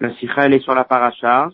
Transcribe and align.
La 0.00 0.14
sikha, 0.16 0.46
elle 0.46 0.54
est 0.54 0.60
sur 0.60 0.74
la 0.74 0.84
paracha. 0.84 1.50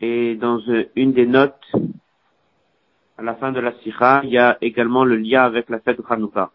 Et 0.00 0.34
dans 0.36 0.58
euh, 0.68 0.90
une 0.96 1.12
des 1.12 1.26
notes, 1.26 1.64
à 3.18 3.22
la 3.22 3.34
fin 3.34 3.52
de 3.52 3.60
la 3.60 3.72
sikha, 3.80 4.22
il 4.24 4.30
y 4.30 4.38
a 4.38 4.56
également 4.60 5.04
le 5.04 5.16
lien 5.16 5.42
avec 5.44 5.68
la 5.68 5.80
fête 5.80 5.98
de 5.98 6.04
Hanouka. 6.08 6.50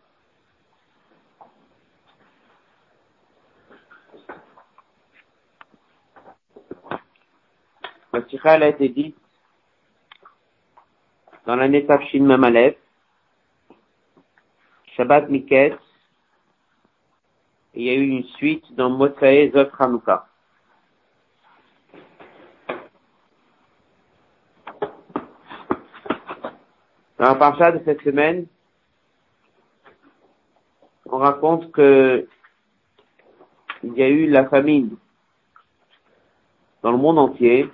La 8.14 8.28
sikha, 8.28 8.56
elle 8.56 8.64
a 8.64 8.68
été 8.70 8.90
dite 8.90 9.18
dans 11.48 11.56
l'année 11.56 11.86
Tafshin 11.86 12.24
Mamalev, 12.24 12.76
Shabbat 14.98 15.30
Miket, 15.30 15.78
il 17.78 17.84
y 17.84 17.90
a 17.92 17.94
eu 17.94 18.08
une 18.08 18.24
suite 18.24 18.74
dans 18.74 18.90
Motsae 18.90 19.52
Zot 19.54 19.70
Hanouka. 19.78 20.26
Dans 27.20 27.26
la 27.26 27.36
parcha 27.36 27.72
de 27.72 27.80
cette 27.86 28.02
semaine, 28.02 28.48
on 31.06 31.18
raconte 31.18 31.72
que 31.72 32.28
il 33.84 33.94
y 33.94 34.02
a 34.02 34.10
eu 34.10 34.28
la 34.28 34.50
famine 34.50 34.98
dans 36.82 36.92
le 36.92 36.98
monde 36.98 37.20
entier. 37.20 37.70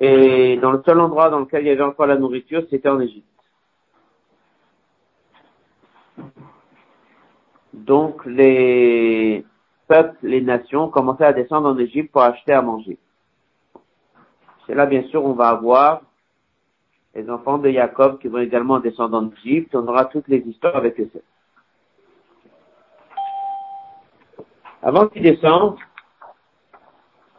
Et 0.00 0.56
dans 0.56 0.72
le 0.72 0.82
seul 0.84 0.98
endroit 0.98 1.30
dans 1.30 1.40
lequel 1.40 1.62
il 1.62 1.68
y 1.68 1.70
avait 1.70 1.82
encore 1.82 2.06
la 2.06 2.16
nourriture, 2.16 2.66
c'était 2.70 2.88
en 2.88 2.98
Égypte. 2.98 3.27
Donc 7.84 8.26
les 8.26 9.44
peuples, 9.86 10.16
les 10.22 10.40
nations 10.40 10.88
commençaient 10.88 11.24
à 11.24 11.32
descendre 11.32 11.68
en 11.68 11.78
Égypte 11.78 12.12
pour 12.12 12.22
acheter 12.22 12.52
à 12.52 12.62
manger. 12.62 12.98
C'est 14.66 14.74
là, 14.74 14.84
bien 14.86 15.02
sûr, 15.04 15.24
on 15.24 15.32
va 15.32 15.48
avoir 15.48 16.02
les 17.14 17.30
enfants 17.30 17.58
de 17.58 17.70
Jacob 17.70 18.18
qui 18.18 18.28
vont 18.28 18.38
également 18.38 18.80
descendre 18.80 19.16
en 19.16 19.30
Égypte. 19.30 19.74
On 19.74 19.86
aura 19.86 20.06
toutes 20.06 20.28
les 20.28 20.38
histoires 20.38 20.76
avec 20.76 21.00
eux. 21.00 21.10
Avant 24.82 25.08
qu'ils 25.08 25.22
descendent, 25.22 25.78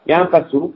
il 0.05 0.11
y 0.11 0.13
a 0.13 0.21
un 0.21 0.25
passou 0.25 0.73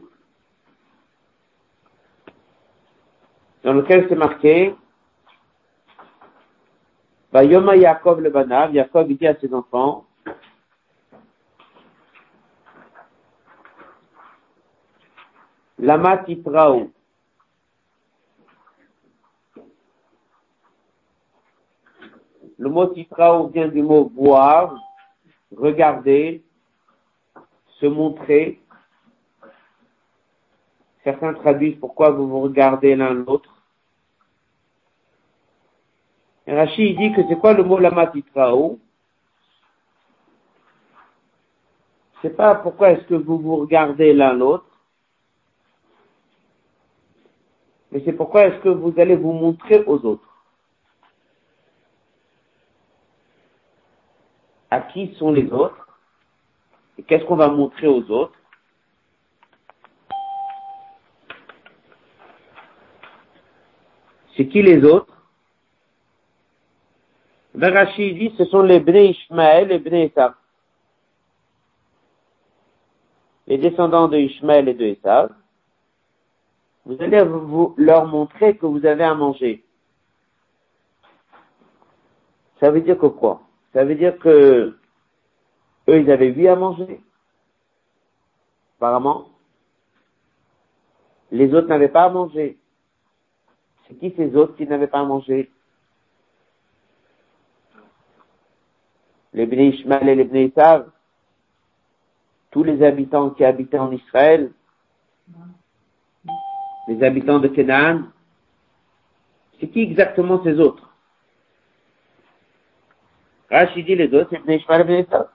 dans 3.64 3.74
lequel 3.74 4.06
c'est 4.10 4.16
marqué 4.16 4.76
Yoma 7.42 7.76
Yaakov 7.76 8.22
le 8.22 8.30
Banav, 8.30 8.76
Yaakov 8.76 9.08
dit 9.08 9.26
à 9.26 9.36
ses 9.40 9.52
enfants, 9.54 10.06
Lama 15.80 16.18
Titraou. 16.20 16.92
Le 22.58 22.70
mot 22.70 22.86
Titraou 22.88 23.48
vient 23.48 23.68
du 23.68 23.82
mot 23.82 24.10
voir, 24.16 24.76
regarder, 25.58 26.44
se 27.80 27.86
montrer. 27.88 28.62
Certains 31.04 31.34
traduisent 31.34 31.80
pourquoi 31.80 32.12
vous 32.12 32.30
vous 32.30 32.42
regardez 32.42 32.96
l'un 32.96 33.14
l'autre. 33.14 33.53
Rachid 36.48 36.98
dit 36.98 37.14
que 37.14 37.22
c'est 37.28 37.40
quoi 37.40 37.54
le 37.54 37.64
mot 37.64 37.80
lamatitrao 37.80 38.80
C'est 42.22 42.36
pas 42.36 42.56
pourquoi 42.56 42.92
est-ce 42.92 43.04
que 43.06 43.16
vous 43.16 43.38
vous 43.38 43.58
regardez 43.58 44.14
l'un 44.14 44.34
l'autre, 44.34 44.66
mais 47.92 48.02
c'est 48.06 48.14
pourquoi 48.14 48.46
est-ce 48.46 48.60
que 48.62 48.70
vous 48.70 48.94
allez 48.98 49.16
vous 49.16 49.34
montrer 49.34 49.84
aux 49.86 50.04
autres. 50.06 50.30
À 54.72 54.82
qui 54.82 55.14
sont 55.16 55.32
les 55.32 55.52
autres? 55.52 56.00
Et 56.98 57.04
qu'est-ce 57.04 57.26
qu'on 57.26 57.36
va 57.36 57.50
montrer 57.50 57.88
aux 57.88 58.10
autres? 58.10 58.38
C'est 64.36 64.48
qui 64.48 64.62
les 64.62 64.84
autres? 64.84 65.13
Rashi 67.56 68.14
dit, 68.16 68.34
ce 68.38 68.46
sont 68.46 68.62
les 68.62 68.80
Bnei 68.80 69.12
Ishmael 69.12 69.72
et 69.72 69.80
Bnei 69.80 70.06
Esav. 70.06 70.34
Les 73.48 73.58
descendants 73.58 74.08
de 74.08 74.18
Ishmael 74.18 74.70
et 74.70 74.74
de 74.74 74.86
Esav. 74.86 75.34
Vous 76.86 77.02
allez 77.02 77.24
vous, 77.24 77.76
leur 77.78 78.06
montrer 78.08 78.58
que 78.58 78.66
vous 78.66 78.86
avez 78.86 79.04
à 79.04 79.14
manger. 79.14 79.64
Ça 82.60 82.72
veut 82.72 82.82
dire 82.82 82.98
que 82.98 83.08
quoi? 83.08 83.42
Ça 83.74 83.86
veut 83.86 83.96
dire 83.96 84.18
que 84.20 84.78
eux, 85.90 86.00
ils 86.00 86.12
avaient 86.12 86.32
vu 86.32 86.48
à 86.48 86.56
manger. 86.56 87.02
Apparemment. 88.78 89.30
Les 91.32 91.54
autres 91.54 91.68
n'avaient 91.68 91.90
pas 91.90 92.04
à 92.04 92.10
manger. 92.10 92.58
C'est 93.88 93.96
qui 93.96 94.14
ces 94.16 94.36
autres 94.36 94.56
qui 94.56 94.66
n'avaient 94.66 94.88
pas 94.88 95.00
à 95.00 95.06
manger? 95.06 95.52
Les 99.34 99.46
Bnei 99.46 99.70
Ishmael 99.70 100.10
et 100.10 100.16
les 100.16 100.24
Bnei 100.26 100.46
Isav, 100.46 100.90
tous 102.52 102.64
les 102.64 102.84
habitants 102.84 103.32
qui 103.32 103.44
habitaient 103.44 103.80
en 103.80 103.92
Israël, 103.92 104.52
les 106.88 107.04
habitants 107.04 107.40
de 107.40 107.48
Canaan, 107.48 108.04
c'est 109.60 109.68
qui 109.70 109.82
exactement 109.82 110.44
ces 110.44 110.60
autres? 110.60 110.90
Rachid 113.50 113.86
dit 113.86 113.96
les 113.96 114.14
autres, 114.14 114.30
c'est 114.32 114.40
Bnei 114.40 114.58
Ishmael 114.58 114.82
et 114.82 114.84
Bnei 114.84 115.02
Isav. 115.02 115.30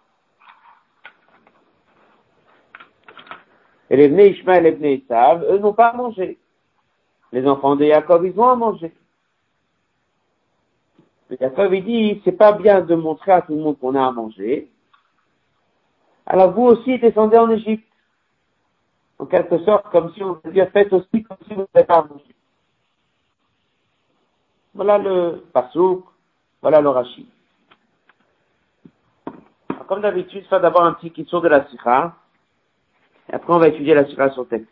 Et 3.91 3.97
les 3.97 4.08
Bnei 4.08 4.31
Ishmael 4.31 4.66
et 4.66 4.72
Bnei 4.72 4.97
Isav, 4.97 5.44
eux 5.44 5.58
n'ont 5.58 5.72
pas 5.72 5.88
à 5.88 5.97
manger. 5.97 6.38
Les 7.32 7.47
enfants 7.47 7.76
de 7.76 7.84
Jacob, 7.84 8.25
ils 8.25 8.38
ont 8.38 8.48
à 8.48 8.56
manger. 8.56 8.92
Jacob, 11.36 11.74
il 11.74 11.84
dit, 11.84 12.22
c'est 12.24 12.32
pas 12.32 12.52
bien 12.52 12.80
de 12.80 12.94
montrer 12.94 13.32
à 13.32 13.42
tout 13.42 13.54
le 13.54 13.60
monde 13.60 13.78
qu'on 13.78 13.94
a 13.94 14.06
à 14.06 14.10
manger. 14.10 14.70
Alors 16.26 16.52
vous 16.52 16.64
aussi 16.64 16.98
descendez 16.98 17.36
en 17.36 17.50
Égypte. 17.50 17.84
En 19.18 19.26
quelque 19.26 19.58
sorte, 19.64 19.90
comme 19.90 20.12
si 20.14 20.22
on 20.22 20.34
vous 20.34 20.52
fait 20.72 20.92
aussi 20.92 21.22
comme 21.24 21.38
si 21.46 21.54
vous 21.54 21.66
n'avez 21.74 21.86
pas 21.86 21.98
à 21.98 22.04
manger. 22.04 22.34
Voilà 24.74 24.98
le 24.98 25.44
pasouk, 25.52 26.04
voilà 26.62 26.80
le 26.80 26.88
rachid. 26.88 27.26
Comme 29.88 30.02
d'habitude, 30.02 30.44
je 30.44 30.56
d'abord 30.56 30.84
un 30.84 30.92
petit 30.92 31.10
question 31.10 31.40
de 31.40 31.48
la 31.48 31.66
sikha, 31.68 32.14
et 33.30 33.34
après 33.34 33.52
on 33.54 33.58
va 33.58 33.68
étudier 33.68 33.94
la 33.94 34.06
sikha 34.06 34.30
sur 34.30 34.46
texte. 34.46 34.70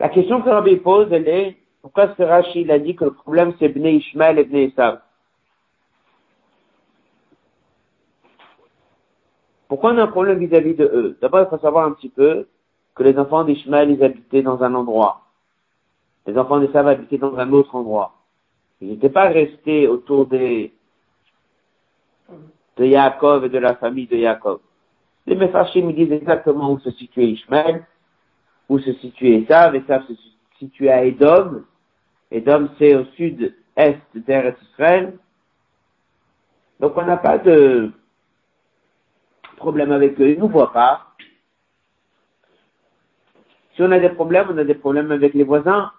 La 0.00 0.08
question 0.08 0.42
que 0.42 0.48
Rabbi 0.48 0.76
pose, 0.76 1.10
elle 1.12 1.28
est, 1.28 1.57
pourquoi 1.82 2.14
ce 2.16 2.22
a 2.22 2.78
dit 2.78 2.96
que 2.96 3.04
le 3.04 3.12
problème 3.12 3.54
c'est 3.58 3.68
Bnei 3.68 3.96
Ishmael 3.96 4.38
et 4.38 4.44
Bnei 4.44 4.64
Esav? 4.68 5.00
Pourquoi 9.68 9.92
on 9.92 9.98
a 9.98 10.04
un 10.04 10.08
problème 10.08 10.38
vis-à-vis 10.38 10.74
de 10.74 10.84
eux? 10.84 11.18
D'abord, 11.20 11.40
il 11.40 11.50
faut 11.50 11.58
savoir 11.58 11.84
un 11.84 11.92
petit 11.92 12.08
peu 12.08 12.46
que 12.94 13.02
les 13.02 13.16
enfants 13.18 13.44
d'Ishmael, 13.44 13.90
ils 13.90 14.02
habitaient 14.02 14.42
dans 14.42 14.62
un 14.62 14.74
endroit. 14.74 15.26
Les 16.26 16.36
enfants 16.36 16.58
d'Esav 16.58 16.88
habitaient 16.88 17.18
dans 17.18 17.36
un 17.36 17.52
autre 17.52 17.74
endroit. 17.74 18.14
Ils 18.80 18.88
n'étaient 18.88 19.10
pas 19.10 19.28
restés 19.28 19.86
autour 19.86 20.26
des, 20.26 20.72
de 22.76 22.84
Yaakov 22.84 23.44
et 23.44 23.48
de 23.50 23.58
la 23.58 23.74
famille 23.76 24.06
de 24.06 24.16
Yaakov. 24.16 24.60
Les 25.26 25.36
Mephashim 25.36 25.92
disent 25.92 26.12
exactement 26.12 26.72
où 26.72 26.78
se 26.80 26.90
situait 26.92 27.28
Ishmael, 27.28 27.86
où 28.68 28.78
se 28.78 28.92
situait 28.94 29.42
Esav. 29.42 29.74
Esav 29.74 30.06
se 30.06 30.14
situé 30.58 30.90
à 30.90 31.04
Edom. 31.04 31.64
Edom, 32.30 32.68
c'est 32.78 32.94
au 32.94 33.04
sud-est 33.16 34.00
d'Eretz 34.14 34.60
Israël. 34.70 35.18
Donc 36.80 36.96
on 36.96 37.04
n'a 37.04 37.16
pas 37.16 37.38
de 37.38 37.90
problème 39.56 39.92
avec 39.92 40.20
eux, 40.20 40.30
ils 40.30 40.36
ne 40.36 40.42
nous 40.42 40.48
voient 40.48 40.72
pas. 40.72 41.06
Si 43.74 43.82
on 43.82 43.90
a 43.90 43.98
des 43.98 44.10
problèmes, 44.10 44.48
on 44.50 44.58
a 44.58 44.64
des 44.64 44.74
problèmes 44.74 45.12
avec 45.12 45.34
les 45.34 45.44
voisins 45.44 45.92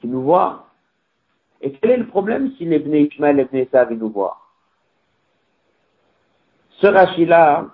qui 0.00 0.06
nous 0.06 0.22
voient. 0.22 0.66
Et 1.60 1.72
quel 1.72 1.90
est 1.90 1.96
le 1.96 2.06
problème 2.06 2.52
si 2.56 2.64
les 2.64 2.78
Bnei 2.78 3.04
Ishmael 3.04 3.38
et 3.38 3.42
les 3.42 3.48
Bnei 3.48 3.62
Esav 3.62 3.92
nous 3.92 4.10
voient? 4.10 4.38
Ce 6.80 6.86
rachis-là, 6.86 7.68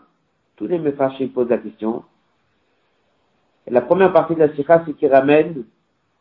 tous 0.56 0.68
les 0.68 0.78
Mephachim 0.78 1.28
posent 1.28 1.48
la 1.48 1.58
question. 1.58 2.04
Et 3.66 3.70
la 3.70 3.80
première 3.80 4.12
partie 4.12 4.34
de 4.34 4.40
la 4.40 4.54
sikha, 4.54 4.84
c'est 4.86 4.94
qu'il 4.94 5.12
ramène 5.12 5.64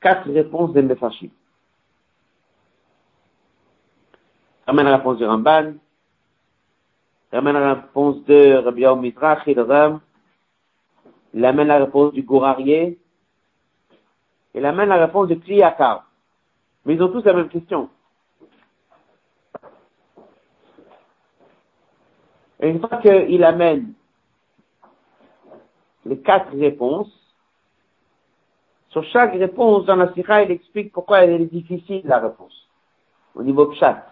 quatre 0.02 0.30
réponses 0.32 0.74
des 0.74 0.82
Mefashim. 0.82 1.30
Ramène 4.68 4.86
la 4.86 4.98
réponse 4.98 5.18
du 5.18 5.26
Ramban, 5.26 5.74
Il 7.32 7.38
amène 7.38 7.54
la 7.54 7.74
réponse 7.76 8.24
de 8.26 8.56
Rabbi 8.56 8.86
Midrach, 9.02 9.44
il 9.48 10.00
il 11.34 11.46
amène 11.46 11.68
la 11.68 11.78
réponse 11.78 12.14
du 12.14 12.24
gourarier, 12.24 13.00
il 14.54 14.66
amène 14.66 14.90
la 14.90 15.06
réponse 15.06 15.30
du 15.30 15.40
Kliyakar. 15.40 16.06
Mais 16.86 16.96
ils 16.96 17.04
ont 17.04 17.10
tous 17.10 17.24
la 17.24 17.34
même 17.34 17.48
question. 17.48 17.90
Et 22.60 22.70
une 22.70 22.80
fois 22.80 22.98
qu'il 22.98 23.44
amène 23.44 23.94
les 26.06 26.20
quatre 26.20 26.56
réponses, 26.58 27.21
sur 28.92 29.04
chaque 29.06 29.34
réponse 29.34 29.86
dans 29.86 29.96
la 29.96 30.14
Sikha, 30.14 30.44
il 30.44 30.52
explique 30.52 30.92
pourquoi 30.92 31.24
elle 31.24 31.42
est 31.42 31.46
difficile, 31.46 32.02
la 32.04 32.20
réponse, 32.20 32.68
au 33.36 33.42
niveau 33.42 33.68
pshat. 33.68 34.06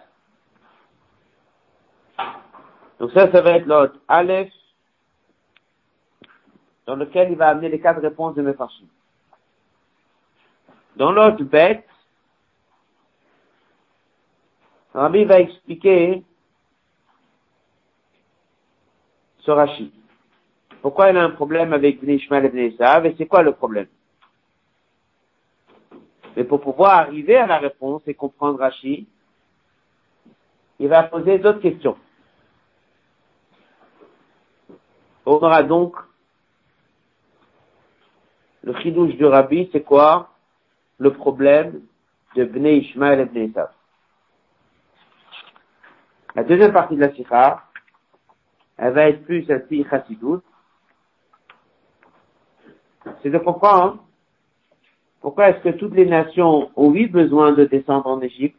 Donc 2.98 3.12
ça, 3.12 3.30
ça 3.30 3.42
va 3.42 3.52
être 3.52 3.66
l'autre 3.66 3.98
Aleph, 4.08 4.52
dans 6.86 6.96
lequel 6.96 7.30
il 7.30 7.36
va 7.36 7.48
amener 7.48 7.68
les 7.68 7.80
quatre 7.80 8.00
réponses 8.00 8.34
de 8.34 8.42
Mefarshim. 8.42 8.86
Dans 10.96 11.12
l'autre 11.12 11.44
bête, 11.44 11.86
Rabbi 14.94 15.24
va 15.24 15.40
expliquer 15.40 16.24
ce 19.40 19.50
Rashi. 19.50 19.92
Pourquoi 20.82 21.10
il 21.10 21.16
a 21.18 21.22
un 21.22 21.30
problème 21.30 21.74
avec 21.74 22.00
Bnei 22.00 22.16
Ishmael 22.16 22.46
et 22.46 22.48
Bnei 22.48 22.76
et 23.04 23.14
c'est 23.16 23.26
quoi 23.26 23.42
le 23.42 23.52
problème? 23.52 23.86
Mais 26.36 26.44
pour 26.44 26.60
pouvoir 26.60 26.92
arriver 26.92 27.36
à 27.36 27.46
la 27.46 27.58
réponse 27.58 28.02
et 28.06 28.14
comprendre 28.14 28.60
Rashi, 28.60 29.08
il 30.78 30.88
va 30.88 31.02
poser 31.04 31.38
d'autres 31.38 31.60
questions. 31.60 31.96
On 35.26 35.34
aura 35.34 35.62
donc 35.62 35.96
le 38.62 38.74
chidouche 38.80 39.14
du 39.16 39.24
Rabbi, 39.24 39.68
c'est 39.72 39.82
quoi 39.82 40.30
Le 40.98 41.12
problème 41.12 41.82
de 42.36 42.44
Bnei 42.44 42.78
Ishmael 42.78 43.20
et 43.20 43.24
Bnei 43.24 43.44
Esav. 43.46 43.70
La 46.34 46.44
deuxième 46.44 46.72
partie 46.72 46.94
de 46.94 47.00
la 47.00 47.12
sikha, 47.14 47.64
elle 48.76 48.92
va 48.92 49.08
être 49.08 49.24
plus 49.24 49.44
celle-ci 49.44 49.84
chassidoute. 49.90 50.44
C'est 53.22 53.30
de 53.30 53.38
comprendre 53.38 54.04
pourquoi 55.20 55.50
est-ce 55.50 55.60
que 55.60 55.76
toutes 55.76 55.94
les 55.94 56.06
nations 56.06 56.70
ont 56.76 56.94
eu 56.94 57.06
besoin 57.06 57.52
de 57.52 57.64
descendre 57.64 58.06
en 58.06 58.20
Égypte? 58.20 58.56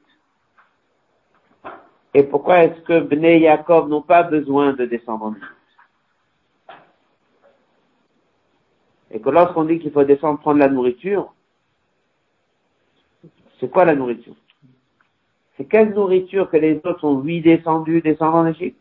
Et 2.14 2.24
pourquoi 2.24 2.64
est-ce 2.64 2.82
que 2.82 3.00
Bnei 3.00 3.40
Yaakov 3.40 3.88
n'ont 3.90 4.02
pas 4.02 4.24
besoin 4.24 4.74
de 4.74 4.86
descendre 4.86 5.26
en 5.26 5.32
Égypte? 5.32 5.48
Et 9.12 9.20
que 9.20 9.30
lorsqu'on 9.30 9.66
dit 9.66 9.80
qu'il 9.80 9.92
faut 9.92 10.04
descendre 10.04 10.40
prendre 10.40 10.60
la 10.60 10.70
nourriture, 10.70 11.34
c'est 13.60 13.70
quoi 13.70 13.86
la 13.86 13.96
nourriture? 13.96 14.36
C'est 15.58 15.66
quelle 15.66 15.94
nourriture 15.94 16.50
que 16.50 16.58
les 16.58 16.80
autres 16.86 17.04
ont 17.04 17.16
oui 17.16 17.42
descendu, 17.42 18.02
descendre 18.02 18.38
en 18.38 18.48
Égypte? 18.48 18.80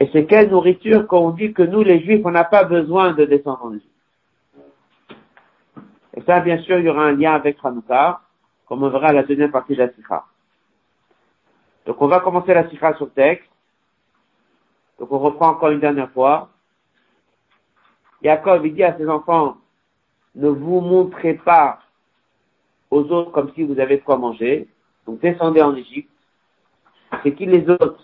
Et 0.00 0.08
c'est 0.12 0.26
quelle 0.26 0.50
nourriture 0.50 1.06
qu'on 1.06 1.30
dit 1.30 1.52
que 1.52 1.62
nous, 1.62 1.82
les 1.82 2.00
Juifs, 2.00 2.24
on 2.24 2.30
n'a 2.30 2.44
pas 2.44 2.64
besoin 2.64 3.12
de 3.12 3.24
descendre 3.24 3.64
en 3.64 3.72
Égypte? 3.72 3.97
Et 6.18 6.22
ça, 6.22 6.40
bien 6.40 6.58
sûr, 6.62 6.80
il 6.80 6.84
y 6.84 6.88
aura 6.88 7.04
un 7.04 7.12
lien 7.12 7.32
avec 7.32 7.58
Hanouka, 7.62 8.20
comme 8.66 8.82
on 8.82 8.88
verra 8.88 9.12
la 9.12 9.22
deuxième 9.22 9.52
partie 9.52 9.76
de 9.76 9.78
la 9.78 9.92
Sikha. 9.92 10.24
Donc 11.86 12.02
on 12.02 12.08
va 12.08 12.18
commencer 12.18 12.52
la 12.52 12.68
Sikha 12.68 12.94
sur 12.94 13.04
le 13.04 13.12
texte. 13.12 13.48
Donc 14.98 15.12
on 15.12 15.20
reprend 15.20 15.50
encore 15.50 15.70
une 15.70 15.78
dernière 15.78 16.10
fois. 16.10 16.48
Jacob, 18.20 18.66
il 18.66 18.74
dit 18.74 18.82
à 18.82 18.98
ses 18.98 19.08
enfants, 19.08 19.58
ne 20.34 20.48
vous 20.48 20.80
montrez 20.80 21.34
pas 21.34 21.78
aux 22.90 23.04
autres 23.12 23.30
comme 23.30 23.52
si 23.54 23.62
vous 23.62 23.78
avez 23.78 24.00
quoi 24.00 24.16
manger. 24.16 24.66
Donc 25.06 25.20
descendez 25.20 25.62
en 25.62 25.76
Égypte. 25.76 26.10
C'est 27.22 27.32
qui 27.32 27.46
les 27.46 27.70
autres? 27.70 28.02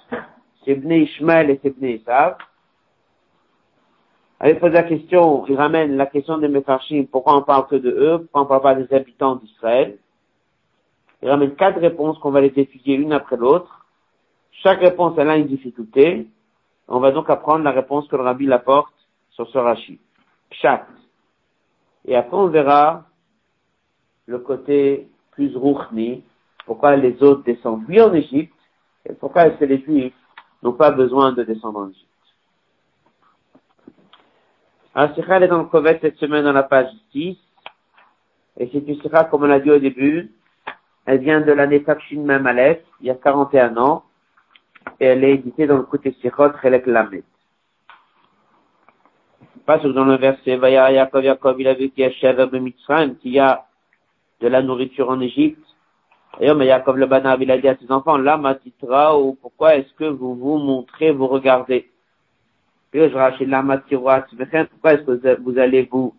C'est 0.64 0.76
Bnei 0.76 1.02
Ishmael 1.02 1.50
et 1.50 1.58
c'est 1.64 1.76
Bnei 1.76 1.96
Esav. 1.96 2.36
Il 4.50 4.58
pose 4.58 4.72
la 4.72 4.82
question, 4.82 5.46
il 5.46 5.56
ramène 5.56 5.96
la 5.96 6.06
question 6.06 6.38
des 6.38 6.48
Mefarshim, 6.48 7.06
pourquoi 7.06 7.36
on 7.36 7.42
parle 7.42 7.66
que 7.66 7.76
de 7.76 7.90
eux, 7.90 8.18
pourquoi 8.18 8.42
on 8.42 8.46
parle 8.46 8.62
pas 8.62 8.74
des 8.74 8.94
habitants 8.94 9.36
d'Israël? 9.36 9.98
Il 11.22 11.30
ramène 11.30 11.54
quatre 11.54 11.80
réponses 11.80 12.18
qu'on 12.18 12.30
va 12.30 12.42
les 12.42 12.52
étudier 12.54 12.96
une 12.96 13.12
après 13.12 13.36
l'autre. 13.36 13.86
Chaque 14.52 14.80
réponse, 14.80 15.14
elle 15.16 15.30
a 15.30 15.38
une 15.38 15.46
difficulté. 15.46 16.26
On 16.88 17.00
va 17.00 17.12
donc 17.12 17.30
apprendre 17.30 17.64
la 17.64 17.70
réponse 17.70 18.06
que 18.08 18.16
le 18.16 18.22
rabbi 18.22 18.52
apporte 18.52 18.92
sur 19.30 19.48
ce 19.48 19.56
rachis. 19.56 19.98
Pshat. 20.50 20.86
Et 22.04 22.14
après, 22.14 22.36
on 22.36 22.48
verra 22.48 23.04
le 24.26 24.38
côté 24.38 25.08
plus 25.30 25.56
rouchni, 25.56 26.22
pourquoi 26.66 26.96
les 26.96 27.22
autres 27.22 27.42
descendent 27.44 27.84
oui 27.88 28.00
en 28.00 28.12
Égypte, 28.12 28.54
et 29.08 29.14
pourquoi 29.14 29.46
est-ce 29.46 29.56
que 29.56 29.64
les 29.64 29.80
Juifs 29.80 30.14
n'ont 30.62 30.72
pas 30.72 30.90
besoin 30.90 31.32
de 31.32 31.42
descendre 31.42 31.80
en 31.80 31.88
Égypte? 31.88 32.13
Alors, 34.94 35.14
Sikha 35.14 35.40
est 35.40 35.48
dans 35.48 35.58
le 35.58 35.64
Kovet 35.64 35.98
cette 36.00 36.16
semaine 36.16 36.44
dans 36.44 36.52
la 36.52 36.62
page 36.62 36.90
6, 37.12 37.36
et 38.58 38.70
c'est 38.72 38.78
une 38.78 39.00
Sikha, 39.00 39.24
comme 39.24 39.42
on 39.42 39.46
l'a 39.46 39.60
dit 39.60 39.70
au 39.70 39.78
début, 39.78 40.32
elle 41.06 41.18
vient 41.18 41.40
de 41.40 41.52
l'année 41.52 41.82
Takshin 41.82 42.20
Memalef, 42.20 42.78
il 43.00 43.08
y 43.08 43.10
a 43.10 43.14
41 43.14 43.76
ans, 43.76 44.04
et 45.00 45.06
elle 45.06 45.24
est 45.24 45.34
éditée 45.34 45.66
dans 45.66 45.76
le 45.76 45.82
côté 45.82 46.16
Sikhot 46.20 46.52
Chelek 46.62 46.86
Lamed 46.86 47.24
pas 49.64 49.78
dans 49.78 50.04
le 50.04 50.16
verset, 50.16 50.56
Vaya 50.56 50.90
Yaakov, 50.92 51.24
Yaakov, 51.24 51.60
il 51.60 51.68
a 51.68 51.74
vu 51.74 51.90
qu'il 51.90 52.04
y 52.04 52.06
a 52.06 52.10
qu'il 52.10 53.32
y 53.32 53.38
a 53.38 53.64
de 54.40 54.48
la 54.48 54.62
nourriture 54.62 55.08
en 55.08 55.20
Égypte. 55.20 55.64
Et 56.40 56.52
mais 56.52 56.66
Yaakov 56.66 56.96
le 56.96 57.06
Banav, 57.06 57.40
il 57.42 57.50
a 57.50 57.58
dit 57.58 57.68
à 57.68 57.76
ses 57.76 57.90
enfants, 57.90 58.18
là, 58.18 58.38
ou 59.16 59.38
pourquoi 59.40 59.76
est-ce 59.76 59.92
que 59.94 60.04
vous 60.04 60.34
vous 60.34 60.58
montrez, 60.58 61.12
vous 61.12 61.28
regardez? 61.28 61.88
Puis 62.83 62.83
je 62.83 62.83
rachète 62.83 62.83
la 62.83 62.83
Matira, 62.83 62.83
pourquoi 62.94 64.92
est-ce 64.92 65.02
que 65.02 65.40
vous 65.40 65.58
allez 65.58 65.88
vous 65.90 66.14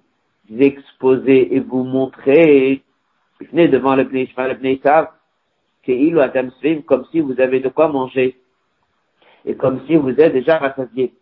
exposer 0.60 1.56
et 1.56 1.62
vous 1.62 1.86
montrer? 1.86 2.83
Venez 3.39 3.69
devant 3.69 3.95
le 3.95 4.04
Bnei 4.04 4.30
le 4.38 4.54
Bnei 4.56 4.81
Sav, 4.83 5.07
qu'il 5.83 6.18
ou 6.18 6.19
Adam 6.19 6.50
comme 6.86 7.06
si 7.12 7.22
vous 7.22 7.39
avez 7.39 7.62
de 7.62 7.69
quoi 7.69 7.88
manger. 7.88 8.38
Et 9.46 9.55
comme 9.55 9.86
si 9.88 9.96
vous 9.96 10.10
êtes 10.10 10.34
déjà 10.34 10.58
rassasié. 10.58 11.13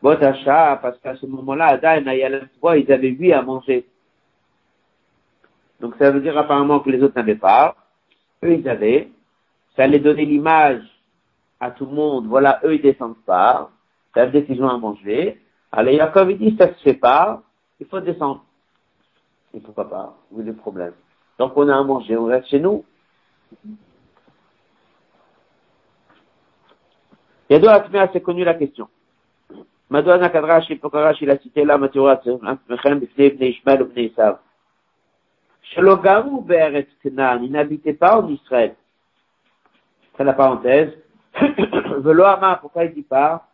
Botacha, 0.00 0.78
parce 0.80 0.98
qu'à 1.00 1.14
ce 1.16 1.26
moment-là, 1.26 1.66
Adam 1.66 2.10
et 2.10 2.80
ils 2.80 2.92
avaient 2.92 3.10
vu 3.10 3.32
à 3.32 3.42
manger. 3.42 3.84
Donc 5.80 5.94
ça 5.98 6.10
veut 6.10 6.20
dire 6.20 6.38
apparemment 6.38 6.80
que 6.80 6.88
les 6.88 7.02
autres 7.02 7.16
n'avaient 7.16 7.34
pas. 7.34 7.76
Eux, 8.42 8.54
ils 8.54 8.68
avaient. 8.68 9.10
Ça 9.76 9.82
allait 9.82 9.98
donner 9.98 10.24
l'image 10.24 10.82
à 11.62 11.70
tout 11.70 11.86
le 11.86 11.92
monde, 11.92 12.26
voilà, 12.26 12.60
eux, 12.64 12.74
ils 12.74 12.82
descendent 12.82 13.22
pas, 13.24 13.70
ça 14.12 14.26
veut 14.26 14.32
dire 14.32 14.44
qu'ils 14.44 14.60
ont 14.64 14.68
à 14.68 14.76
manger. 14.76 15.40
Alors 15.70 15.94
Jacob, 15.94 16.28
il 16.28 16.38
dit, 16.38 16.56
ça 16.58 16.74
se 16.74 16.82
fait 16.82 16.94
pas, 16.94 17.40
il 17.78 17.86
faut 17.86 18.00
descendre. 18.00 18.44
Et 19.54 19.60
pourquoi 19.60 19.88
pas, 19.88 20.16
vous 20.32 20.42
le 20.42 20.54
problème? 20.54 20.92
Donc 21.38 21.52
on 21.54 21.68
a 21.68 21.78
à 21.78 21.82
manger, 21.84 22.16
on 22.16 22.24
reste 22.24 22.48
chez 22.48 22.58
nous. 22.58 22.84
Yado 27.48 27.68
Atmea 27.68 28.08
s'est 28.12 28.20
connu 28.20 28.42
la 28.42 28.54
question. 28.54 28.88
Madonna 29.88 30.30
Kadrash 30.30 30.68
et 30.68 30.76
Pokarash, 30.76 31.20
il 31.20 31.30
a 31.30 31.38
cité 31.38 31.64
là, 31.64 31.78
Maturat, 31.78 32.20
Mechem, 32.68 32.98
Bifne, 32.98 33.36
Bne 33.36 33.44
Ishmael, 33.44 33.84
Bne 33.84 34.04
Isav. 34.06 34.38
Shalogaru, 35.62 36.42
Beret 36.42 36.88
Kenan, 37.04 37.40
il 37.44 37.52
n'habitait 37.52 37.92
pas 37.92 38.20
en 38.20 38.26
Israël. 38.26 38.74
C'est 40.16 40.24
la 40.24 40.32
parenthèse. 40.32 40.92
Veloama, 41.98 42.56
pourquoi 42.56 42.84
il 42.84 42.94
dit 42.94 43.02
pas 43.02 43.48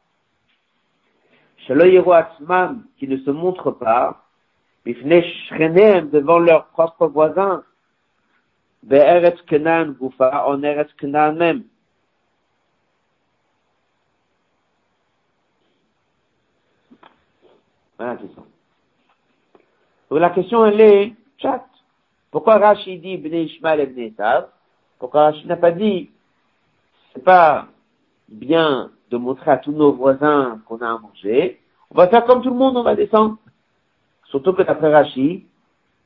Shaloyero 1.67 2.13
Atzmam, 2.13 2.85
qui 2.99 3.07
ne 3.09 3.19
se 3.19 3.31
montre 3.31 3.71
pas, 3.71 4.25
Bifne 4.85 5.23
Shrenem, 5.49 6.11
devant 6.11 6.39
leurs 6.39 6.69
propres 6.69 7.09
voisins, 7.09 7.63
Be'eretz 8.83 9.41
Kenan 9.43 9.93
Goufa, 9.93 10.47
en 10.47 10.61
Kenan 10.97 11.35
même. 11.35 11.65
Voilà 17.99 18.13
la 18.13 18.19
question. 18.19 18.47
Donc 20.09 20.21
la 20.21 20.31
question, 20.31 20.67
elle 20.67 20.81
est, 20.81 21.15
chat. 21.39 21.67
Pourquoi 22.31 22.59
Rashi 22.59 22.99
dit 22.99 23.17
Bnei 23.17 23.45
Ishmael 23.45 23.81
et 23.81 24.15
Pourquoi 24.99 25.25
Rashi 25.25 25.47
n'a 25.47 25.57
pas 25.57 25.73
dit 25.73 26.11
c'est 27.19 27.25
pas 27.25 27.67
bien 28.29 28.91
de 29.11 29.17
montrer 29.17 29.51
à 29.51 29.57
tous 29.57 29.73
nos 29.73 29.93
voisins 29.93 30.61
qu'on 30.67 30.79
a 30.79 30.89
à 30.89 30.99
manger. 30.99 31.61
On 31.91 31.97
va 31.97 32.07
faire 32.07 32.25
comme 32.25 32.43
tout 32.43 32.51
le 32.51 32.57
monde, 32.57 32.77
on 32.77 32.85
va 32.85 32.95
descendre. 32.95 33.39
Surtout 34.27 34.53
que 34.53 34.63
d'après 34.63 34.93
Rashi, 34.93 35.47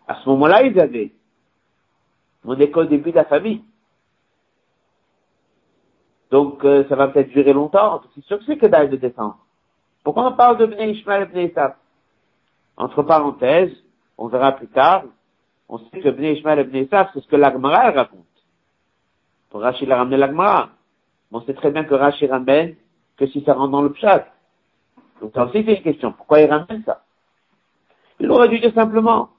à 0.09 0.15
ce 0.15 0.29
moment-là, 0.31 0.63
ils 0.63 0.79
avaient. 0.81 1.13
On 2.45 2.57
est 2.59 2.89
début 2.89 3.11
de 3.11 3.17
la 3.17 3.27
famille. 3.27 3.63
Donc, 6.31 6.65
euh, 6.65 6.87
ça 6.89 6.97
va 6.97 7.09
peut-être 7.09 7.31
durer 7.31 7.53
longtemps. 7.53 8.01
C'est 8.15 8.25
sûr 8.25 8.39
que 8.39 8.45
c'est 8.47 8.57
que 8.57 8.67
dalle 8.67 8.89
de 8.89 8.97
descendre. 8.97 9.39
Pourquoi 10.05 10.29
on 10.29 10.33
parle 10.33 10.57
de 10.57 10.67
Bnei 10.67 10.93
Ishmael 10.93 11.25
et 11.25 11.27
Bnei 11.27 11.55
Entre 12.79 13.03
parenthèses, 13.03 13.77
on 14.17 14.29
verra 14.29 14.53
plus 14.53 14.69
tard, 14.69 15.05
on 15.69 15.79
sait 15.79 16.01
que 16.01 16.09
Bnei 16.09 16.39
Ishmael 16.39 16.61
et 16.61 16.65
Bnei 16.65 16.89
c'est 16.91 17.21
ce 17.21 17.29
que 17.29 17.37
l'Agmara 17.37 17.91
raconte. 17.91 18.25
Pour 19.51 19.61
Rachid 19.61 19.89
l'a 19.89 19.99
ramené 19.99 20.17
l'Agmara. 20.17 20.71
On 21.33 21.41
sait 21.43 21.55
très 21.55 21.71
bien 21.71 21.85
que 21.85 21.95
Rachid 21.95 22.31
ramène 22.31 22.77
que 23.17 23.27
si 23.27 23.43
ça 23.45 23.55
rentre 23.55 23.73
dans 23.73 23.83
le 23.83 23.93
pshat. 23.93 24.27
Donc 25.21 25.33
ça 25.35 25.45
aussi 25.47 25.65
c'est 25.65 25.77
une 25.77 25.83
question. 25.83 26.13
Pourquoi 26.13 26.41
il 26.41 26.51
ramène 26.51 26.83
ça? 26.85 27.05
Il 28.21 28.31
aurait 28.31 28.49
dû 28.49 28.61
dire 28.61 28.75
simplement, 28.75 29.31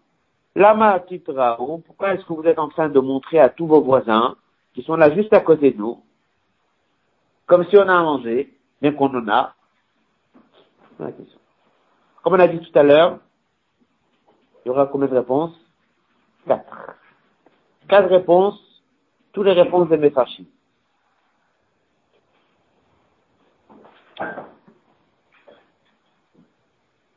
Lama 0.55 0.99
Titraou, 1.01 1.79
pourquoi 1.79 2.13
est-ce 2.13 2.25
que 2.25 2.33
vous 2.33 2.43
êtes 2.43 2.59
en 2.59 2.69
train 2.69 2.89
de 2.89 2.99
montrer 2.99 3.39
à 3.39 3.49
tous 3.49 3.67
vos 3.67 3.81
voisins, 3.81 4.35
qui 4.73 4.83
sont 4.83 4.95
là 4.95 5.13
juste 5.13 5.33
à 5.33 5.39
côté 5.39 5.71
de 5.71 5.77
nous, 5.77 6.01
comme 7.45 7.65
si 7.65 7.77
on 7.77 7.87
a 7.87 7.97
à 7.97 8.03
manger, 8.03 8.53
même 8.81 8.95
qu'on 8.95 9.15
en 9.15 9.27
a? 9.27 9.53
Comme 10.97 12.33
on 12.33 12.39
a 12.39 12.47
dit 12.47 12.59
tout 12.59 12.77
à 12.77 12.83
l'heure, 12.83 13.19
il 14.63 14.69
y 14.69 14.71
aura 14.71 14.87
combien 14.87 15.07
de 15.07 15.15
réponses? 15.15 15.53
Quatre. 16.47 16.95
Quatre 17.87 18.09
réponses, 18.09 18.59
toutes 19.33 19.45
les 19.45 19.53
réponses 19.53 19.89
de 19.89 19.97
Mefashi. 19.97 20.47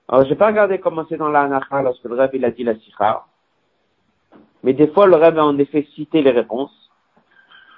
Alors, 0.08 0.24
je 0.24 0.30
n'ai 0.30 0.36
pas 0.36 0.46
regardé 0.46 0.78
comment 0.78 1.04
c'est 1.08 1.16
dans 1.16 1.28
la 1.28 1.48
lorsque 1.82 2.04
le 2.04 2.14
Rebbe 2.14 2.34
il 2.34 2.44
a 2.44 2.50
dit 2.50 2.62
la 2.62 2.76
Sikha. 2.76 3.24
Mais 4.62 4.72
des 4.72 4.88
fois, 4.88 5.06
le 5.06 5.16
Rebbe 5.16 5.38
a 5.38 5.44
en 5.44 5.58
effet 5.58 5.86
cité 5.94 6.22
les 6.22 6.30
réponses. 6.30 6.90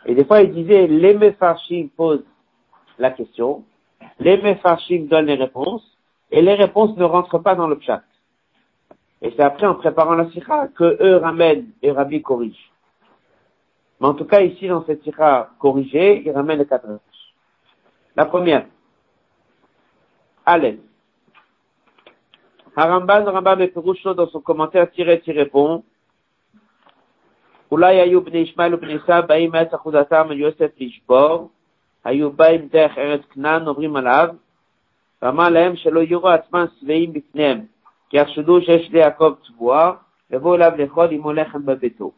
Et 0.07 0.15
des 0.15 0.25
fois, 0.25 0.43
il 0.43 0.53
disait, 0.53 0.87
les 0.87 1.15
Mefarshim 1.15 1.89
posent 1.97 2.25
la 2.99 3.11
question, 3.11 3.65
les 4.19 4.41
Mefarshim 4.41 5.07
donnent 5.07 5.27
les 5.27 5.35
réponses, 5.35 5.85
et 6.31 6.43
les 6.43 6.55
réponses 6.55 6.97
ne 6.97 7.05
rentrent 7.05 7.39
pas 7.39 7.55
dans 7.55 7.69
le 7.69 7.79
chat. 7.81 8.03
Et 9.23 9.33
c'est 9.37 9.43
après, 9.43 9.67
en 9.67 9.75
préparant 9.75 10.15
la 10.15 10.31
Sikha, 10.31 10.69
que 10.69 11.03
eux 11.03 11.17
ramènent 11.17 11.71
et 11.83 11.91
Rabbi 11.91 12.23
corrige. 12.23 12.71
Mais 14.01 14.07
en 14.07 14.15
tout 14.15 14.27
cas, 14.27 14.43
ici, 14.43 14.69
dans 14.69 14.85
cette 14.85 15.03
Sikha 15.03 15.51
corrigée, 15.59 16.23
ils 16.25 16.31
ramènent 16.31 16.59
les 16.59 16.67
quatre 16.67 16.87
réponses. 16.87 17.01
La 18.17 18.27
première, 18.27 18.67
Aleph. 20.45 20.79
Haramban, 22.78 23.26
Rambam 23.26 23.62
et 23.62 23.68
Perusho, 23.68 24.14
dans 24.14 24.28
son 24.28 24.42
commentaire 24.42 24.92
tiré 24.92 25.20
tiré 25.22 25.46
bon, 25.46 25.84
אולי 27.72 28.02
היו 28.02 28.22
בני 28.22 28.38
ישמעאל 28.38 28.74
ובני 28.74 28.94
עשיו 28.94 29.24
באים 29.28 29.52
מעץ 29.52 29.74
אחוזתם 29.74 30.28
על 30.30 30.40
יוסף 30.40 30.72
לשבור, 30.80 31.50
היו 32.04 32.32
באים 32.32 32.68
דרך 32.68 32.98
ארץ 32.98 33.22
כנען, 33.34 33.66
עוברים 33.66 33.96
עליו, 33.96 34.28
ואמר 35.22 35.50
להם 35.50 35.76
שלא 35.76 36.00
יראו 36.00 36.30
עצמם 36.30 36.66
שבעים 36.80 37.14
בפניהם, 37.14 37.62
כי 38.10 38.18
יחשדו 38.18 38.62
שיש 38.62 38.92
ליעקב 38.92 39.34
צבועה, 39.48 39.92
יבואו 40.32 40.56
אליו 40.56 40.72
לאכול 40.78 41.08
עמו 41.12 41.34
לחם 41.34 41.66
בביתו. 41.66 42.12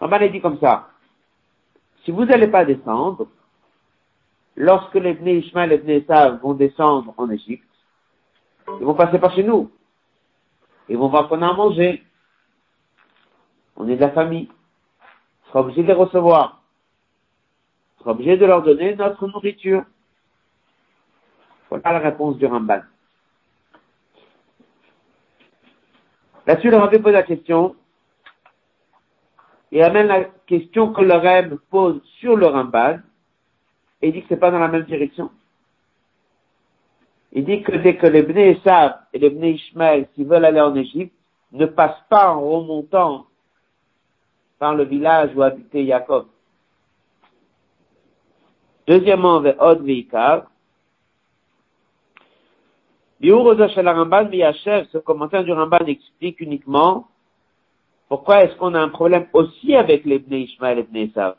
Ramban 0.00 0.20
est 0.22 0.30
dit 0.30 0.40
comme 0.40 0.58
ça. 0.58 0.88
Si 2.04 2.10
vous 2.10 2.24
n'allez 2.24 2.48
pas 2.48 2.64
descendre, 2.64 3.28
lorsque 4.56 4.96
les 4.96 5.14
Bnei 5.14 5.38
Ishmael 5.38 5.70
et 5.70 5.76
les 5.76 5.82
Bnei 5.82 5.96
Esav 5.98 6.40
vont 6.42 6.54
descendre 6.54 7.14
en 7.16 7.30
Égypte, 7.30 7.65
ils 8.67 8.85
vont 8.85 8.93
passer 8.93 9.19
par 9.19 9.33
chez 9.33 9.43
nous. 9.43 9.71
Ils 10.89 10.97
vont 10.97 11.09
voir 11.09 11.27
qu'on 11.27 11.41
a 11.41 11.49
à 11.49 11.53
manger. 11.53 12.03
On 13.75 13.87
est 13.87 13.95
de 13.95 14.01
la 14.01 14.11
famille. 14.11 14.49
On 15.45 15.47
sera 15.49 15.59
obligé 15.61 15.83
de 15.83 15.87
les 15.87 15.93
recevoir. 15.93 16.61
On 17.95 17.99
sera 18.01 18.11
obligé 18.11 18.37
de 18.37 18.45
leur 18.45 18.63
donner 18.63 18.95
notre 18.95 19.27
nourriture. 19.27 19.83
Voilà 21.69 21.93
la 21.93 21.99
réponse 21.99 22.37
du 22.37 22.45
Ramban. 22.45 22.81
Là-dessus, 26.45 26.69
le 26.69 26.77
Rabbi 26.77 26.99
pose 26.99 27.11
la 27.11 27.23
question. 27.23 27.75
Il 29.71 29.81
amène 29.81 30.07
la 30.07 30.23
question 30.45 30.93
que 30.93 31.01
le 31.01 31.15
Reb 31.15 31.55
pose 31.69 32.01
sur 32.19 32.37
le 32.37 32.47
Ramban 32.47 32.99
et 34.01 34.11
dit 34.13 34.21
que 34.21 34.27
c'est 34.29 34.37
pas 34.37 34.51
dans 34.51 34.59
la 34.59 34.69
même 34.69 34.85
direction. 34.85 35.29
Il 37.33 37.45
dit 37.45 37.61
que 37.61 37.71
dès 37.71 37.97
que 37.97 38.07
les 38.07 38.23
Bnei 38.23 38.51
Esav 38.51 38.95
et 39.13 39.19
les 39.19 39.29
Bnei 39.29 39.53
Ishmael, 39.53 40.07
s'ils 40.13 40.27
veulent 40.27 40.45
aller 40.45 40.61
en 40.61 40.75
Égypte, 40.75 41.13
ne 41.51 41.65
passent 41.65 42.03
pas 42.09 42.31
en 42.33 42.41
remontant 42.41 43.25
par 44.59 44.75
le 44.75 44.83
village 44.85 45.31
où 45.35 45.41
habitait 45.41 45.85
Jacob. 45.85 46.27
Deuxièmement, 48.87 49.41
Ve'od 49.41 49.83
Ve'ikav. 49.83 50.47
Ramban 53.21 54.29
ce 54.31 54.97
commentaire 54.99 55.43
du 55.43 55.51
Ramban 55.51 55.85
explique 55.87 56.39
uniquement 56.39 57.07
pourquoi 58.07 58.43
est-ce 58.43 58.55
qu'on 58.55 58.73
a 58.73 58.79
un 58.79 58.89
problème 58.89 59.27
aussi 59.33 59.75
avec 59.75 60.05
les 60.05 60.19
Bnei 60.19 60.43
Ishmael 60.43 60.79
et 60.79 60.81
les 60.81 60.87
Bnei 60.87 61.03
Esav. 61.05 61.35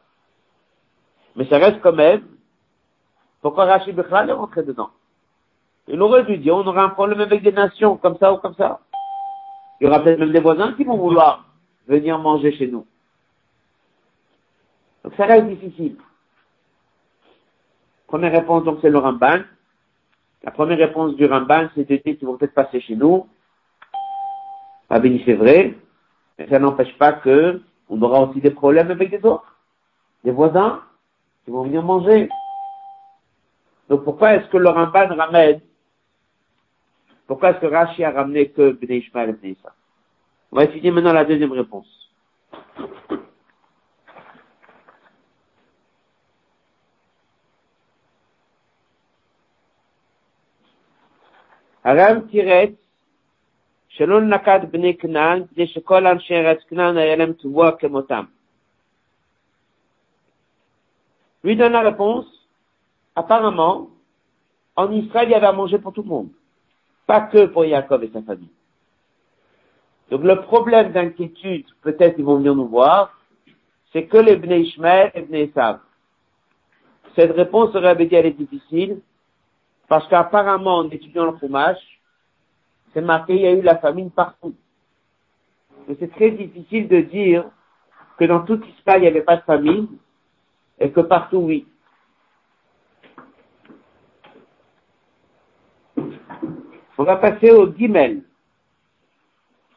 Mais 1.36 1.46
ça 1.46 1.58
reste 1.58 1.80
quand 1.80 1.92
même, 1.92 2.26
pourquoi 3.40 3.64
Rachid 3.64 3.94
Bechal 3.94 4.28
est 4.28 4.32
rentré 4.32 4.62
dedans? 4.62 4.90
Il 5.90 6.00
aurait 6.02 6.24
dû 6.24 6.36
dire, 6.36 6.54
on 6.54 6.66
aura 6.66 6.84
un 6.84 6.90
problème 6.90 7.20
avec 7.20 7.42
des 7.42 7.52
nations, 7.52 7.96
comme 7.96 8.18
ça 8.18 8.32
ou 8.32 8.36
comme 8.36 8.54
ça. 8.54 8.80
Il 9.80 9.84
y 9.84 9.86
aura 9.86 10.00
peut-être 10.00 10.18
même 10.18 10.32
des 10.32 10.40
voisins 10.40 10.74
qui 10.74 10.84
vont 10.84 10.96
vouloir 10.96 11.46
venir 11.86 12.18
manger 12.18 12.52
chez 12.52 12.66
nous. 12.66 12.86
Donc 15.02 15.14
ça 15.16 15.24
reste 15.24 15.46
difficile. 15.46 15.96
Première 18.06 18.32
réponse, 18.32 18.64
donc, 18.64 18.78
c'est 18.82 18.90
le 18.90 18.98
Ramban. 18.98 19.40
La 20.42 20.50
première 20.50 20.78
réponse 20.78 21.14
du 21.16 21.26
Ramban, 21.26 21.68
c'est 21.74 21.88
de 21.88 21.96
dire 21.96 22.16
qu'ils 22.18 22.26
vont 22.26 22.36
peut-être 22.36 22.54
passer 22.54 22.80
chez 22.80 22.96
nous. 22.96 23.26
Ah 24.90 24.98
ben, 24.98 25.18
c'est 25.24 25.34
vrai. 25.34 25.74
Mais 26.38 26.48
ça 26.48 26.58
n'empêche 26.58 26.96
pas 26.98 27.12
que 27.12 27.62
on 27.88 28.00
aura 28.02 28.22
aussi 28.22 28.40
des 28.40 28.50
problèmes 28.50 28.90
avec 28.90 29.10
des 29.10 29.24
autres. 29.24 29.56
Des 30.24 30.30
voisins 30.30 30.82
qui 31.44 31.50
vont 31.50 31.64
venir 31.64 31.82
manger. 31.82 32.28
Donc 33.88 34.04
pourquoi 34.04 34.34
est-ce 34.34 34.48
que 34.48 34.58
le 34.58 34.68
Ramban 34.68 35.14
ramène 35.14 35.60
Pourquoi 37.27 37.51
est-ce 37.51 37.59
que 37.59 37.65
Rashi 37.67 38.03
a 38.03 38.11
ramené 38.11 38.49
que 38.49 38.71
Bnei 38.71 38.97
Ishmael 38.97 39.29
et 39.29 39.33
Bnei 39.33 39.57
On 40.51 40.57
va 40.57 40.65
étudier 40.65 40.91
maintenant 40.91 41.13
la 41.13 41.25
deuxième 41.25 41.51
réponse. 41.51 42.03
הרב 51.83 52.27
תירץ 52.31 52.69
שלא 53.87 54.21
נקט 54.21 54.61
בני 54.71 54.97
כנען 54.97 55.43
כדי 55.51 55.67
שכל 55.67 56.07
אנשי 56.07 56.33
ארץ 56.33 56.63
כנען 56.69 56.97
היה 56.97 57.15
להם 57.15 57.33
תבוע 57.33 57.71
כמותם. 57.71 58.23
Lui 61.43 61.57
donne 61.57 61.73
la 61.73 61.81
réponse, 61.81 62.25
apparemment, 63.17 63.89
en 64.77 64.89
Israël, 64.93 65.27
il 65.27 65.31
y 65.31 65.35
avait 65.35 65.47
à 65.47 65.51
manger 65.51 65.77
pour 65.77 65.91
tout 65.91 66.03
le 66.03 66.07
monde. 66.07 66.29
Pas 67.08 67.22
que 67.22 67.46
pour 67.46 67.64
Jacob 67.64 68.04
et 68.04 68.10
sa 68.12 68.20
famille. 68.20 68.50
Donc 70.10 70.24
le 70.24 70.42
problème 70.42 70.92
d'inquiétude, 70.92 71.64
peut-être 71.80 72.18
ils 72.18 72.24
vont 72.24 72.36
venir 72.36 72.54
nous 72.54 72.68
voir, 72.68 73.18
c'est 73.92 74.04
que 74.04 74.18
les 74.18 74.36
Bnei 74.36 74.60
Ishmael 74.60 75.12
et 75.14 75.22
Bnei 75.22 75.44
Esav. 75.44 75.80
Cette 77.16 77.32
réponse 77.32 77.74
aurait 77.74 77.96
dit 77.96 78.14
elle 78.14 78.26
est 78.26 78.32
difficile, 78.32 79.00
parce 79.88 80.06
qu'apparemment, 80.08 80.76
en 80.76 80.90
étudiant 80.90 81.24
le 81.24 81.32
fromage, 81.38 81.78
c'est 82.92 83.00
marqué, 83.00 83.36
il 83.36 83.40
y 83.40 83.46
a 83.46 83.52
eu 83.52 83.62
la 83.62 83.78
famine 83.78 84.10
partout. 84.10 84.54
Et 85.88 85.96
c'est 85.98 86.12
très 86.12 86.30
difficile 86.30 86.88
de 86.88 87.00
dire 87.00 87.46
que 88.18 88.26
dans 88.26 88.40
toute 88.40 88.66
Israël, 88.68 89.00
il 89.00 89.04
n'y 89.04 89.08
avait 89.08 89.22
pas 89.22 89.36
de 89.36 89.42
famine, 89.42 89.88
et 90.78 90.90
que 90.90 91.00
partout, 91.00 91.38
oui. 91.38 91.66
On 96.98 97.04
va 97.04 97.16
passer 97.16 97.52
au 97.52 97.68
guimel. 97.68 98.22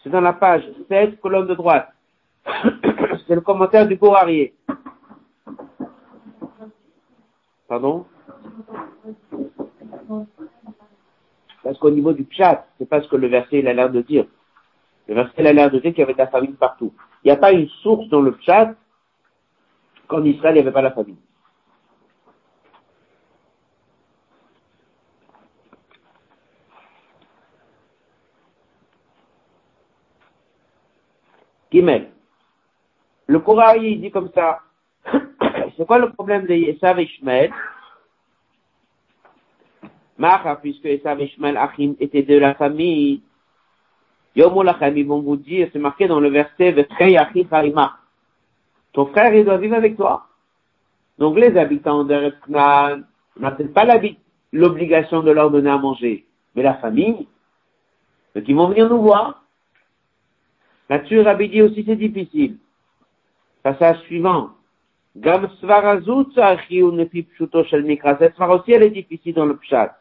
C'est 0.03 0.09
dans 0.09 0.21
la 0.21 0.33
page 0.33 0.63
16, 0.89 1.17
colonne 1.21 1.47
de 1.47 1.53
droite. 1.53 1.93
c'est 3.27 3.35
le 3.35 3.41
commentaire 3.41 3.87
du 3.87 3.95
Gourarier. 3.95 4.55
Pardon? 7.67 8.05
Parce 11.63 11.77
qu'au 11.77 11.91
niveau 11.91 12.11
du 12.11 12.23
pshat, 12.23 12.65
c'est 12.79 12.89
pas 12.89 13.01
ce 13.03 13.07
que 13.07 13.15
le 13.15 13.27
verset 13.27 13.59
il 13.59 13.67
a 13.67 13.73
l'air 13.73 13.91
de 13.91 14.01
dire. 14.01 14.25
Le 15.07 15.13
verset 15.13 15.45
a 15.45 15.53
l'air 15.53 15.69
de 15.69 15.77
dire 15.77 15.91
qu'il 15.91 15.99
y 15.99 16.03
avait 16.03 16.13
de 16.13 16.17
la 16.17 16.27
famine 16.27 16.55
partout. 16.55 16.91
Il 17.23 17.27
n'y 17.27 17.31
a 17.31 17.37
pas 17.37 17.51
une 17.51 17.69
source 17.83 18.07
dans 18.09 18.21
le 18.21 18.31
pshat 18.31 18.73
qu'en 20.07 20.23
Israël 20.23 20.55
il 20.55 20.61
n'y 20.61 20.61
avait 20.61 20.73
pas 20.73 20.81
la 20.81 20.91
famine. 20.91 21.17
Le 31.73 33.39
Koraï 33.39 33.97
dit 33.97 34.11
comme 34.11 34.29
ça, 34.33 34.59
c'est 35.77 35.85
quoi 35.87 35.99
le 35.99 36.11
problème 36.11 36.45
de 36.45 36.53
Esav 36.53 36.99
et 36.99 37.03
Ishmael? 37.03 37.51
Macha, 40.17 40.55
puisque 40.57 40.85
Esav 40.85 41.19
et 41.21 41.25
Ishmael 41.25 41.57
Achim 41.57 41.95
étaient 41.99 42.23
de 42.23 42.37
la 42.37 42.55
famille, 42.55 43.21
Yomolachem, 44.35 44.97
ils 44.97 45.07
vont 45.07 45.21
vous 45.21 45.37
dire, 45.37 45.69
c'est 45.71 45.79
marqué 45.79 46.07
dans 46.07 46.19
le 46.19 46.29
verset, 46.29 46.73
Ton 48.93 49.05
frère, 49.07 49.33
il 49.33 49.45
doit 49.45 49.57
vivre 49.57 49.75
avec 49.75 49.95
toi. 49.95 50.27
Donc 51.17 51.37
les 51.37 51.55
habitants 51.57 52.03
de 52.03 52.33
Knan 52.47 53.03
n'ont 53.39 53.67
pas 53.73 53.85
l'obligation 54.51 55.21
de 55.21 55.31
leur 55.31 55.51
donner 55.51 55.69
à 55.69 55.77
manger, 55.77 56.25
mais 56.55 56.63
la 56.63 56.75
famille, 56.75 57.27
ceux 58.33 58.41
qui 58.41 58.53
vont 58.53 58.69
venir 58.69 58.89
nous 58.89 59.01
voir. 59.01 59.40
Là-dessus, 60.89 61.21
Rabbi 61.21 61.49
dit 61.49 61.61
aussi 61.61 61.83
c'est 61.85 61.95
difficile. 61.95 62.57
Passage 63.63 63.99
suivant. 64.01 64.51
Gam 65.15 65.47
mikra. 67.83 68.17
Cette 68.17 68.35
svara 68.35 68.55
aussi, 68.55 68.71
elle 68.71 68.83
est 68.83 68.89
difficile 68.89 69.35
dans 69.35 69.45
le 69.45 69.57
pshat. 69.57 69.95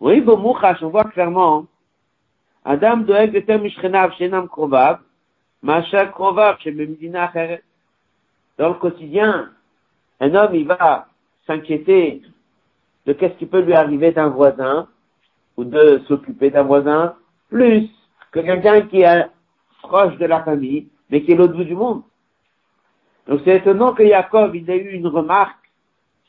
Oui, 0.00 0.20
Bomouchash, 0.20 0.82
on 0.82 0.88
voit 0.88 1.04
clairement. 1.04 1.58
Hein. 1.58 1.66
Adam 2.64 2.98
doeg 2.98 3.34
yoter 3.34 3.58
mishchenav 3.58 4.12
shenam 4.18 4.48
krovav, 4.48 4.98
masha 5.62 6.06
krovav 6.06 6.58
shememdina 6.60 7.24
acheret. 7.24 7.62
Dans 8.58 8.68
le 8.68 8.74
quotidien, 8.74 9.50
un 10.20 10.34
homme, 10.34 10.54
il 10.54 10.66
va 10.66 11.08
s'inquiéter 11.46 12.22
de 13.06 13.12
qu'est-ce 13.12 13.34
qui 13.34 13.46
peut 13.46 13.60
lui 13.60 13.74
arriver 13.74 14.12
d'un 14.12 14.28
voisin, 14.28 14.88
ou 15.56 15.64
de 15.64 16.02
s'occuper 16.06 16.50
d'un 16.50 16.62
voisin, 16.62 17.16
plus 17.48 17.88
que 18.30 18.40
quelqu'un 18.40 18.82
qui 18.82 19.04
a 19.04 19.30
proche 19.82 20.16
de 20.16 20.26
la 20.26 20.42
famille, 20.42 20.88
mais 21.10 21.22
qui 21.22 21.32
est 21.32 21.36
l'autre 21.36 21.54
bout 21.54 21.64
du 21.64 21.74
monde. 21.74 22.02
Donc 23.26 23.40
c'est 23.44 23.56
étonnant 23.56 23.94
que 23.94 24.06
Jacob, 24.06 24.54
il 24.54 24.68
ait 24.70 24.78
eu 24.78 24.92
une 24.92 25.06
remarque 25.06 25.70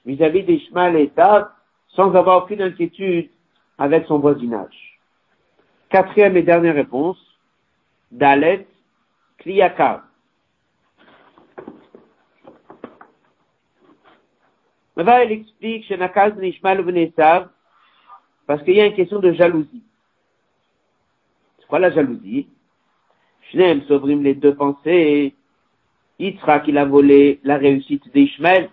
vis-à-vis 0.05 0.43
d'Ishmael 0.43 0.95
et 0.97 1.09
Tav, 1.09 1.49
sans 1.89 2.13
avoir 2.15 2.43
aucune 2.43 2.61
inquiétude 2.61 3.29
avec 3.77 4.05
son 4.05 4.19
voisinage. 4.19 4.99
Quatrième 5.89 6.37
et 6.37 6.43
dernière 6.43 6.75
réponse, 6.75 7.17
Dalet 8.11 8.67
Kliyakav. 9.37 10.01
Maintenant, 14.95 15.17
elle 15.17 15.31
explique 15.31 15.89
Ishmael 15.89 16.83
Benesav, 16.83 17.49
parce 18.45 18.61
qu'il 18.63 18.75
y 18.75 18.81
a 18.81 18.85
une 18.85 18.95
question 18.95 19.19
de 19.19 19.31
jalousie. 19.33 19.83
C'est 21.59 21.67
quoi 21.67 21.79
la 21.79 21.89
jalousie? 21.89 22.47
Shneem 23.53 23.83
s'ouvrim 23.83 24.23
les 24.23 24.33
deux 24.33 24.55
pensées, 24.55 25.35
Yitzhak, 26.19 26.67
il 26.67 26.77
a 26.77 26.85
volé 26.85 27.39
la 27.43 27.57
réussite 27.57 28.11
d'Ishmael. 28.13 28.69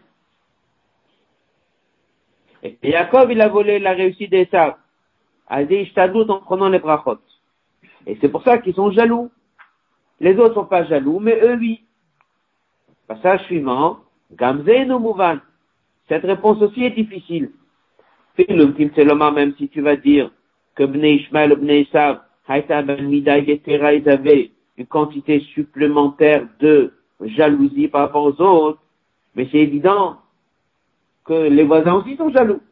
Et 2.62 2.76
Jacob, 2.82 3.30
il 3.30 3.40
a 3.40 3.48
volé 3.48 3.78
la 3.78 3.92
réussite 3.92 4.30
d'Esav. 4.30 4.76
En 5.48 6.40
prenant 6.40 6.68
les 6.68 6.78
brachot. 6.78 7.18
Et 8.06 8.16
c'est 8.20 8.28
pour 8.28 8.42
ça 8.44 8.58
qu'ils 8.58 8.74
sont 8.74 8.92
jaloux. 8.92 9.30
Les 10.20 10.36
autres 10.36 10.54
sont 10.54 10.66
pas 10.66 10.84
jaloux, 10.84 11.18
mais 11.18 11.40
eux, 11.42 11.56
oui. 11.58 11.82
Passage 13.08 13.44
suivant. 13.46 13.98
Gamze 14.32 14.86
no 14.86 14.98
mouvan. 14.98 15.38
Cette 16.08 16.24
réponse 16.24 16.62
aussi 16.62 16.84
est 16.84 16.90
difficile. 16.90 17.50
Même 18.38 19.54
si 19.58 19.68
tu 19.68 19.80
vas 19.80 19.96
dire 19.96 20.30
que 20.76 20.84
Bnei 20.84 21.16
Ishmael, 21.16 21.56
Bnei 21.56 21.82
Esav, 21.82 22.20
ben 22.46 23.12
ils 23.12 23.28
avaient 24.08 24.50
une 24.80 24.86
quantité 24.86 25.40
supplémentaire 25.52 26.46
de 26.58 26.94
jalousie 27.20 27.88
par 27.88 28.00
rapport 28.00 28.24
aux 28.24 28.40
autres, 28.40 28.78
mais 29.34 29.46
c'est 29.52 29.58
évident 29.58 30.16
que 31.26 31.34
les 31.34 31.64
voisins 31.64 31.96
aussi 31.96 32.16
sont 32.16 32.30
jaloux. 32.30 32.62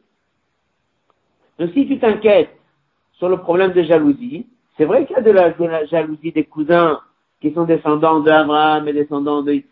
Donc 1.59 1.71
si 1.75 1.87
tu 1.87 1.99
t'inquiètes 1.99 2.57
sur 3.13 3.29
le 3.29 3.37
problème 3.37 3.73
de 3.73 3.83
jalousie, 3.83 4.47
c'est 4.79 4.87
vrai 4.87 5.05
qu'il 5.05 5.17
y 5.17 5.19
a 5.19 5.23
de 5.23 5.31
la, 5.31 5.85
jalousie 5.85 6.33
des 6.33 6.45
cousins 6.45 6.99
qui 7.43 7.53
sont 7.53 7.65
descendants 7.65 8.21
d'Abraham 8.21 8.89
et 8.89 8.95
descendants 8.95 9.43
de 9.43 9.63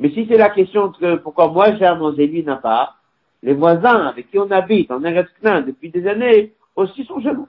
Mais 0.00 0.08
si 0.08 0.26
c'est 0.26 0.38
la 0.38 0.48
question 0.48 0.90
de 1.02 1.16
pourquoi 1.16 1.48
moi 1.48 1.74
j'ai 1.74 1.84
à 1.84 1.94
manger, 1.96 2.26
lui 2.26 2.42
n'a 2.42 2.56
pas, 2.56 2.94
les 3.42 3.52
voisins 3.52 4.06
avec 4.06 4.30
qui 4.30 4.38
on 4.38 4.50
habite 4.50 4.90
en 4.90 5.04
Eretz 5.04 5.28
depuis 5.66 5.90
des 5.90 6.06
années 6.06 6.54
aussi 6.74 7.04
sont 7.04 7.20
jaloux. 7.20 7.48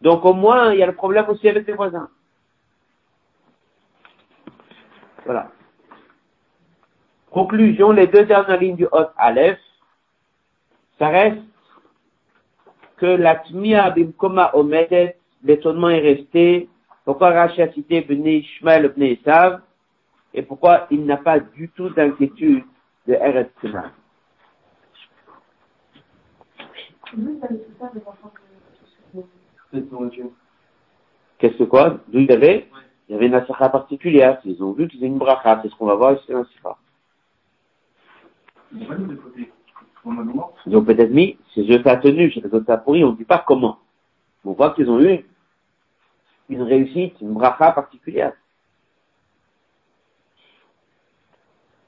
Donc 0.00 0.24
au 0.24 0.32
moins, 0.32 0.72
il 0.72 0.80
y 0.80 0.82
a 0.82 0.86
le 0.86 0.96
problème 0.96 1.26
aussi 1.28 1.48
avec 1.48 1.64
les 1.68 1.74
voisins. 1.74 2.08
Voilà. 5.26 5.50
Conclusion, 7.32 7.90
les 7.90 8.06
deux 8.06 8.24
dernières 8.24 8.60
lignes 8.60 8.76
du 8.76 8.86
Hot 8.86 9.10
Aleph, 9.18 9.58
ça 11.00 11.08
reste 11.08 11.42
que 12.96 13.06
la 13.06 13.34
Tmia 13.34 13.90
Bimkoma 13.90 14.52
Omedet, 14.54 15.18
l'étonnement 15.42 15.90
est 15.90 16.00
resté, 16.00 16.68
pourquoi 17.04 17.30
Rashi 17.30 17.60
a 17.60 17.72
cité 17.72 18.00
Bnei 18.02 18.38
Ishmael 18.38 18.88
Bnei 18.88 19.20
Esav, 19.20 19.60
et 20.32 20.42
pourquoi 20.42 20.86
il 20.90 21.04
n'a 21.04 21.16
pas 21.16 21.40
du 21.40 21.68
tout 21.70 21.90
d'inquiétude 21.90 22.64
de 23.06 23.14
Eretz 23.14 23.50
Qu'est-ce 31.38 31.58
que 31.58 31.64
quoi? 31.64 31.98
D'où 32.08 32.20
il 32.20 32.32
avait? 32.32 32.68
Il 33.08 33.12
y 33.12 33.14
avait 33.14 33.26
une 33.26 33.34
asakha 33.34 33.68
particulière. 33.68 34.40
Ils 34.44 34.62
ont 34.62 34.72
vu 34.72 34.88
qu'ils 34.88 35.00
avaient 35.00 35.06
une 35.06 35.18
bracha. 35.18 35.60
C'est 35.62 35.68
ce 35.68 35.76
qu'on 35.76 35.86
va 35.86 35.94
voir 35.94 36.14
ici 36.14 36.32
dans. 36.32 36.44
Ils 40.66 40.76
ont 40.76 40.84
peut-être 40.84 41.10
mis 41.10 41.38
ces 41.54 41.62
yeux 41.62 41.82
à 41.86 41.96
tenue, 41.96 42.30
chez 42.30 42.40
les 42.40 42.52
autres 42.52 42.76
pourri, 42.84 43.04
on 43.04 43.12
ne 43.12 43.16
dit 43.16 43.24
pas 43.24 43.44
comment. 43.46 43.78
on 44.44 44.52
voit 44.52 44.70
qu'ils 44.70 44.90
ont 44.90 45.00
eu 45.00 45.24
une 46.48 46.62
réussite, 46.62 47.20
une 47.20 47.34
bracha 47.34 47.72
particulière. 47.72 48.32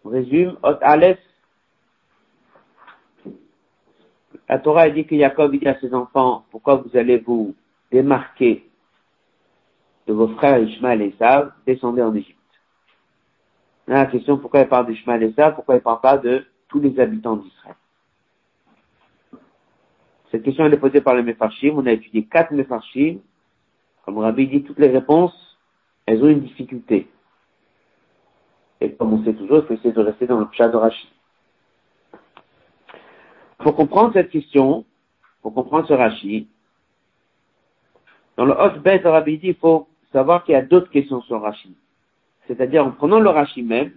On 0.04 0.10
résume, 0.10 0.56
Hot 0.62 0.78
Aleph. 0.80 1.18
La 4.48 4.58
Torah 4.58 4.82
a 4.82 4.90
dit 4.90 5.04
que 5.04 5.16
Jacob 5.18 5.52
dit 5.52 5.68
à 5.68 5.78
ses 5.78 5.92
enfants, 5.92 6.44
pourquoi 6.50 6.76
vous 6.76 6.96
allez 6.96 7.18
vous 7.18 7.54
démarquer 7.90 8.67
de 10.08 10.14
vos 10.14 10.28
frères 10.28 10.58
Ishmael 10.58 11.02
et 11.02 11.08
Esav, 11.08 11.52
descendez 11.66 12.00
en 12.00 12.14
Égypte. 12.14 12.38
La 13.86 14.06
question, 14.06 14.38
pourquoi 14.38 14.60
il 14.60 14.68
parle 14.68 14.86
d'Ishmael 14.86 15.22
et 15.22 15.26
Esav, 15.26 15.54
pourquoi 15.54 15.74
il 15.74 15.78
ne 15.78 15.82
parle 15.82 16.00
pas 16.00 16.16
de 16.16 16.46
tous 16.68 16.80
les 16.80 16.98
habitants 16.98 17.36
d'Israël? 17.36 17.76
Cette 20.30 20.42
question, 20.42 20.64
elle 20.64 20.74
est 20.74 20.78
posée 20.78 21.02
par 21.02 21.14
les 21.14 21.22
Mefarshim. 21.22 21.74
On 21.76 21.86
a 21.86 21.92
étudié 21.92 22.24
quatre 22.24 22.52
Mefarshim. 22.52 23.18
Comme 24.04 24.18
Rabbi 24.18 24.46
dit, 24.48 24.62
toutes 24.62 24.78
les 24.78 24.88
réponses, 24.88 25.58
elles 26.06 26.22
ont 26.22 26.28
une 26.28 26.40
difficulté. 26.40 27.08
Et 28.80 28.92
comme 28.92 29.12
on 29.12 29.24
sait 29.24 29.34
toujours, 29.34 29.58
il 29.58 29.66
faut 29.66 29.74
essayer 29.74 29.92
de 29.92 30.00
rester 30.00 30.26
dans 30.26 30.38
le 30.38 30.46
pshat 30.46 30.68
de 30.68 30.76
Rashi. 30.76 31.12
Pour 33.58 33.74
comprendre 33.74 34.12
cette 34.14 34.30
question, 34.30 34.86
pour 35.42 35.52
comprendre 35.52 35.86
ce 35.86 35.92
Rashi, 35.92 36.48
dans 38.36 38.44
le 38.46 38.52
Hot 38.52 38.78
Bet, 38.80 39.02
Rabbi 39.04 39.38
dit, 39.38 39.48
il 39.48 39.54
faut 39.54 39.88
savoir 40.12 40.44
qu'il 40.44 40.52
y 40.52 40.56
a 40.56 40.62
d'autres 40.62 40.90
questions 40.90 41.22
sur 41.22 41.40
Rashi. 41.40 41.76
C'est-à-dire, 42.46 42.84
en 42.84 42.92
prenant 42.92 43.20
le 43.20 43.28
Rashi 43.28 43.62
même, 43.62 43.92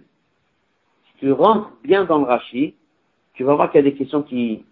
si 1.06 1.18
tu 1.18 1.32
rentres 1.32 1.70
bien 1.82 2.04
dans 2.04 2.18
le 2.18 2.24
Rashi, 2.24 2.74
tu 3.34 3.44
vas 3.44 3.54
voir 3.54 3.70
qu'il 3.70 3.84
y 3.84 3.86
a 3.86 3.90
des 3.90 3.96
questions 3.96 4.22
qui 4.22 4.64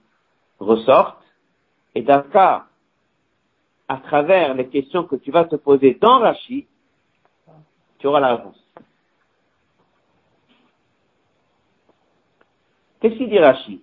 ressortent, 0.59 1.24
et 1.94 2.05
cas, 2.05 2.66
à 3.88 3.96
travers 3.96 4.55
les 4.55 4.68
questions 4.68 5.05
que 5.05 5.16
tu 5.16 5.31
vas 5.31 5.44
te 5.44 5.57
poser 5.57 5.94
dans 5.94 6.18
Rashi, 6.20 6.66
tu 7.98 8.07
auras 8.07 8.20
la 8.20 8.37
réponse. 8.37 8.62
Qu'est-ce 13.00 13.14
qu'il 13.14 13.31
dit 13.31 13.38
Rashi? 13.38 13.83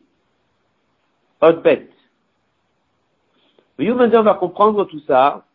Maintenant, 3.79 4.19
on 4.19 4.23
va 4.23 4.33
comprendre 4.35 4.85
tout 4.85 4.99
ça. 5.01 5.45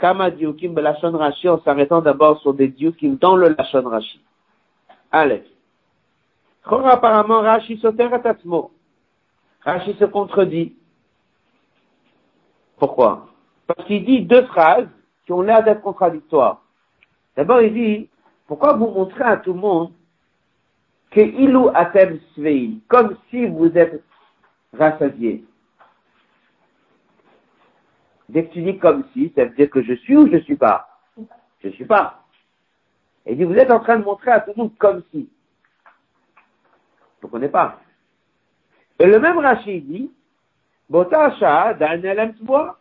Kama 0.00 0.30
diukim 0.30 0.74
belashon 0.74 1.16
rashi 1.16 1.48
en 1.48 1.60
s'arrêtant 1.60 2.00
d'abord 2.00 2.40
sur 2.40 2.54
des 2.54 2.68
diukim 2.68 3.16
dans 3.20 3.36
le 3.36 3.54
lashon 3.56 3.82
rashi. 3.88 4.20
Allez. 5.12 5.42
Apparemment, 6.64 7.40
Rashi 7.40 7.78
soter 7.78 8.12
atatmo. 8.12 8.70
Rashi 9.64 9.94
se 9.98 10.04
contredit. 10.04 10.76
Pourquoi? 12.78 13.28
Parce 13.66 13.86
qu'il 13.86 14.04
dit 14.04 14.22
deux 14.22 14.44
phrases 14.46 14.88
qui 15.26 15.32
ont 15.32 15.42
l'air 15.42 15.62
d'être 15.62 15.82
contradictoires. 15.82 16.62
D'abord, 17.36 17.60
il 17.60 17.72
dit, 17.72 18.08
pourquoi 18.46 18.72
vous 18.74 18.88
montrez 18.88 19.24
à 19.24 19.36
tout 19.36 19.52
le 19.52 19.60
monde 19.60 19.92
que 21.10 21.20
ilou 21.20 21.70
atem 21.74 22.20
sveil, 22.34 22.80
comme 22.88 23.16
si 23.28 23.46
vous 23.46 23.70
êtes 23.76 24.02
rassasié. 24.78 25.44
Dès 28.30 28.46
que 28.46 28.52
tu 28.52 28.62
dis 28.62 28.78
comme 28.78 29.04
si, 29.12 29.32
ça 29.34 29.44
veut 29.44 29.54
dire 29.56 29.68
que 29.68 29.82
je 29.82 29.94
suis 29.94 30.16
ou 30.16 30.30
je 30.30 30.38
suis 30.38 30.56
pas? 30.56 30.88
Je 31.64 31.68
suis 31.70 31.84
pas. 31.84 32.22
Et 33.26 33.32
il 33.32 33.38
dit, 33.38 33.44
vous 33.44 33.54
êtes 33.54 33.72
en 33.72 33.80
train 33.80 33.98
de 33.98 34.04
montrer 34.04 34.30
à 34.30 34.40
tout 34.40 34.52
le 34.56 34.62
monde 34.62 34.78
comme 34.78 35.02
si. 35.10 35.28
Je 37.20 37.26
ne 37.26 37.30
connais 37.30 37.48
pas? 37.48 37.80
Et 39.00 39.06
le 39.06 39.18
même 39.18 39.38
Rachid 39.38 39.84
dit, 39.84 40.12
Botasha, 40.88 41.74
Daniel 41.74 42.34
bois. 42.40 42.78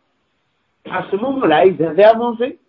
À 0.89 1.03
ce 1.09 1.15
moment-là, 1.15 1.65
ils 1.65 1.83
avaient 1.83 2.03
à 2.03 2.13
manger. 2.13 2.59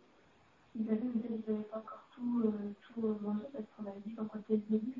Ils 0.74 0.88
avaient, 0.90 1.00
ils 1.02 1.54
pas 1.64 1.78
encore 1.78 2.04
tout, 2.14 2.42
euh, 2.44 2.50
tout 2.94 3.06
euh, 3.06 3.16
mangé 3.22 3.44
parce 3.52 3.64
qu'on 3.76 3.90
avait 3.90 4.00
dit 4.06 4.16
le 4.70 4.78
début, 4.78 4.94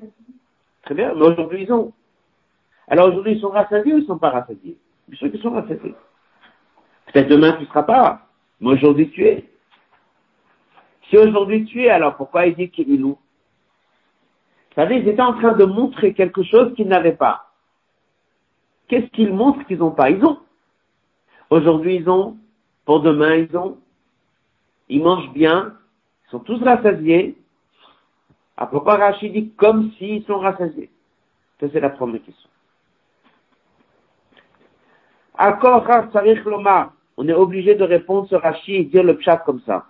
Très 0.83 0.95
bien, 0.95 1.13
mais 1.15 1.21
aujourd'hui 1.21 1.63
ils 1.63 1.73
ont. 1.73 1.93
Alors 2.87 3.09
aujourd'hui 3.09 3.33
ils 3.33 3.41
sont 3.41 3.49
rassasiés 3.49 3.93
ou 3.93 3.97
ils 3.97 4.01
ne 4.01 4.07
sont 4.07 4.17
pas 4.17 4.29
rassasiés? 4.29 4.77
Bien 5.07 5.17
sûr 5.17 5.31
qu'ils 5.31 5.41
sont 5.41 5.51
rassasiés. 5.51 5.95
Peut-être 7.11 7.29
demain 7.29 7.53
tu 7.53 7.61
ne 7.61 7.65
seras 7.67 7.83
pas, 7.83 8.27
mais 8.59 8.71
aujourd'hui 8.71 9.09
tu 9.09 9.25
es. 9.25 9.45
Si 11.09 11.17
aujourd'hui 11.17 11.65
tu 11.65 11.83
es, 11.83 11.89
alors 11.89 12.15
pourquoi 12.15 12.45
il 12.45 12.55
dit 12.55 12.69
qu'il 12.69 12.91
est 12.93 12.97
loup? 12.97 13.17
Vous 14.69 14.75
savez, 14.75 14.97
ils 14.99 15.07
étaient 15.09 15.21
en 15.21 15.33
train 15.33 15.51
de 15.51 15.65
montrer 15.65 16.13
quelque 16.13 16.43
chose 16.43 16.73
qu'ils 16.75 16.87
n'avaient 16.87 17.17
pas. 17.17 17.51
Qu'est-ce 18.87 19.07
qu'ils 19.07 19.33
montrent 19.33 19.65
qu'ils 19.67 19.79
n'ont 19.79 19.91
pas? 19.91 20.09
Ils 20.09 20.23
ont. 20.23 20.39
Aujourd'hui 21.49 21.95
ils 21.95 22.09
ont, 22.09 22.37
pour 22.85 23.01
demain 23.01 23.35
ils 23.35 23.57
ont. 23.57 23.77
Ils 24.87 25.03
mangent 25.03 25.31
bien, 25.33 25.75
ils 26.27 26.31
sont 26.31 26.39
tous 26.39 26.61
rassasiés. 26.63 27.37
À 28.55 28.67
pourquoi 28.67 28.95
Rachid 28.95 29.33
dit 29.33 29.51
comme 29.57 29.91
s'ils 29.93 30.23
sont 30.25 30.39
rassasiés 30.39 30.89
Ça 31.59 31.67
c'est 31.73 31.79
la 31.79 31.89
première 31.89 32.23
question. 32.23 32.49
Encore 35.37 35.85
on 37.17 37.27
est 37.27 37.33
obligé 37.33 37.75
de 37.75 37.83
répondre 37.83 38.27
sur 38.27 38.41
Rachid 38.41 38.75
et 38.75 38.85
dire 38.85 39.03
le 39.03 39.17
pshat 39.17 39.37
comme 39.37 39.61
ça. 39.61 39.85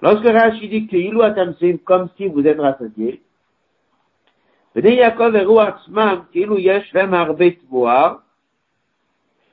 Lorsque 0.00 0.24
Rachid 0.26 0.70
dit 0.70 0.86
que 0.86 0.96
Ilou 0.96 1.22
Atamsim, 1.22 1.78
comme 1.78 2.08
si 2.16 2.26
vous 2.28 2.46
êtes 2.46 2.60
rassasié, 2.60 3.22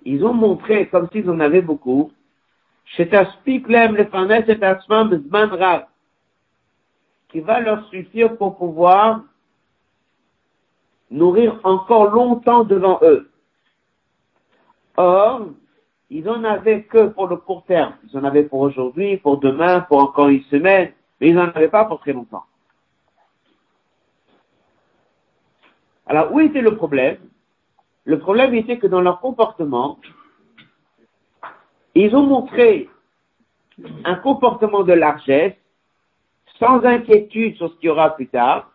ils 0.05 0.25
ont 0.25 0.33
montré 0.33 0.89
comme 0.89 1.07
s'ils 1.11 1.29
en 1.29 1.39
avaient 1.39 1.61
beaucoup, 1.61 2.11
qui 7.29 7.39
va 7.39 7.59
leur 7.61 7.87
suffire 7.89 8.35
pour 8.35 8.57
pouvoir 8.57 9.21
nourrir 11.09 11.59
encore 11.63 12.11
longtemps 12.11 12.65
devant 12.65 12.99
eux. 13.03 13.29
Or, 14.97 15.47
ils 16.09 16.23
n'en 16.23 16.43
avaient 16.43 16.83
que 16.83 17.07
pour 17.07 17.27
le 17.27 17.37
court 17.37 17.63
terme. 17.65 17.93
Ils 18.03 18.17
en 18.17 18.23
avaient 18.23 18.43
pour 18.43 18.61
aujourd'hui, 18.61 19.17
pour 19.17 19.39
demain, 19.39 19.81
pour 19.81 19.99
encore 19.99 20.27
une 20.27 20.43
semaine, 20.43 20.91
mais 21.19 21.29
ils 21.29 21.35
n'en 21.35 21.49
avaient 21.49 21.69
pas 21.69 21.85
pour 21.85 21.99
très 21.99 22.13
longtemps. 22.13 22.45
Alors, 26.05 26.33
où 26.33 26.39
était 26.39 26.61
le 26.61 26.75
problème? 26.75 27.17
Le 28.05 28.19
problème 28.19 28.53
était 28.53 28.77
que 28.77 28.87
dans 28.87 29.01
leur 29.01 29.21
comportement, 29.21 29.97
ils 31.95 32.13
ont 32.15 32.23
montré 32.23 32.89
un 34.03 34.15
comportement 34.15 34.83
de 34.83 34.93
largesse, 34.93 35.55
sans 36.59 36.83
inquiétude 36.83 37.55
sur 37.55 37.69
ce 37.71 37.75
qu'il 37.77 37.87
y 37.87 37.89
aura 37.89 38.15
plus 38.15 38.27
tard. 38.27 38.71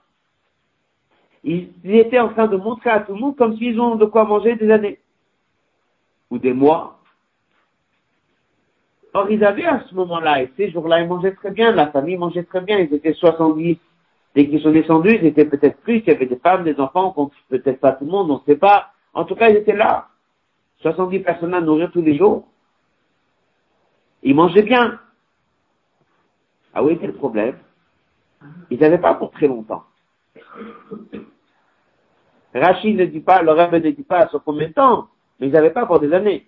Ils 1.44 1.70
étaient 1.84 2.18
en 2.18 2.30
train 2.30 2.46
de 2.46 2.56
montrer 2.56 2.90
à 2.90 3.00
tout 3.00 3.14
le 3.14 3.20
monde 3.20 3.36
comme 3.36 3.56
s'ils 3.56 3.80
ont 3.80 3.96
de 3.96 4.04
quoi 4.04 4.24
manger 4.24 4.56
des 4.56 4.70
années 4.70 4.98
ou 6.30 6.38
des 6.38 6.52
mois. 6.52 6.97
Or, 9.18 9.28
ils 9.32 9.44
avaient 9.44 9.64
à 9.64 9.82
ce 9.88 9.96
moment-là, 9.96 10.42
et 10.42 10.52
ces 10.56 10.70
jours-là, 10.70 11.00
ils 11.00 11.08
mangeaient 11.08 11.34
très 11.34 11.50
bien, 11.50 11.72
la 11.72 11.88
famille 11.88 12.16
mangeait 12.16 12.44
très 12.44 12.60
bien, 12.60 12.78
ils 12.78 12.94
étaient 12.94 13.14
70. 13.14 13.76
Dès 14.36 14.48
qu'ils 14.48 14.60
sont 14.60 14.70
descendus, 14.70 15.18
ils 15.20 15.26
étaient 15.26 15.44
peut-être 15.44 15.80
plus, 15.80 15.96
il 15.96 16.06
y 16.06 16.10
avait 16.12 16.26
des 16.26 16.36
femmes, 16.36 16.62
des 16.62 16.78
enfants, 16.78 17.12
peut-être 17.48 17.80
pas 17.80 17.92
tout 17.94 18.04
le 18.04 18.12
monde, 18.12 18.30
on 18.30 18.34
ne 18.34 18.44
sait 18.46 18.60
pas. 18.60 18.92
En 19.14 19.24
tout 19.24 19.34
cas, 19.34 19.48
ils 19.48 19.56
étaient 19.56 19.74
là. 19.74 20.06
70 20.82 21.18
personnes 21.20 21.52
à 21.52 21.60
nourrir 21.60 21.90
tous 21.90 22.00
les 22.00 22.16
jours. 22.16 22.46
Ils 24.22 24.36
mangeaient 24.36 24.62
bien. 24.62 25.00
Ah 26.72 26.84
oui, 26.84 26.96
c'est 27.00 27.08
le 27.08 27.14
problème. 27.14 27.58
Ils 28.70 28.78
n'avaient 28.78 28.98
pas 28.98 29.14
pour 29.14 29.32
très 29.32 29.48
longtemps. 29.48 29.82
Rachid 32.54 32.96
ne 32.96 33.06
dit 33.06 33.18
pas, 33.18 33.42
le 33.42 33.50
rêve 33.50 33.74
ne 33.74 33.90
dit 33.90 34.04
pas 34.04 34.28
sur 34.28 34.44
combien 34.44 34.68
de 34.68 34.74
temps, 34.74 35.08
mais 35.40 35.48
ils 35.48 35.52
n'avaient 35.52 35.72
pas 35.72 35.86
pour 35.86 35.98
des 35.98 36.12
années. 36.12 36.46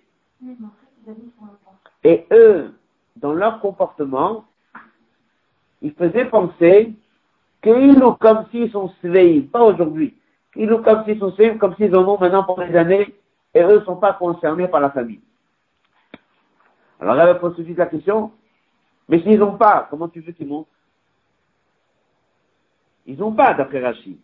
Et 2.03 2.25
eux, 2.31 2.73
dans 3.15 3.33
leur 3.33 3.59
comportement, 3.59 4.45
ils 5.81 5.93
faisaient 5.93 6.25
penser 6.25 6.93
qu'ils 7.61 8.03
ont 8.03 8.13
comme 8.13 8.45
s'ils 8.51 8.71
sont 8.71 8.89
sveim, 9.01 9.43
pas 9.51 9.63
aujourd'hui, 9.63 10.17
qu'ils 10.53 10.71
ont 10.73 10.81
comme 10.81 11.03
s'ils 11.05 11.19
sont 11.19 11.31
sveim, 11.31 11.57
comme 11.57 11.75
s'ils 11.75 11.95
en 11.95 12.07
ont 12.07 12.17
maintenant 12.17 12.43
pour 12.43 12.59
des 12.59 12.75
années, 12.75 13.13
et 13.53 13.61
eux 13.61 13.79
ne 13.79 13.85
sont 13.85 13.97
pas 13.97 14.13
concernés 14.13 14.67
par 14.67 14.79
la 14.79 14.89
famille. 14.89 15.21
Alors 16.99 17.15
là, 17.15 17.33
pose 17.35 17.55
tout 17.55 17.61
de 17.61 17.65
suite 17.65 17.77
la 17.77 17.87
question, 17.87 18.31
mais 19.09 19.21
s'ils 19.21 19.39
n'ont 19.39 19.57
pas, 19.57 19.87
comment 19.89 20.07
tu 20.07 20.21
veux 20.21 20.31
qu'ils 20.31 20.47
montent 20.47 20.67
Ils 23.05 23.17
n'ont 23.17 23.33
pas, 23.33 23.53
d'après 23.53 23.83
Rachid. 23.83 24.17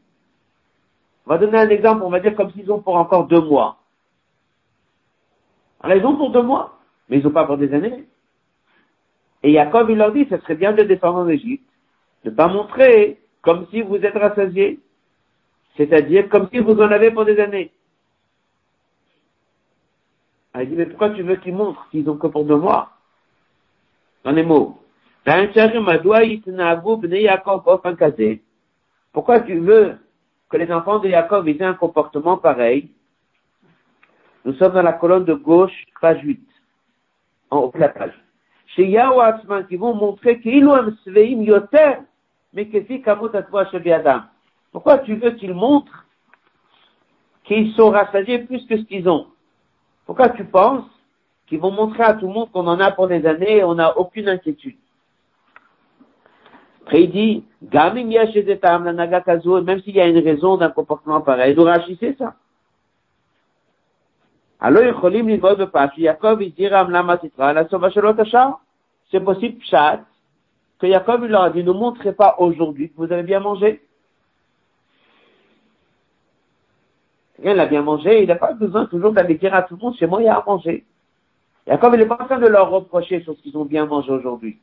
On 1.26 1.32
va 1.32 1.38
donner 1.40 1.58
un 1.58 1.70
exemple, 1.70 2.04
on 2.04 2.10
va 2.10 2.20
dire 2.20 2.36
comme 2.36 2.52
s'ils 2.52 2.72
ont 2.72 2.82
pour 2.82 2.96
encore 2.96 3.28
deux 3.28 3.42
mois. 3.42 3.78
Alors 5.82 5.98
ils 5.98 6.06
ont 6.06 6.16
pour 6.16 6.32
deux 6.32 6.42
mois, 6.42 6.77
mais 7.10 7.20
ils 7.20 7.24
n'ont 7.24 7.32
pas 7.32 7.46
pour 7.46 7.58
des 7.58 7.74
années. 7.74 8.06
Et 9.44 9.54
Jacob, 9.54 9.90
il 9.90 9.98
leur 9.98 10.12
dit, 10.12 10.28
ce 10.30 10.38
serait 10.38 10.56
bien 10.56 10.74
de 10.74 10.84
descendre 10.84 11.20
en 11.20 11.28
Égypte, 11.28 11.70
de 12.24 12.30
pas 12.30 12.48
montrer 12.48 13.20
comme 13.42 13.68
si 13.72 13.82
vous 13.82 13.98
êtes 13.98 14.18
rassasiés, 14.18 14.80
c'est-à-dire 15.78 16.28
comme 16.30 16.50
si 16.52 16.60
vous 16.60 16.74
en 16.74 16.92
avez 16.92 17.12
pour 17.12 17.26
des 17.26 17.40
années. 17.40 17.72
Elle 20.54 20.70
dit, 20.70 20.76
mais 20.76 20.88
pourquoi 20.88 21.12
tu 21.12 21.22
veux 21.22 21.36
qu'ils 21.36 21.54
montrent 21.54 21.88
s'ils 21.92 22.10
ont 22.10 22.18
que 22.18 22.28
pour 22.28 22.44
deux 22.44 22.58
mois? 22.58 22.92
Dans 24.24 24.32
les 24.32 24.44
mots. 24.44 24.80
Pourquoi 29.14 29.40
tu 29.42 29.60
veux 29.60 29.98
que 30.50 30.58
les 30.58 30.72
enfants 30.72 31.00
de 31.00 31.10
Jacob 31.10 31.48
aient 31.48 31.62
un 31.62 31.74
comportement 31.74 32.38
pareil? 32.38 32.90
Nous 34.46 34.54
sommes 34.54 34.74
dans 34.74 34.82
la 34.82 34.94
colonne 34.94 35.26
de 35.26 35.34
gauche, 35.34 35.74
page 36.00 36.24
8, 36.24 36.47
en 37.50 37.60
haut 37.60 37.72
de 37.74 37.80
la. 37.80 37.94
Chez 38.68 38.98
qui 39.70 39.78
vont 39.78 39.94
montrer 39.94 40.40
qu'ils 40.40 40.68
ont 40.68 40.94
sveim 41.04 41.42
yoter, 41.42 42.00
mais 42.54 42.68
que 42.68 42.78
Adam. 43.92 44.22
Pourquoi 44.72 45.00
tu 45.00 45.16
veux 45.16 45.32
qu'ils 45.32 45.54
montrent 45.54 46.06
qu'ils 47.46 47.74
sont 47.74 47.90
rassasiés 47.90 48.40
plus 48.40 48.66
que 48.68 48.78
ce 48.78 48.84
qu'ils 48.84 49.08
ont? 49.08 49.28
Pourquoi 50.06 50.30
tu 50.30 50.44
penses 50.46 50.86
qu'ils 51.48 51.60
vont 51.60 51.72
montrer 51.72 52.04
à 52.04 52.14
tout 52.14 52.28
le 52.28 52.34
monde 52.34 52.52
qu'on 52.52 52.68
en 52.68 52.80
a 52.80 52.92
pour 52.92 53.08
des 53.08 53.26
années 53.26 53.58
et 53.58 53.64
on 53.64 53.76
n'a 53.76 53.98
aucune 53.98 54.28
inquiétude? 54.28 54.78
Après 56.86 57.04
il 57.04 57.12
dit, 57.12 57.44
même 57.70 59.82
s'il 59.82 59.96
y 59.96 60.02
a 60.02 60.08
une 60.08 60.20
raison 60.20 60.58
d'un 60.58 60.70
comportement 60.70 61.22
pareil, 61.22 61.56
nous 61.56 61.64
rachissez 61.64 62.16
ça. 62.18 62.24
Alors, 62.24 62.36
Jacob, 63.76 64.16
il 64.16 64.36
dit, 64.36 64.47
c'est 69.12 69.24
possible, 69.24 69.64
chat, 69.64 70.02
que 70.80 70.88
Jacob, 70.88 71.22
il 71.24 71.30
leur 71.30 71.44
a 71.44 71.50
dit, 71.50 71.64
ne 71.64 71.72
montrez 71.72 72.14
pas 72.14 72.36
aujourd'hui 72.40 72.90
que 72.90 72.98
vous 72.98 73.12
avez 73.12 73.24
bien 73.24 73.40
mangé. 73.40 73.82
Quelqu'un 77.36 77.54
l'a 77.54 77.66
bien 77.68 77.84
mangé, 77.84 78.24
il 78.24 78.28
n'a 78.28 78.36
pas 78.36 78.54
besoin 78.54 78.86
toujours 78.88 79.12
d'aller 79.12 79.36
dire 79.36 79.54
à 79.54 79.62
tout 79.62 79.76
le 79.76 79.82
monde, 79.82 79.96
chez 79.96 80.08
moi, 80.08 80.22
il 80.22 80.26
y 80.26 80.28
a 80.28 80.38
à 80.38 80.44
manger. 80.46 80.86
Il 81.68 81.74
n'est 81.74 82.06
pas 82.06 82.18
en 82.20 82.26
train 82.26 82.40
de 82.40 82.48
leur 82.48 82.70
reprocher 82.70 83.22
sur 83.22 83.36
ce 83.36 83.42
qu'ils 83.42 83.58
ont 83.58 83.66
bien 83.66 83.86
mangé 83.86 84.12
aujourd'hui. 84.12 84.58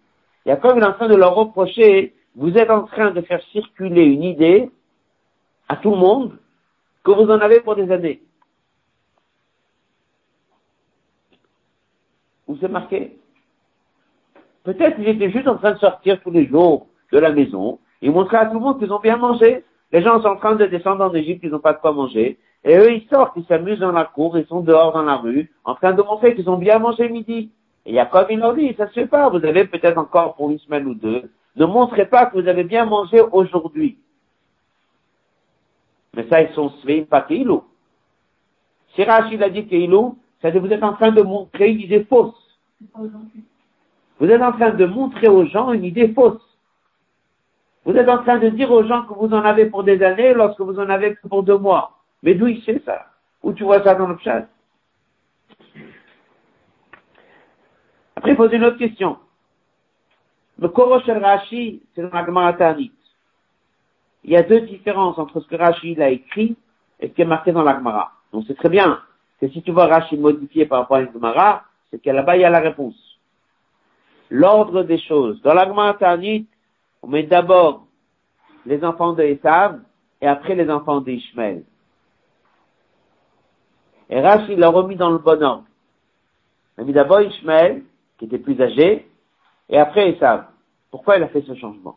Jacob, 0.44 0.74
il 0.76 0.82
est 0.82 0.86
en 0.86 0.92
train 0.92 1.08
de 1.08 1.14
leur 1.14 1.34
reprocher, 1.34 2.14
vous 2.34 2.56
êtes 2.56 2.70
en 2.70 2.82
train 2.82 3.12
de 3.12 3.20
faire 3.20 3.42
circuler 3.52 4.04
une 4.04 4.24
idée 4.24 4.70
à 5.68 5.76
tout 5.76 5.90
le 5.90 5.96
monde 5.96 6.38
que 7.04 7.10
vous 7.12 7.30
en 7.30 7.40
avez 7.40 7.60
pour 7.60 7.76
des 7.76 7.90
années. 7.92 8.22
Vous 12.54 12.60
c'est 12.60 12.68
marqué 12.70 13.16
Peut-être 14.62 14.94
qu'ils 14.94 15.08
étaient 15.08 15.30
juste 15.30 15.48
en 15.48 15.56
train 15.56 15.72
de 15.72 15.78
sortir 15.78 16.20
tous 16.22 16.30
les 16.30 16.46
jours 16.46 16.86
de 17.10 17.18
la 17.18 17.32
maison 17.32 17.80
et 18.00 18.08
montrer 18.08 18.36
à 18.36 18.46
tout 18.46 18.54
le 18.54 18.60
monde 18.60 18.78
qu'ils 18.78 18.92
ont 18.92 19.00
bien 19.00 19.16
mangé. 19.16 19.64
Les 19.90 20.02
gens 20.02 20.22
sont 20.22 20.28
en 20.28 20.36
train 20.36 20.54
de 20.54 20.64
descendre 20.66 21.04
en 21.04 21.12
Égypte, 21.12 21.40
ils 21.42 21.50
n'ont 21.50 21.58
pas 21.58 21.72
de 21.72 21.80
quoi 21.80 21.92
manger. 21.92 22.38
Et 22.62 22.76
eux, 22.78 22.92
ils 22.92 23.08
sortent, 23.08 23.32
ils 23.36 23.44
s'amusent 23.46 23.80
dans 23.80 23.90
la 23.90 24.04
cour, 24.04 24.38
ils 24.38 24.46
sont 24.46 24.60
dehors 24.60 24.92
dans 24.92 25.02
la 25.02 25.16
rue, 25.16 25.52
en 25.64 25.74
train 25.74 25.94
de 25.94 26.02
montrer 26.02 26.36
qu'ils 26.36 26.48
ont 26.48 26.56
bien 26.56 26.78
mangé 26.78 27.08
midi. 27.08 27.50
Et 27.86 27.94
Jacob, 27.94 28.28
il 28.30 28.38
leur 28.38 28.54
dit, 28.54 28.72
ça 28.76 28.86
se 28.86 28.92
fait 28.92 29.06
pas, 29.06 29.28
vous 29.28 29.44
avez 29.44 29.64
peut-être 29.64 29.98
encore 29.98 30.36
pour 30.36 30.50
une 30.50 30.60
semaine 30.60 30.86
ou 30.86 30.94
deux, 30.94 31.30
ne 31.56 31.66
montrez 31.66 32.06
pas 32.06 32.26
que 32.26 32.40
vous 32.40 32.46
avez 32.46 32.62
bien 32.62 32.84
mangé 32.84 33.20
aujourd'hui. 33.20 33.98
Mais 36.14 36.24
ça, 36.28 36.40
ils 36.40 36.54
sont 36.54 36.70
sveim, 36.82 37.04
pas 37.04 37.22
Keilou. 37.22 37.64
Si 38.94 39.02
Rachid 39.02 39.42
a 39.42 39.50
dit 39.50 39.66
Keilou, 39.66 40.16
ça 40.40 40.50
veut 40.50 40.52
dire 40.52 40.62
que 40.62 40.66
vous 40.68 40.72
êtes 40.74 40.84
en 40.84 40.92
train 40.94 41.10
de 41.10 41.22
montrer 41.22 41.70
une 41.70 41.80
idée 41.80 42.04
fausse. 42.04 42.43
Vous 44.18 44.26
êtes 44.26 44.42
en 44.42 44.52
train 44.52 44.70
de 44.70 44.86
montrer 44.86 45.28
aux 45.28 45.46
gens 45.46 45.72
une 45.72 45.84
idée 45.84 46.12
fausse. 46.12 46.42
Vous 47.84 47.94
êtes 47.94 48.08
en 48.08 48.22
train 48.22 48.38
de 48.38 48.48
dire 48.48 48.70
aux 48.70 48.84
gens 48.84 49.02
que 49.02 49.14
vous 49.14 49.32
en 49.34 49.44
avez 49.44 49.66
pour 49.66 49.84
des 49.84 50.02
années 50.02 50.32
lorsque 50.32 50.60
vous 50.60 50.78
en 50.78 50.88
avez 50.88 51.16
pour 51.28 51.42
deux 51.42 51.58
mois. 51.58 51.98
Mais 52.22 52.34
d'où 52.34 52.46
il 52.46 52.62
sait 52.62 52.80
ça? 52.84 53.06
Où 53.42 53.52
tu 53.52 53.64
vois 53.64 53.82
ça 53.82 53.94
dans 53.94 54.06
le 54.06 54.16
chat? 54.18 54.48
Après, 58.16 58.34
pose 58.34 58.52
une 58.52 58.64
autre 58.64 58.78
question. 58.78 59.18
Le 60.58 60.68
Korosh 60.68 61.04
Rashi, 61.06 61.82
c'est 61.94 62.02
dans 62.02 62.10
la 62.10 62.24
Gemara 62.24 62.56
Il 62.78 64.30
y 64.30 64.36
a 64.36 64.42
deux 64.42 64.62
différences 64.62 65.18
entre 65.18 65.40
ce 65.40 65.48
que 65.48 65.56
Rashi 65.56 66.00
a 66.00 66.08
écrit 66.08 66.56
et 67.00 67.08
ce 67.08 67.12
qui 67.12 67.22
est 67.22 67.26
marqué 67.26 67.52
dans 67.52 67.64
la 67.64 67.74
Gemara. 67.74 68.12
Donc 68.32 68.44
c'est 68.46 68.56
très 68.56 68.70
bien 68.70 69.02
que 69.40 69.48
si 69.48 69.62
tu 69.62 69.72
vois 69.72 69.86
Rashi 69.86 70.16
modifié 70.16 70.64
par 70.64 70.80
rapport 70.80 70.96
à 70.96 71.02
une 71.02 71.12
Gemara, 71.12 71.64
c'est 71.90 72.00
qu'à 72.00 72.12
là-bas 72.12 72.36
il 72.36 72.42
y 72.42 72.44
a 72.44 72.50
la 72.50 72.60
réponse. 72.60 72.96
L'ordre 74.30 74.82
des 74.82 74.98
choses. 74.98 75.40
Dans 75.42 75.54
la 75.54 75.66
Gemara 75.66 75.96
on 77.02 77.08
met 77.08 77.24
d'abord 77.24 77.86
les 78.66 78.82
enfants 78.84 79.12
de 79.12 79.22
Esav 79.22 79.80
et 80.20 80.26
après 80.26 80.54
les 80.54 80.70
enfants 80.70 81.00
d'Ishmael. 81.00 81.64
Et 84.10 84.20
Rashi 84.20 84.56
l'a 84.56 84.68
remis 84.68 84.96
dans 84.96 85.10
le 85.10 85.18
bon 85.18 85.42
ordre. 85.42 85.64
Il 86.76 86.82
a 86.82 86.84
mis 86.84 86.92
d'abord 86.92 87.20
Ishmael, 87.20 87.82
qui 88.18 88.24
était 88.24 88.38
plus 88.38 88.60
âgé, 88.60 89.08
et 89.68 89.78
après 89.78 90.10
Esav. 90.10 90.46
Pourquoi 90.90 91.16
il 91.16 91.22
a 91.22 91.28
fait 91.28 91.42
ce 91.42 91.54
changement? 91.54 91.96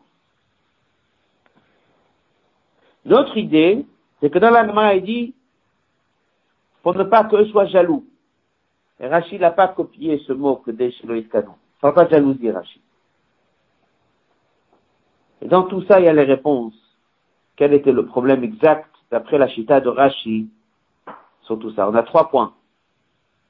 L'autre 3.06 3.38
idée, 3.38 3.86
c'est 4.20 4.30
que 4.30 4.40
dans 4.40 4.50
l'Agma, 4.50 4.96
il 4.96 5.04
dit, 5.04 5.36
pour 6.84 6.96
ne 6.96 7.04
pas 7.04 7.24
qu'eux 7.24 7.46
soient 7.46 7.66
jaloux. 7.68 8.06
Rachid 9.00 9.42
n'a 9.42 9.52
pas 9.52 9.68
copié 9.68 10.20
ce 10.26 10.34
mot 10.34 10.56
que 10.58 10.72
Deshiloïs 10.72 11.28
Kanon. 11.30 11.56
Sans 11.82 11.92
pas 11.94 12.08
jalousie, 12.08 12.50
Rachid. 12.50 12.82
Et 15.42 15.48
dans 15.48 15.64
tout 15.64 15.84
ça, 15.84 16.00
il 16.00 16.06
y 16.06 16.10
a 16.10 16.14
les 16.14 16.24
réponses. 16.24 16.74
Quel 17.56 17.74
était 17.74 17.92
le 17.92 18.06
problème 18.06 18.44
exact 18.44 18.90
d'après 19.12 19.38
la 19.38 19.48
chita 19.48 19.82
de 19.82 19.90
Rashi 19.90 20.50
sur 21.44 21.60
tout 21.60 21.72
ça? 21.74 21.90
On 21.90 21.96
a 21.96 22.04
trois 22.04 22.30
points. 22.30 22.54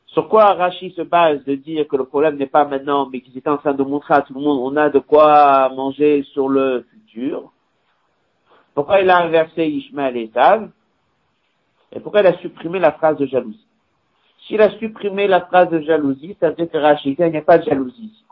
Sur 0.07 0.29
quoi 0.29 0.53
Rashi 0.53 0.91
se 0.91 1.01
base 1.01 1.43
de 1.43 1.55
dire 1.55 1.87
que 1.87 1.95
le 1.95 2.05
problème 2.05 2.37
n'est 2.37 2.47
pas 2.47 2.65
maintenant, 2.65 3.09
mais 3.09 3.21
qu'ils 3.21 3.37
étaient 3.37 3.49
en 3.49 3.57
train 3.57 3.73
de 3.73 3.83
montrer 3.83 4.15
à 4.15 4.21
tout 4.21 4.33
le 4.33 4.39
monde, 4.41 4.59
on 4.61 4.75
a 4.77 4.89
de 4.89 4.99
quoi 4.99 5.69
manger 5.69 6.23
sur 6.33 6.49
le 6.49 6.85
futur. 6.91 7.51
Pourquoi 8.73 9.01
il 9.01 9.09
a 9.09 9.17
inversé 9.17 9.65
Ishmael 9.65 10.17
et 10.17 10.23
Esav 10.23 10.69
Et 11.91 11.99
pourquoi 11.99 12.21
il 12.21 12.27
a 12.27 12.37
supprimé 12.37 12.79
la 12.79 12.93
phrase 12.93 13.17
de 13.17 13.25
jalousie? 13.25 13.66
S'il 14.47 14.61
a 14.61 14.69
supprimé 14.77 15.27
la 15.27 15.41
phrase 15.41 15.69
de 15.69 15.81
jalousie, 15.81 16.37
ça 16.39 16.49
veut 16.49 16.55
dire 16.55 16.71
que 16.71 17.07
il 17.07 17.31
n'y 17.31 17.37
a 17.37 17.41
pas 17.41 17.57
de 17.57 17.65
jalousie. 17.65 18.23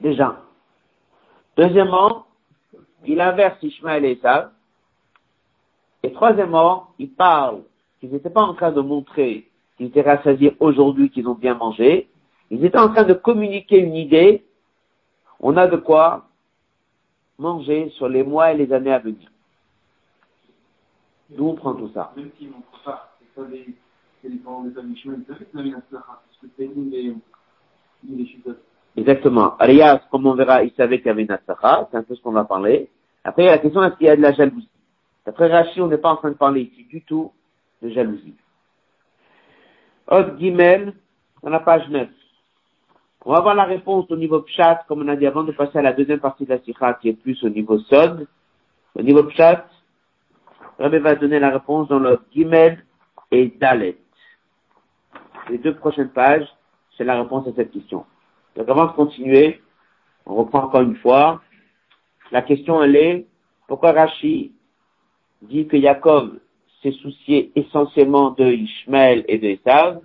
Déjà. 0.00 0.42
Deuxièmement, 1.56 2.26
il 3.06 3.20
inverse 3.20 3.56
Ishmael 3.62 4.04
et 4.04 4.12
Esav. 4.12 4.50
Et 6.02 6.12
troisièmement, 6.12 6.88
il 6.98 7.10
parle 7.10 7.62
qu'ils 7.98 8.10
n'étaient 8.10 8.30
pas 8.30 8.42
en 8.42 8.54
train 8.54 8.72
de 8.72 8.80
montrer 8.80 9.48
qu'ils 9.76 9.86
étaient 9.86 10.02
rassasiés 10.02 10.54
aujourd'hui, 10.60 11.10
qu'ils 11.10 11.26
ont 11.26 11.34
bien 11.34 11.54
mangé. 11.54 12.08
Ils 12.50 12.64
étaient 12.64 12.78
en 12.78 12.92
train 12.92 13.04
de 13.04 13.14
communiquer 13.14 13.78
une 13.78 13.94
idée. 13.94 14.44
On 15.40 15.56
a 15.56 15.66
de 15.66 15.76
quoi 15.76 16.26
manger 17.38 17.88
sur 17.90 18.08
les 18.08 18.22
mois 18.22 18.52
et 18.52 18.56
les 18.56 18.72
années 18.72 18.92
à 18.92 18.98
venir. 18.98 19.30
D'où 21.30 21.48
on 21.48 21.54
prend 21.54 21.74
tout 21.74 21.90
ça 21.94 22.12
Exactement. 28.96 29.56
Alias, 29.58 30.00
comme 30.10 30.26
on 30.26 30.34
verra, 30.34 30.64
il 30.64 30.72
savait 30.72 30.98
qu'il 30.98 31.06
y 31.06 31.10
avait 31.10 31.22
une 31.22 31.38
c'est 31.46 31.96
un 31.96 32.02
peu 32.02 32.14
ce 32.14 32.22
qu'on 32.22 32.32
va 32.32 32.44
parler. 32.44 32.88
Après, 33.24 33.44
la 33.44 33.58
question, 33.58 33.82
est-ce 33.82 33.96
qu'il 33.96 34.06
y 34.06 34.10
a 34.10 34.16
de 34.16 34.22
la 34.22 34.32
jalousie? 34.32 34.68
D'après 35.24 35.48
Rachid, 35.48 35.82
on 35.82 35.88
n'est 35.88 35.98
pas 35.98 36.10
en 36.10 36.16
train 36.16 36.30
de 36.30 36.36
parler 36.36 36.62
ici 36.62 36.84
du 36.84 37.02
tout 37.02 37.32
de 37.82 37.90
jalousie. 37.90 38.34
Autre 40.10 40.36
Guimel, 40.36 40.94
dans 41.42 41.50
la 41.50 41.60
page 41.60 41.88
9. 41.90 42.08
On 43.24 43.32
va 43.32 43.40
voir 43.40 43.54
la 43.54 43.64
réponse 43.64 44.10
au 44.10 44.16
niveau 44.16 44.40
pchat, 44.40 44.84
comme 44.88 45.02
on 45.02 45.08
a 45.08 45.16
dit 45.16 45.26
avant 45.26 45.44
de 45.44 45.52
passer 45.52 45.78
à 45.78 45.82
la 45.82 45.92
deuxième 45.92 46.20
partie 46.20 46.44
de 46.44 46.50
la 46.50 46.60
sikha, 46.60 46.94
qui 46.94 47.10
est 47.10 47.12
plus 47.12 47.42
au 47.44 47.50
niveau 47.50 47.78
sod. 47.80 48.26
Au 48.94 49.02
niveau 49.02 49.22
pchat, 49.24 49.66
Rabbi 50.78 50.98
va 50.98 51.14
donner 51.14 51.38
la 51.38 51.50
réponse 51.50 51.88
dans 51.88 51.98
le 51.98 52.18
Gimel 52.32 52.84
et 53.30 53.48
Dalet. 53.60 53.96
Les 55.50 55.58
deux 55.58 55.74
prochaines 55.74 56.10
pages, 56.10 56.46
c'est 56.96 57.04
la 57.04 57.20
réponse 57.20 57.46
à 57.48 57.52
cette 57.54 57.70
question. 57.70 58.04
Donc 58.56 58.68
avant 58.68 58.86
de 58.86 58.92
continuer, 58.92 59.62
on 60.26 60.34
reprend 60.34 60.64
encore 60.64 60.82
une 60.82 60.96
fois. 60.96 61.40
La 62.30 62.42
question, 62.42 62.82
elle 62.82 62.96
est, 62.96 63.26
pourquoi 63.66 63.92
Rashi 63.92 64.52
dit 65.42 65.66
que 65.66 65.80
Jacob 65.80 66.38
s'est 66.82 66.92
soucié 66.92 67.52
essentiellement 67.54 68.32
de 68.32 68.44
Ishmael 68.44 69.24
et 69.28 69.38
de 69.38 69.48
Esav? 69.48 70.00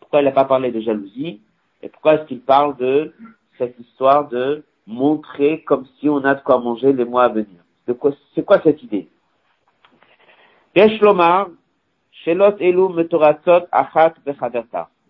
Pourquoi 0.00 0.20
il 0.20 0.24
n'a 0.24 0.32
pas 0.32 0.44
parlé 0.44 0.70
de 0.70 0.80
jalousie? 0.80 1.40
Et 1.82 1.88
pourquoi 1.88 2.14
est-ce 2.14 2.24
qu'il 2.24 2.40
parle 2.40 2.76
de 2.76 3.14
cette 3.56 3.78
histoire 3.78 4.28
de 4.28 4.64
montrer 4.86 5.62
comme 5.62 5.86
si 5.98 6.08
on 6.08 6.24
a 6.24 6.34
de 6.34 6.42
quoi 6.42 6.58
manger 6.58 6.92
les 6.92 7.04
mois 7.04 7.24
à 7.24 7.28
venir? 7.28 7.60
C'est 8.34 8.44
quoi 8.44 8.60
cette 8.62 8.82
idée? 8.82 9.08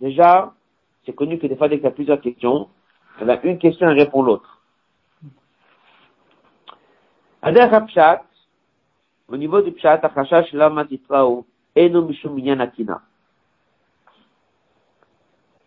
Déjà, 0.00 0.52
c'est 1.04 1.12
connu 1.14 1.38
que 1.38 1.46
des 1.46 1.56
fois, 1.56 1.68
dès 1.68 1.76
qu'il 1.76 1.84
y 1.84 1.88
a 1.88 1.90
plusieurs 1.90 2.20
questions, 2.20 2.68
il 3.20 3.26
y 3.26 3.30
a 3.30 3.42
une 3.44 3.58
question 3.58 3.90
et 3.90 3.94
répond 3.94 4.22
l'autre. 4.22 4.60
Au 9.28 9.36
niveau 9.36 9.62
du 9.62 9.72
pshat, 9.72 10.00
achashash 10.02 10.52
lama 10.52 10.84
titrao, 10.84 11.46
eno 11.74 12.02
mishum 12.02 12.36
akina. 12.60 13.02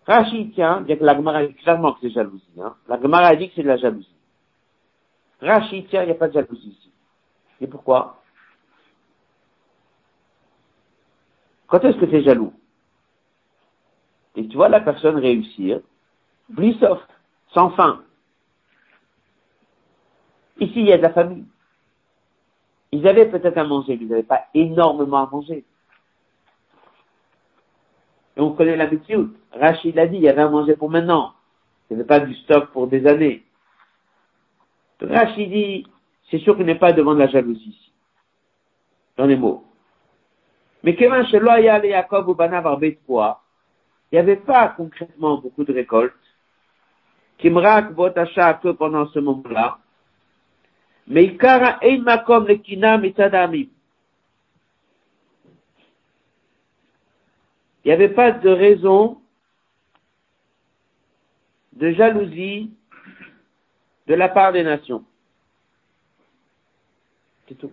Rashi 0.06 0.52
tient, 0.52 0.82
bien 0.82 0.98
que 0.98 1.04
la 1.04 1.15
Gemara 1.15 1.46
dit 1.46 1.54
clairement 1.56 1.93
que 1.93 2.00
c'est 2.02 2.10
jalousie. 2.10 2.43
Hein. 2.60 2.76
La 2.88 3.02
Gemara 3.02 3.36
dit 3.36 3.48
que 3.48 3.56
c'est 3.56 3.63
de 3.63 3.67
la 3.67 3.78
jalousie. 3.78 4.15
Rashi 5.41 5.86
tient, 5.86 6.04
il 6.04 6.08
n'y 6.08 6.12
a 6.12 6.15
pas 6.15 6.28
de 6.28 6.34
jalousie 6.34 6.69
ici. 6.69 6.91
Et 7.62 7.67
pourquoi? 7.67 8.22
Quand 11.73 11.83
est-ce 11.86 11.97
que 11.97 12.05
tu 12.05 12.17
es 12.17 12.21
jaloux? 12.21 12.53
Et 14.36 14.47
tu 14.47 14.55
vois 14.55 14.69
la 14.69 14.79
personne 14.79 15.15
réussir, 15.15 15.81
soft, 16.79 17.09
sans 17.51 17.71
fin. 17.71 18.03
Ici, 20.59 20.73
il 20.75 20.86
y 20.86 20.93
a 20.93 20.97
de 20.97 21.01
la 21.01 21.13
famille. 21.13 21.45
Ils 22.91 23.07
avaient 23.07 23.27
peut-être 23.27 23.57
à 23.57 23.63
manger, 23.63 23.97
mais 23.97 24.03
ils 24.03 24.07
n'avaient 24.07 24.21
pas 24.21 24.45
énormément 24.53 25.17
à 25.17 25.29
manger. 25.31 25.65
Et 28.38 28.39
on 28.39 28.51
connaît 28.51 28.77
l'habitude. 28.77 29.31
Rachid 29.51 29.95
l'a 29.95 30.05
dit, 30.05 30.17
il 30.17 30.21
y 30.21 30.29
avait 30.29 30.43
à 30.43 30.49
manger 30.49 30.75
pour 30.75 30.91
maintenant. 30.91 31.33
Il 31.89 31.95
n'y 31.95 32.01
avait 32.01 32.07
pas 32.07 32.19
du 32.19 32.36
stock 32.36 32.69
pour 32.69 32.86
des 32.86 33.07
années. 33.07 33.43
Rachid 35.01 35.49
dit, 35.49 35.88
c'est 36.29 36.38
sûr 36.38 36.55
qu'il 36.55 36.67
n'est 36.67 36.75
pas 36.75 36.93
devant 36.93 37.15
de 37.15 37.19
la 37.19 37.29
jalousie 37.29 37.91
Dans 39.17 39.25
les 39.25 39.38
mots. 39.38 39.65
Mais 40.84 40.96
Kevin 40.96 41.26
Sheloya 41.28 41.84
et 41.84 41.89
Jacob 41.89 42.28
ou 42.28 42.36
Banav 42.36 42.67
il 44.13 44.17
n'y 44.17 44.19
avait 44.19 44.36
pas 44.36 44.67
concrètement 44.78 45.39
beaucoup 45.39 45.63
de 45.63 45.74
récoltes. 45.74 46.13
Kimrak 47.39 47.93
Botacha 47.93 48.54
que 48.54 48.67
pendant 48.69 49.08
ce 49.08 49.17
moment-là. 49.17 49.80
Mais 51.08 51.24
Ikara 51.24 51.80
Makom 52.00 52.46
le 52.46 52.56
Kinam 52.58 53.04
et 53.06 53.15
Il 53.17 53.69
n'y 57.86 57.91
avait 57.91 58.13
pas 58.13 58.32
de 58.32 58.50
raison 58.50 59.19
de 61.74 61.91
jalousie 61.91 62.72
de 64.06 64.13
la 64.13 64.30
part 64.30 64.54
des 64.54 64.62
nations. 64.62 65.04
C'est 67.48 67.56
tout. 67.56 67.72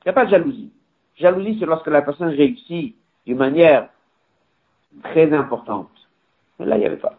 Il 0.00 0.08
n'y 0.08 0.10
a 0.10 0.12
pas 0.12 0.26
de 0.26 0.30
jalousie. 0.30 0.75
Jalousie, 1.16 1.56
c'est 1.58 1.66
lorsque 1.66 1.86
la 1.86 2.02
personne 2.02 2.28
réussit 2.28 2.94
d'une 3.24 3.36
manière 3.36 3.88
très 5.02 5.32
importante. 5.32 5.90
Mais 6.58 6.66
là, 6.66 6.76
il 6.76 6.80
n'y 6.80 6.86
avait 6.86 6.96
pas. 6.96 7.18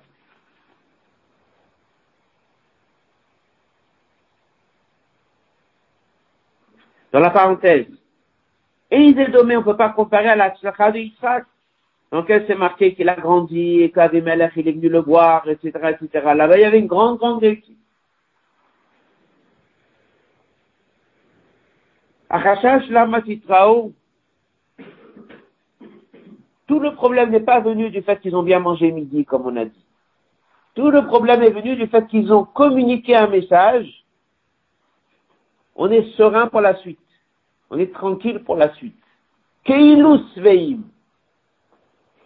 Dans 7.11 7.19
la 7.19 7.29
parenthèse, 7.29 7.87
et 8.91 9.01
Isédomé, 9.01 9.57
on 9.57 9.61
ne 9.61 9.65
peut 9.65 9.77
pas 9.77 9.89
comparer 9.89 10.29
à 10.29 10.35
la 10.35 10.55
tzlacha 10.55 10.91
de 10.91 10.99
Yitzhak. 10.99 11.45
Donc, 12.11 12.29
elle 12.29 12.47
s'est 12.47 12.55
marqué 12.55 12.93
qu'il 12.95 13.09
a 13.09 13.15
grandi 13.15 13.81
et 13.81 13.91
qu'Avimelech, 13.91 14.53
il 14.55 14.67
est 14.67 14.71
venu 14.71 14.87
le 14.87 14.99
voir, 14.99 15.47
etc., 15.49 15.71
etc. 15.89 16.31
Là-bas, 16.35 16.57
il 16.57 16.61
y 16.61 16.65
avait 16.65 16.79
une 16.79 16.87
grande, 16.87 17.17
grande 17.17 17.39
réussite. 17.39 17.77
Achashash 22.29 22.89
Lamatitrao, 22.89 23.93
tout 26.67 26.79
le 26.79 26.93
problème 26.95 27.31
n'est 27.31 27.39
pas 27.39 27.61
venu 27.61 27.89
du 27.89 28.01
fait 28.01 28.19
qu'ils 28.19 28.35
ont 28.35 28.43
bien 28.43 28.59
mangé 28.59 28.91
midi, 28.91 29.23
comme 29.25 29.45
on 29.45 29.55
a 29.55 29.65
dit. 29.65 29.85
Tout 30.75 30.91
le 30.91 31.05
problème 31.07 31.41
est 31.41 31.51
venu 31.51 31.75
du 31.75 31.87
fait 31.87 32.05
qu'ils 32.07 32.31
ont 32.31 32.43
communiqué 32.43 33.15
un 33.15 33.27
message. 33.27 34.05
On 35.75 35.89
est 35.89 36.11
serein 36.17 36.47
pour 36.47 36.61
la 36.61 36.75
suite. 36.75 36.99
On 37.69 37.77
est 37.77 37.93
tranquille 37.93 38.43
pour 38.43 38.57
la 38.57 38.73
suite. 38.75 38.95
Keilus 39.63 40.23
veim. 40.37 40.81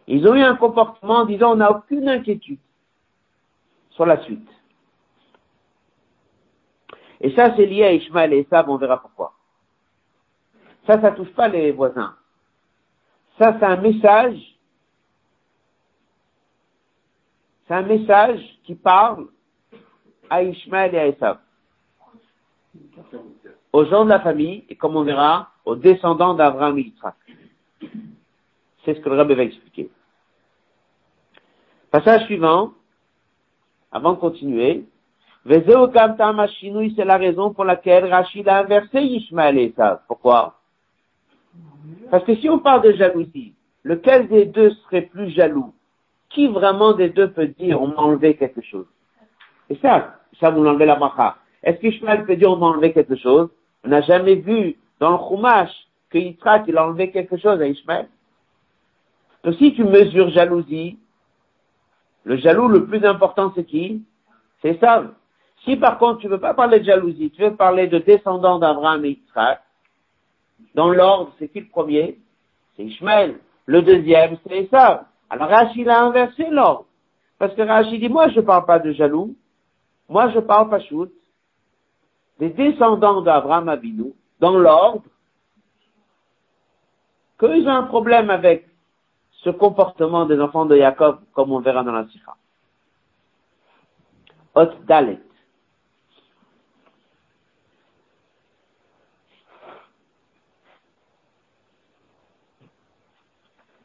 Ils 0.07 0.27
ont 0.27 0.35
eu 0.35 0.41
un 0.41 0.55
comportement 0.55 1.19
en 1.19 1.25
disant 1.25 1.53
on 1.53 1.55
n'a 1.57 1.71
aucune 1.71 2.09
inquiétude 2.09 2.59
sur 3.91 4.05
la 4.05 4.21
suite. 4.23 4.49
Et 7.21 7.31
ça, 7.35 7.55
c'est 7.55 7.65
lié 7.67 7.83
à 7.83 7.93
Ishmael 7.93 8.33
et 8.33 8.39
Esab, 8.39 8.67
on 8.67 8.77
verra 8.77 8.99
pourquoi. 8.99 9.33
Ça, 10.91 10.99
ça 10.99 11.11
touche 11.11 11.31
pas 11.31 11.47
les 11.47 11.71
voisins. 11.71 12.13
Ça, 13.39 13.55
c'est 13.57 13.65
un 13.65 13.77
message. 13.77 14.37
C'est 17.65 17.75
un 17.75 17.83
message 17.83 18.41
qui 18.65 18.75
parle 18.75 19.27
à 20.29 20.43
Ishmael 20.43 20.93
et 20.93 20.99
à 20.99 21.07
Esab. 21.07 21.37
Aux 23.71 23.85
gens 23.85 24.03
de 24.03 24.09
la 24.09 24.19
famille, 24.19 24.65
et 24.67 24.75
comme 24.75 24.97
on 24.97 25.03
verra, 25.03 25.51
aux 25.63 25.77
descendants 25.77 26.33
d'Abraham 26.33 26.77
et. 26.77 26.91
C'est 28.83 28.95
ce 28.95 28.99
que 28.99 29.07
le 29.07 29.15
rabbi 29.15 29.33
va 29.33 29.43
expliquer. 29.43 29.89
Passage 31.89 32.25
suivant, 32.25 32.73
avant 33.93 34.11
de 34.11 34.19
continuer. 34.19 34.83
c'est 35.45 37.05
la 37.05 37.17
raison 37.17 37.53
pour 37.53 37.63
laquelle 37.63 38.11
Rachid 38.11 38.45
a 38.49 38.59
inversé 38.59 38.99
Ishmael 38.99 39.57
et 39.57 39.67
Esav. 39.67 40.01
Pourquoi? 40.09 40.60
Parce 42.09 42.23
que 42.25 42.35
si 42.35 42.49
on 42.49 42.59
parle 42.59 42.83
de 42.83 42.93
jalousie, 42.93 43.53
lequel 43.83 44.27
des 44.27 44.45
deux 44.45 44.71
serait 44.71 45.03
plus 45.03 45.29
jaloux? 45.31 45.73
Qui 46.29 46.47
vraiment 46.47 46.93
des 46.93 47.09
deux 47.09 47.31
peut 47.31 47.47
dire 47.47 47.81
on 47.81 47.87
m'a 47.87 47.97
enlevé 47.97 48.35
quelque 48.35 48.61
chose? 48.61 48.85
Et 49.69 49.75
ça, 49.81 50.19
ça 50.39 50.49
vous 50.49 50.63
l'enlevez 50.63 50.85
la 50.85 50.95
bracha. 50.95 51.37
Est-ce 51.63 51.79
qu'Ishmael 51.79 52.25
peut 52.25 52.35
dire 52.35 52.51
on 52.51 52.57
m'a 52.57 52.67
enlevé 52.67 52.93
quelque 52.93 53.15
chose? 53.15 53.49
On 53.83 53.89
n'a 53.89 54.01
jamais 54.01 54.35
vu 54.35 54.77
dans 54.99 55.11
le 55.11 55.17
Chumash 55.17 55.71
que 56.09 56.17
Yitzhak 56.17 56.65
il 56.67 56.77
a 56.77 56.85
enlevé 56.85 57.11
quelque 57.11 57.37
chose 57.37 57.61
à 57.61 57.67
Ishmael. 57.67 58.07
Donc 59.43 59.55
si 59.55 59.73
tu 59.73 59.83
mesures 59.83 60.29
jalousie, 60.29 60.99
le 62.23 62.37
jaloux 62.37 62.67
le 62.67 62.85
plus 62.85 63.03
important 63.05 63.51
c'est 63.55 63.65
qui? 63.65 64.03
C'est 64.61 64.79
ça. 64.79 65.03
Si 65.65 65.75
par 65.75 65.97
contre 65.97 66.19
tu 66.19 66.27
veux 66.27 66.39
pas 66.39 66.53
parler 66.53 66.79
de 66.79 66.85
jalousie, 66.85 67.31
tu 67.31 67.41
veux 67.41 67.55
parler 67.55 67.87
de 67.87 67.97
descendants 67.99 68.59
d'Abraham 68.59 69.05
et 69.05 69.09
Yitzhak, 69.09 69.61
dans 70.75 70.89
l'ordre, 70.89 71.33
c'est 71.39 71.49
qui 71.49 71.59
le 71.61 71.67
premier? 71.67 72.19
C'est 72.75 72.83
Ishmael. 72.83 73.39
Le 73.65 73.81
deuxième, 73.81 74.37
c'est 74.47 74.67
ça. 74.69 75.07
Alors 75.29 75.49
Rachid 75.49 75.87
a 75.87 76.01
inversé 76.01 76.45
l'ordre. 76.49 76.85
Parce 77.37 77.53
que 77.55 77.61
Rachid 77.61 77.99
dit, 77.99 78.09
moi 78.09 78.29
je 78.29 78.39
ne 78.39 78.45
parle 78.45 78.65
pas 78.65 78.79
de 78.79 78.91
jaloux, 78.91 79.35
moi 80.09 80.29
je 80.29 80.39
parle 80.39 80.69
pas 80.69 80.79
shoot, 80.81 81.11
des 82.39 82.49
descendants 82.49 83.21
d'Abraham 83.21 83.69
Abinou, 83.69 84.13
dans 84.39 84.57
l'ordre, 84.57 85.03
qu'ils 87.39 87.67
ont 87.67 87.71
un 87.71 87.83
problème 87.83 88.29
avec 88.29 88.67
ce 89.43 89.49
comportement 89.49 90.25
des 90.25 90.39
enfants 90.39 90.65
de 90.65 90.77
Jacob, 90.77 91.19
comme 91.33 91.51
on 91.51 91.59
verra 91.59 91.83
dans 91.83 91.91
la 91.91 92.07
Sikha. 92.07 92.35
Ot. 94.55 94.71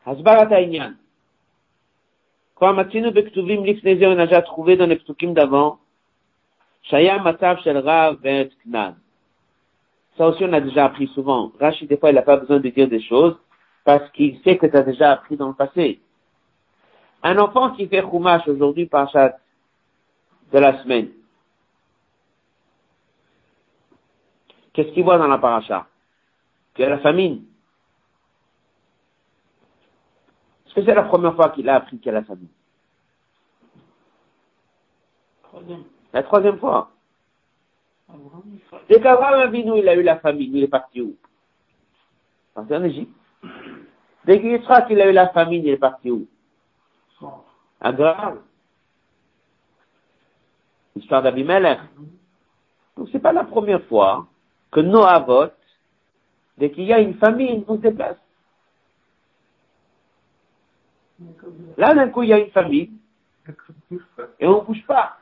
Hasbarat. 0.07 0.49
Quand 2.55 2.75
Bektuvim 2.75 3.61
on 3.61 4.19
a 4.19 4.27
déjà 4.27 4.43
trouvé 4.43 4.77
dans 4.77 4.87
les 4.87 5.01
d'avant, 5.35 5.79
Shaya 6.85 7.19
Matav 7.19 7.61
Shel 7.63 7.83
Knan. 8.65 8.95
Ça 10.17 10.29
aussi, 10.29 10.45
on 10.45 10.53
a 10.53 10.61
déjà 10.61 10.87
appris 10.87 11.09
souvent. 11.09 11.53
Rachid, 11.61 11.89
des 11.89 11.99
fois, 11.99 12.11
il 12.11 12.15
n'a 12.15 12.23
pas 12.23 12.37
besoin 12.37 12.61
de 12.61 12.69
dire 12.71 12.89
des 12.89 13.03
choses 13.03 13.37
parce 13.85 14.11
qu'il 14.13 14.41
sait 14.43 14.57
que 14.57 14.67
tu 14.67 14.77
as 14.77 14.83
déjà 14.83 15.13
appris 15.13 15.37
dans 15.37 15.49
le 15.49 15.55
passé. 15.55 16.01
Un 17.23 17.39
enfant 17.39 17.73
qui 17.73 17.87
fait 17.87 18.03
Chumash 18.03 18.47
aujourd'hui 18.49 18.87
par 18.87 19.11
chaque 19.11 19.39
de 20.53 20.59
la 20.59 20.83
semaine, 20.83 21.11
qu'est-ce 24.73 24.91
qu'il 24.93 25.03
voit 25.03 25.19
dans 25.19 25.27
la 25.27 25.39
paracha 25.39 25.87
Qu'il 26.75 26.85
y 26.85 26.87
a 26.87 26.91
la 26.91 27.01
famine. 27.01 27.45
Est-ce 30.66 30.66
que 30.77 30.85
c'est 30.85 30.95
la 30.95 31.05
première 31.05 31.35
fois 31.35 31.49
qu'il 31.51 31.69
a 31.71 31.77
appris 31.77 31.99
qu'il 31.99 32.13
y 32.13 32.15
a 32.15 32.21
la 32.21 32.25
famine 32.25 32.49
La 36.13 36.23
troisième 36.23 36.59
fois. 36.59 36.91
Dès 38.89 39.01
qu'Abraham 39.01 39.41
Avinu, 39.41 39.79
il 39.79 39.89
a 39.89 39.95
eu 39.95 40.03
la 40.03 40.19
famine, 40.19 40.55
il 40.55 40.65
est 40.65 40.69
parti 40.69 41.01
où? 41.01 41.17
Parti 42.55 42.75
en 42.75 42.85
Égypte. 42.85 43.13
Dès 44.27 44.41
qu'Israël 44.41 44.87
qu'il 44.87 45.01
a 45.01 45.09
eu 45.09 45.13
la 45.13 45.29
famine, 45.29 45.65
il 45.65 45.71
est 45.71 45.79
parti 45.79 46.11
où? 46.11 46.27
À 47.81 47.93
Grave. 47.93 48.41
L'histoire 50.95 51.23
d'Abimelech. 51.23 51.81
Donc 52.97 53.09
c'est 53.13 53.19
pas 53.19 53.33
la 53.33 53.45
première 53.45 53.83
fois 53.85 54.27
que 54.71 54.81
Noah 54.81 55.21
vote, 55.21 55.57
dès 56.59 56.71
qu'il 56.71 56.85
y 56.85 56.93
a 56.93 57.01
une 57.01 57.15
famine, 57.15 57.65
on 57.67 57.77
se 57.77 57.81
déplace. 57.83 58.19
Là, 61.77 61.95
d'un 61.95 62.09
coup, 62.09 62.23
il 62.23 62.29
y 62.29 62.33
a 62.33 62.39
une 62.39 62.51
famine, 62.51 62.99
et 64.39 64.47
on 64.47 64.61
ne 64.61 64.67
bouge 64.67 64.85
pas. 64.87 65.19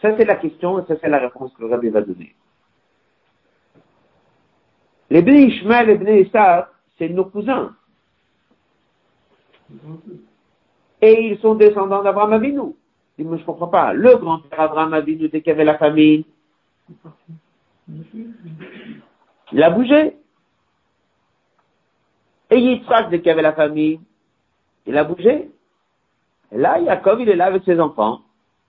Ça, 0.00 0.16
c'est 0.16 0.24
la 0.24 0.36
question, 0.36 0.78
et 0.78 0.86
ça, 0.86 0.94
c'est 1.00 1.08
la 1.08 1.18
réponse 1.18 1.52
que 1.54 1.62
le 1.62 1.68
rabbi 1.68 1.88
va 1.88 2.02
donner. 2.02 2.34
Les 5.10 5.22
Bnei 5.22 5.46
Ishmael 5.46 5.90
et 5.90 6.30
c'est 6.98 7.08
nos 7.08 7.26
cousins. 7.26 7.74
Et 11.00 11.28
ils 11.28 11.38
sont 11.40 11.54
descendants 11.54 12.02
d'Abraham 12.02 12.32
Avinu. 12.32 12.74
Je 13.18 13.44
comprends 13.44 13.68
pas. 13.68 13.92
Le 13.92 14.16
grand-père 14.16 14.60
Abraham 14.60 14.94
Avinu, 14.94 15.28
dès 15.28 15.40
qu'il 15.40 15.50
y 15.50 15.54
avait 15.54 15.64
la 15.64 15.78
famine, 15.78 16.24
il 19.52 19.62
a 19.62 19.70
bougé. 19.70 20.16
Et 22.54 22.60
Yitzhak, 22.60 23.10
dès 23.10 23.18
qu'il 23.18 23.26
y 23.26 23.30
avait 23.30 23.42
la 23.42 23.52
famille, 23.52 23.98
il 24.86 24.96
a 24.96 25.02
bougé. 25.02 25.50
Et 26.52 26.56
là, 26.56 26.82
Jacob, 26.84 27.18
il 27.18 27.28
est 27.28 27.34
là 27.34 27.46
avec 27.46 27.64
ses 27.64 27.80
enfants. 27.80 28.20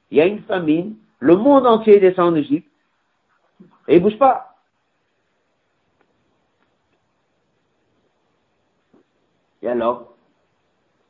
Il 0.10 0.18
y 0.18 0.22
a 0.22 0.26
une 0.26 0.42
famine. 0.42 0.96
Le 1.20 1.36
monde 1.36 1.68
entier 1.68 2.00
descend 2.00 2.34
en 2.34 2.36
Égypte. 2.36 2.68
Et 3.88 3.98
il 3.98 4.02
bouge 4.02 4.18
pas. 4.18 4.56
Et 9.62 9.68
alors 9.68 10.16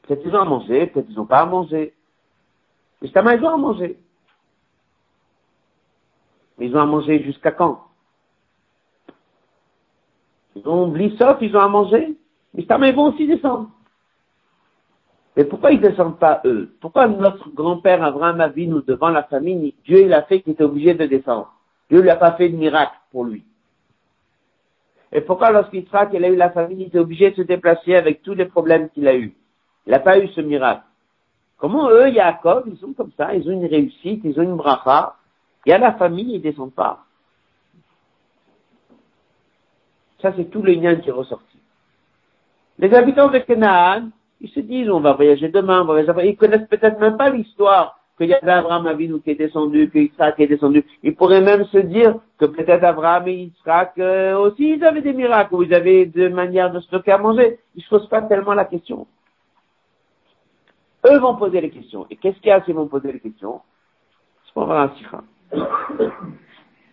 Peut-être 0.01 0.21
ils 0.25 0.35
ont 0.35 0.41
à 0.41 0.45
manger, 0.45 0.87
peut-être 0.87 1.09
ils 1.09 1.15
n'ont 1.15 1.25
pas 1.25 1.39
à 1.39 1.45
manger? 1.45 1.93
Ta 3.13 3.35
ils 3.35 3.45
ont 3.45 3.53
à 3.53 3.57
manger. 3.57 3.97
Mais 6.57 6.67
ils 6.67 6.75
ont 6.75 6.81
à 6.81 6.85
manger 6.85 7.23
jusqu'à 7.23 7.51
quand? 7.51 7.87
Ils 10.57 10.67
ont 10.67 10.89
Blissov, 10.89 11.37
ils 11.41 11.55
ont 11.55 11.61
à 11.61 11.69
manger? 11.69 12.17
Mais 12.55 12.89
ils 12.89 12.95
vont 12.95 13.13
aussi 13.13 13.27
descendre. 13.27 13.69
Mais 15.35 15.43
pourquoi 15.43 15.71
ils 15.71 15.81
ne 15.81 15.87
descendent 15.89 16.17
pas 16.17 16.41
eux? 16.45 16.73
Pourquoi 16.79 17.07
notre 17.07 17.49
grand-père 17.49 18.01
Abraham 18.03 18.53
nous 18.55 18.81
devant 18.81 19.09
la 19.09 19.23
famille, 19.23 19.73
Dieu 19.83 20.01
il 20.01 20.13
a 20.13 20.23
fait 20.23 20.41
qu'il 20.41 20.53
était 20.53 20.63
obligé 20.63 20.93
de 20.93 21.05
descendre? 21.05 21.53
Dieu 21.89 22.01
lui 22.01 22.09
a 22.09 22.15
pas 22.15 22.33
fait 22.33 22.49
de 22.49 22.55
miracle 22.55 22.95
pour 23.11 23.25
lui. 23.25 23.43
Et 25.11 25.21
pourquoi 25.21 25.51
lorsqu'Israël 25.51 26.09
il 26.13 26.23
a 26.23 26.29
eu 26.29 26.35
la 26.35 26.51
famille, 26.51 26.83
il 26.83 26.87
était 26.87 26.99
obligé 26.99 27.31
de 27.31 27.35
se 27.35 27.41
déplacer 27.41 27.95
avec 27.95 28.21
tous 28.21 28.33
les 28.33 28.45
problèmes 28.45 28.89
qu'il 28.89 29.07
a 29.07 29.15
eu 29.15 29.35
Il 29.85 29.91
n'a 29.91 29.99
pas 29.99 30.19
eu 30.19 30.27
ce 30.29 30.41
miracle. 30.41 30.83
Comment 31.57 31.89
eux, 31.89 32.09
Yaakov, 32.09 32.63
ils 32.67 32.77
sont 32.77 32.93
comme 32.93 33.11
ça, 33.17 33.35
ils 33.35 33.47
ont 33.47 33.53
une 33.53 33.65
réussite, 33.65 34.21
ils 34.23 34.39
ont 34.39 34.43
une 34.43 34.57
bracha, 34.57 35.15
il 35.65 35.69
y 35.69 35.73
a 35.73 35.77
la 35.77 35.93
famille, 35.93 36.33
ils 36.33 36.37
ne 36.37 36.43
descendent 36.43 36.73
pas. 36.73 37.05
Ça, 40.21 40.33
c'est 40.35 40.49
tout 40.49 40.61
le 40.61 40.73
lien 40.73 40.95
qui 40.95 41.09
est 41.09 41.13
ressorti. 41.13 41.54
Les 42.77 42.93
habitants 42.93 43.29
de 43.29 43.39
Canaan, 43.39 44.09
ils 44.41 44.49
se 44.49 44.59
disent, 44.59 44.89
on 44.89 44.99
va 44.99 45.13
voyager 45.13 45.47
demain, 45.49 45.81
on 45.81 45.85
va 45.85 46.03
voyager 46.03 46.29
Ils 46.29 46.37
connaissent 46.37 46.67
peut-être 46.67 46.99
même 46.99 47.17
pas 47.17 47.29
l'histoire 47.29 47.99
qu'il 48.17 48.29
y 48.29 48.33
avait 48.33 48.51
Abraham 48.51 48.87
Avinu 48.87 49.19
qui 49.21 49.31
est 49.31 49.35
descendu, 49.35 49.89
que 49.89 49.99
Isaac 49.99 50.39
est 50.39 50.47
descendu. 50.47 50.85
Ils 51.03 51.15
pourraient 51.15 51.41
même 51.41 51.65
se 51.65 51.77
dire 51.77 52.15
que 52.37 52.45
peut-être 52.45 52.83
Abraham 52.83 53.27
et 53.27 53.51
Isaac 53.59 53.93
euh, 53.97 54.37
aussi, 54.37 54.75
ils 54.75 54.83
avaient 54.83 55.01
des 55.01 55.13
miracles, 55.13 55.55
ou 55.55 55.63
ils 55.63 55.73
avaient 55.73 56.05
des 56.05 56.29
manières 56.29 56.71
de 56.71 56.79
stocker 56.81 57.11
à 57.11 57.17
manger. 57.17 57.59
Ils 57.75 57.79
ne 57.79 57.83
se 57.83 57.89
posent 57.89 58.09
pas 58.09 58.21
tellement 58.21 58.53
la 58.53 58.65
question. 58.65 59.07
Eux 61.05 61.19
vont 61.19 61.35
poser 61.35 61.61
les 61.61 61.69
questions. 61.69 62.07
Et 62.09 62.15
qu'est-ce 62.15 62.37
qu'il 62.39 62.47
y 62.47 62.51
a 62.51 62.63
s'ils 62.63 62.73
vont 62.73 62.87
poser 62.87 63.11
les 63.11 63.19
questions? 63.19 63.61
C'est 64.45 64.53
pour 64.53 64.63
avoir 64.63 64.89
un 64.89 65.23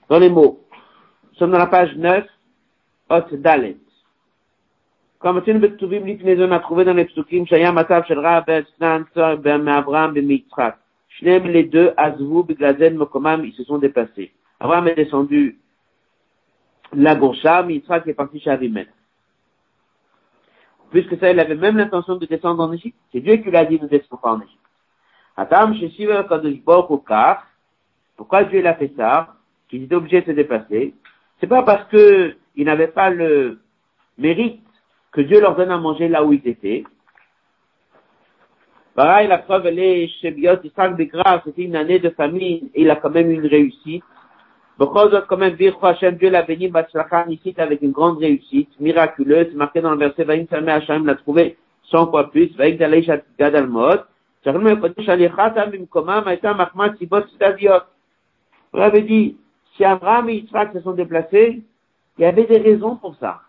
Dans 0.09 0.19
les 0.19 0.29
mots. 0.29 0.61
Nous 1.33 1.39
sommes 1.39 1.53
dans 1.53 1.59
la 1.59 1.67
page 1.67 1.97
9, 1.97 2.27
Hot 3.11 3.37
Dalet. 3.37 3.77
Comme 5.23 5.41
Betuvim 5.61 6.05
Lifnezon 6.05 6.51
a 6.51 6.59
trouvé 6.59 6.85
dans 6.85 6.95
les 6.95 7.05
psukim, 7.05 7.47
Shaya 7.47 7.71
Matav 7.71 8.05
Shel 8.07 8.19
Ra 8.19 8.41
Ben 8.41 8.65
Snan 8.77 9.05
Ben 9.37 9.69
Abraham 9.69 10.15
Ben 10.15 10.29
Yitzhak. 10.29 10.79
Shnem 11.11 11.45
les 11.45 11.65
deux, 11.65 11.93
Azvu 11.97 12.43
Beglazen 12.43 12.97
Mokomam, 12.97 13.45
ils 13.45 13.53
se 13.53 13.63
sont 13.63 13.79
déplacés. 13.79 14.33
Abraham 14.59 14.89
est 14.89 14.97
descendu 14.97 15.59
la 16.93 17.15
Gourcham, 17.15 17.71
Yitzhak 17.71 18.07
est 18.09 18.15
parti 18.15 18.41
chez 18.41 18.51
Avimelech. 18.51 18.89
Puisque 20.91 21.17
ça, 21.19 21.31
il 21.31 21.39
avait 21.39 21.55
même 21.55 21.77
l'intention 21.77 22.17
de 22.17 22.27
descendre 22.27 22.65
en 22.65 22.73
Égypte. 22.73 22.99
C'est 23.13 23.21
Dieu 23.21 23.37
qui 23.37 23.49
lui 23.49 23.57
a 23.57 23.65
dit 23.65 23.79
de 23.79 23.87
descendre 23.87 24.21
en 24.25 24.41
Égypte. 24.41 24.59
Atam 25.37 25.75
Sheshiva 25.77 26.25
Kadosh 26.25 26.59
Pourquoi 28.17 28.45
Dieu 28.45 28.61
l'a 28.61 28.75
fait 28.75 28.93
ça? 28.97 29.37
Qu'il 29.69 29.85
était 29.85 29.95
obligé 29.95 30.21
de 30.21 30.33
se. 30.33 30.95
C'est 31.41 31.47
pas 31.47 31.63
parce 31.63 31.89
que 31.91 32.35
il 32.57 32.65
n'avait 32.65 32.89
pas 32.89 33.09
le 33.09 33.61
mérite 34.19 34.61
que 35.13 35.21
Dieu 35.21 35.41
leur 35.41 35.55
donne 35.55 35.71
à 35.71 35.79
manger 35.79 36.09
là 36.09 36.25
où 36.25 36.33
ils 36.33 36.47
étaient. 36.47 36.85
Pareil, 38.95 39.29
la 39.29 39.39
preuve, 39.39 39.67
elle 39.67 39.79
est 39.79 40.09
chez 40.21 40.31
Biot, 40.31 40.63
Israël 40.65 40.95
Begra, 40.95 41.43
c'était 41.45 41.63
une 41.63 41.77
année 41.77 41.99
de 41.99 42.11
famine, 42.11 42.69
et 42.75 42.83
il 42.83 42.91
a 42.91 42.97
quand 42.97 43.11
même 43.11 43.31
une 43.31 43.47
réussite. 43.47 44.05
Bechol 44.79 45.25
quand 45.29 45.37
même, 45.37 45.55
Bircho 45.55 45.87
Hashem, 45.87 46.17
Dieu 46.17 46.31
l'a 46.31 46.43
béni, 46.43 46.69
Batzlachan, 46.69 47.29
ici, 47.29 47.55
avec 47.57 47.81
une 47.83 47.93
grande 47.93 48.19
réussite, 48.19 48.69
miraculeuse, 48.81 49.55
marqué 49.55 49.81
dans 49.81 49.93
le 49.93 49.99
verset, 49.99 50.25
Vaïm 50.25 50.47
Salme 50.49 50.69
Hashem 50.69 51.07
l'a 51.07 51.15
trouvé 51.15 51.57
100 51.91 52.11
fois 52.11 52.31
plus, 52.31 52.55
Vaïm 52.57 52.77
Dalei 52.77 53.07
Gad 53.39 53.55
Al-Mod, 53.55 54.05
Charlem 54.45 54.69
Yokodesh 54.69 55.09
Alichata 55.09 55.67
Mimkoma, 55.67 56.23
Maïta 56.23 56.53
Machmat 56.55 56.97
Sibot 56.99 57.27
Stadiot. 57.35 57.83
Vous 58.73 58.79
l'avez 58.79 59.03
dit, 59.03 59.37
si 59.77 59.85
Abraham 59.85 60.29
et 60.31 60.35
Yitzhak 60.37 60.73
se 60.73 60.81
sont 60.81 60.93
déplacés, 60.93 61.63
il 62.19 62.23
y 62.23 62.25
avait 62.25 62.47
des 62.47 62.59
raisons 62.59 62.97
pour 62.97 63.15
ça. 63.17 63.41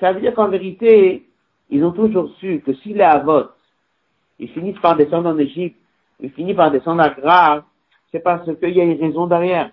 Ça 0.00 0.12
veut 0.12 0.20
dire 0.20 0.34
qu'en 0.34 0.48
vérité, 0.48 1.28
ils 1.68 1.84
ont 1.84 1.92
toujours 1.92 2.30
su 2.38 2.60
que 2.60 2.72
s'il 2.74 3.00
est 3.00 3.04
à 3.04 3.18
vote, 3.18 3.54
ils 4.38 4.48
finissent 4.48 4.78
par 4.80 4.96
descendre 4.96 5.28
en 5.28 5.38
Égypte, 5.38 5.78
ils 6.18 6.30
finissent 6.32 6.56
par 6.56 6.70
descendre 6.70 7.02
à 7.02 7.10
Grave, 7.10 7.64
c'est 8.10 8.20
parce 8.20 8.44
qu'il 8.44 8.70
y 8.70 8.80
a 8.80 8.84
une 8.84 9.00
raison 9.00 9.26
derrière. 9.26 9.70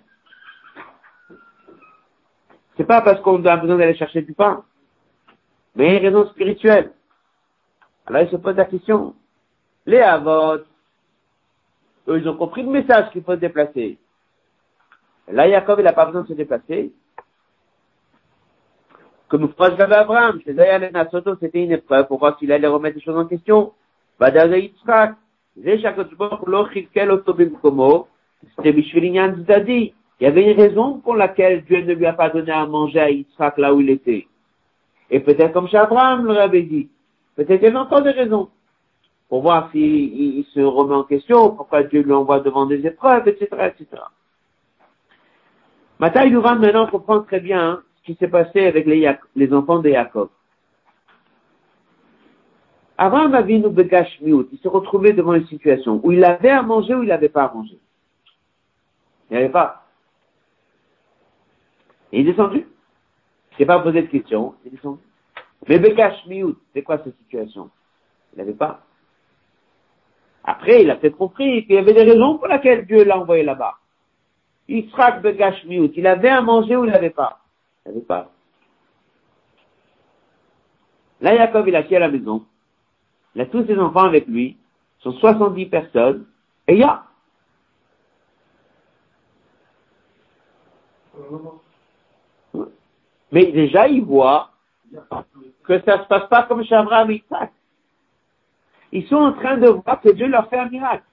C'est 2.76 2.86
pas 2.86 3.02
parce 3.02 3.22
qu'on 3.22 3.44
a 3.46 3.58
besoin 3.58 3.78
d'aller 3.78 3.96
chercher 3.96 4.22
du 4.22 4.34
pain, 4.34 4.64
mais 5.76 5.98
une 5.98 6.06
raison 6.06 6.28
spirituelle. 6.30 6.92
Alors 8.06 8.22
il 8.22 8.30
se 8.30 8.36
pose 8.36 8.56
la 8.56 8.66
question. 8.66 9.16
Les 9.86 10.00
avots, 10.00 10.64
eux, 12.10 12.20
ils 12.20 12.28
ont 12.28 12.38
compris 12.38 12.64
le 12.64 12.70
message 12.70 13.10
qu'il 13.12 13.24
faut 13.24 13.34
se 13.34 13.40
déplacer. 13.40 13.98
Là, 15.30 15.50
Jacob, 15.50 15.80
il 15.80 15.84
n'a 15.84 15.94
pas 15.94 16.06
besoin 16.06 16.22
de 16.22 16.28
se 16.28 16.34
déplacer. 16.34 16.92
Comme 19.28 19.50
proche 19.50 19.78
Abraham, 19.80 20.40
c'était 20.46 21.64
une 21.64 21.72
épreuve 21.72 22.08
pour 22.08 22.20
voir 22.20 22.40
s'il 22.40 22.52
allait 22.52 22.68
remettre 22.68 22.96
les 22.96 23.02
choses 23.04 23.18
en 23.18 23.26
question. 23.26 23.74
C'était 24.20 24.60
Il 30.20 30.24
y 30.24 30.26
avait 30.26 30.52
une 30.52 30.58
raison 30.58 31.00
pour 31.00 31.16
laquelle 31.16 31.64
Dieu 31.66 31.82
ne 31.84 31.94
lui 31.94 32.06
a 32.06 32.14
pas 32.14 32.30
donné 32.30 32.52
à 32.52 32.66
manger 32.66 33.00
à 33.00 33.10
Yitzhak 33.10 33.58
là 33.58 33.74
où 33.74 33.82
il 33.82 33.90
était. 33.90 34.28
Et 35.10 35.20
peut-être 35.20 35.54
comme 35.54 35.68
chez 35.68 35.78
Abraham 35.78 36.26
le 36.26 36.38
avait 36.38 36.64
dit. 36.64 36.90
Peut-être 37.36 37.60
qu'il 37.60 37.74
y 37.74 37.76
a 37.76 37.80
encore 37.80 38.02
des 38.02 38.12
raisons. 38.12 38.50
Pour 39.30 39.42
voir 39.42 39.70
s'il 39.72 39.82
il, 39.84 40.46
se 40.54 40.62
remet 40.62 40.96
en 40.96 41.04
question, 41.04 41.52
pourquoi 41.52 41.84
Dieu 41.84 42.02
lui 42.02 42.14
envoie 42.14 42.40
devant 42.40 42.66
des 42.66 42.86
épreuves, 42.86 43.28
etc., 43.28 43.46
etc. 43.68 44.04
Matai 46.00 46.30
Louran 46.30 46.56
maintenant 46.56 46.88
comprend 46.88 47.22
très 47.22 47.42
bien 47.42 47.62
hein, 47.62 47.84
qui 48.08 48.16
s'est 48.16 48.30
passé 48.30 48.66
avec 48.66 48.86
les, 48.86 49.54
enfants 49.54 49.80
de 49.80 49.90
Jacob. 49.90 50.30
Avant 52.98 53.32
Avinu 53.34 53.70
Begash 53.70 54.22
Miut, 54.22 54.48
il 54.54 54.60
s'est 54.60 54.70
retrouvé 54.70 55.12
devant 55.12 55.34
une 55.34 55.46
situation 55.48 56.00
où 56.02 56.14
il 56.14 56.24
avait 56.24 56.50
à 56.50 56.62
manger 56.62 56.96
ou 56.96 57.04
il 57.04 57.10
n'avait 57.10 57.28
pas 57.28 57.44
à 57.44 57.54
manger. 57.54 57.78
Il 59.30 59.34
n'y 59.34 59.44
avait 59.44 59.52
pas. 59.52 59.86
Et 62.14 62.22
il 62.22 62.28
est 62.28 62.32
descendu. 62.32 62.66
Il 63.52 63.58
s'est 63.58 63.66
pas 63.66 63.80
posé 63.80 64.02
de 64.02 64.08
questions, 64.08 64.56
il 64.64 64.70
est 64.70 64.76
descendu. 64.78 65.02
Mais 65.68 65.78
Begash 65.78 66.26
Miut, 66.28 66.56
c'est 66.74 66.84
quoi 66.84 67.00
cette 67.04 67.18
situation? 67.18 67.70
Il 68.34 68.40
n'avait 68.40 68.54
pas. 68.54 68.86
Après, 70.46 70.82
il 70.82 70.90
a 70.90 70.96
peut-être 70.96 71.18
compris 71.18 71.66
qu'il 71.66 71.76
y 71.76 71.78
avait 71.78 71.94
des 71.94 72.04
raisons 72.04 72.38
pour 72.38 72.48
lesquelles 72.48 72.86
Dieu 72.86 73.04
l'a 73.04 73.20
envoyé 73.20 73.44
là-bas. 73.44 73.76
Yitzhak 74.70 75.22
Begash 75.22 75.66
Miut, 75.66 75.92
il 75.98 76.08
avait 76.08 76.30
à 76.30 76.42
manger 76.42 76.78
ou 76.78 76.86
il 76.86 76.92
n'avait 76.92 77.10
pas 77.10 77.42
Là, 81.22 81.36
Jacob, 81.36 81.68
il 81.68 81.76
a 81.76 81.84
qui 81.84 81.96
à 81.96 82.00
la 82.00 82.10
maison. 82.10 82.46
Il 83.36 83.42
a 83.42 83.46
tous 83.46 83.66
ses 83.66 83.78
enfants 83.78 84.04
avec 84.04 84.28
lui. 84.28 84.58
Ce 85.00 85.12
sont 85.12 85.18
70 85.18 85.66
personnes. 85.68 86.26
Et 86.68 86.74
il 86.74 86.80
y 86.80 86.84
a. 86.84 87.04
Mais 93.32 93.52
déjà, 93.52 93.88
il 93.88 94.04
voit 94.04 94.52
que 95.64 95.82
ça 95.82 95.98
ne 95.98 96.04
se 96.04 96.08
passe 96.08 96.30
pas 96.30 96.44
comme 96.44 96.64
chez 96.64 96.76
Abraham 96.76 97.12
et 97.12 97.24
Isaac. 97.26 97.52
Ils 98.92 99.06
sont 99.08 99.18
en 99.18 99.34
train 99.34 99.58
de 99.58 99.68
voir 99.68 100.02
que 100.02 100.10
Dieu 100.10 100.28
leur 100.28 100.50
fait 100.50 100.58
un 100.58 100.70
miracle. 100.70 101.04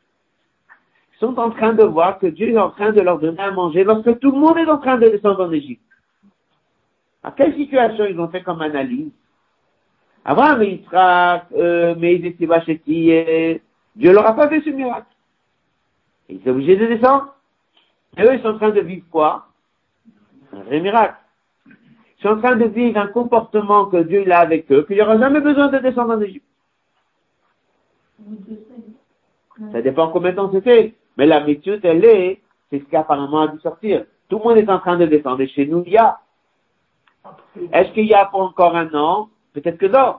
Ils 1.14 1.18
sont 1.18 1.38
en 1.38 1.50
train 1.50 1.72
de 1.72 1.84
voir 1.84 2.18
que 2.18 2.26
Dieu 2.26 2.50
est 2.50 2.58
en 2.58 2.70
train 2.70 2.92
de 2.92 3.00
leur 3.00 3.18
donner 3.18 3.40
à 3.40 3.50
manger 3.50 3.84
lorsque 3.84 4.18
tout 4.20 4.30
le 4.30 4.38
monde 4.38 4.58
est 4.58 4.68
en 4.68 4.78
train 4.78 4.96
de 4.98 5.08
descendre 5.08 5.44
en 5.44 5.50
Égypte. 5.50 5.82
À 7.24 7.30
quelle 7.32 7.54
situation 7.54 8.04
ils 8.04 8.20
ont 8.20 8.28
fait 8.28 8.42
comme 8.42 8.60
analyse 8.60 9.10
Avant, 10.26 10.58
mais 10.58 10.74
Israël, 10.74 11.42
euh, 11.56 11.94
mais 11.98 12.14
et 12.16 13.62
Dieu 13.96 14.12
leur 14.12 14.26
a 14.26 14.36
pas 14.36 14.48
fait 14.48 14.60
ce 14.60 14.70
miracle. 14.70 15.06
Ils 16.28 16.36
étaient 16.36 16.50
obligés 16.50 16.76
de 16.76 16.86
descendre. 16.86 17.34
Et 18.18 18.22
eux, 18.22 18.34
ils 18.34 18.42
sont 18.42 18.48
en 18.48 18.58
train 18.58 18.70
de 18.70 18.80
vivre 18.80 19.06
quoi? 19.10 19.46
Un 20.52 20.62
vrai 20.64 20.80
miracle. 20.80 21.16
Ils 21.66 22.22
sont 22.22 22.28
en 22.28 22.38
train 22.38 22.56
de 22.56 22.66
vivre 22.66 23.00
un 23.00 23.06
comportement 23.06 23.86
que 23.86 24.02
Dieu 24.02 24.30
a 24.30 24.40
avec 24.40 24.70
eux, 24.70 24.84
qu'il 24.84 24.96
n'y 24.96 25.02
aura 25.02 25.18
jamais 25.18 25.40
besoin 25.40 25.68
de 25.68 25.78
descendre 25.78 26.14
en 26.14 26.20
Égypte. 26.20 26.46
Ça 29.72 29.80
dépend 29.80 30.08
combien 30.08 30.32
de 30.32 30.36
temps 30.36 30.52
c'était. 30.52 30.94
Mais 31.16 31.26
la 31.26 31.40
méthode, 31.44 31.80
elle 31.84 32.04
est, 32.04 32.40
c'est 32.70 32.80
ce 32.80 32.84
qu'apparemment 32.84 33.42
a 33.42 33.48
dû 33.48 33.58
sortir. 33.60 34.04
Tout 34.28 34.38
le 34.38 34.44
monde 34.44 34.58
est 34.58 34.70
en 34.70 34.78
train 34.78 34.96
de 34.98 35.06
descendre. 35.06 35.40
Et 35.40 35.48
chez 35.48 35.66
nous, 35.66 35.84
il 35.86 35.92
y 35.92 35.98
a 35.98 36.18
est-ce 37.71 37.91
qu'il 37.93 38.05
y 38.05 38.13
a 38.13 38.25
pour 38.25 38.41
encore 38.41 38.75
un 38.75 38.93
an 38.93 39.29
Peut-être 39.53 39.77
que 39.77 39.87
non. 39.87 40.15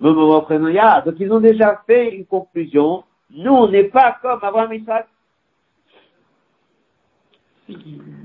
Le 0.00 0.12
moment 0.12 0.40
présent, 0.42 0.66
il 0.66 0.74
y 0.74 0.78
a. 0.78 1.00
Donc 1.00 1.14
ils 1.18 1.32
ont 1.32 1.40
déjà 1.40 1.82
fait 1.86 2.14
une 2.14 2.26
conclusion. 2.26 3.04
Nous, 3.30 3.52
on 3.52 3.68
n'est 3.68 3.84
pas 3.84 4.16
comme 4.22 4.40
Abraham 4.42 4.72
Isaac. 4.72 5.06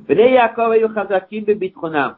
בני 0.07 0.30
יעקב 0.30 0.70
היו 0.72 0.88
חזקים 0.89 1.45
בביטחונם, 1.45 2.11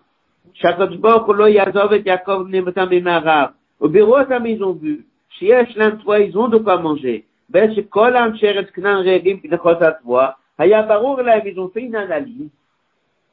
שהקדוש 0.53 0.97
ברוך 0.97 1.25
הוא 1.25 1.35
לא 1.35 1.47
יעזוב 1.47 1.93
את 1.93 2.05
יעקב 2.05 2.41
בני 2.47 2.59
אותם 2.59 2.85
במערב, 2.89 3.49
וביראו 3.81 4.19
אותם 4.19 4.43
ils 4.45 4.61
ont 4.61 4.83
vu, 4.83 5.01
שיש 5.29 5.77
להם 5.77 5.97
תבואה, 5.97 6.17
ils 6.17 6.37
ont 6.37 6.47
de 6.47 6.57
quoi 6.57 6.77
manger, 6.77 7.21
בעת 7.49 7.69
שכל 7.75 8.17
אנשי 8.17 8.47
ארץ 8.47 8.69
כנען 8.69 9.07
רעבים 9.07 9.39
בנכות 9.43 9.81
התבואה, 9.81 10.29
היה 10.57 10.81
ברור 10.81 11.21
להם, 11.21 11.41
ils 11.41 11.59
ont 11.59 11.69
fait 11.73 11.81
une 11.81 11.95
analyse, 11.95 12.49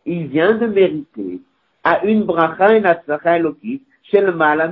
il 0.06 0.28
vient 0.28 0.56
de 0.56 0.68
mériter 0.68 1.42
à 1.84 2.04
une 2.06 2.24
bracha 2.24 2.76
et 2.76 2.86
atzlacha 2.86 3.38
elokit 3.38 3.82
chez 4.04 4.22
le 4.22 4.34
mal. 4.34 4.72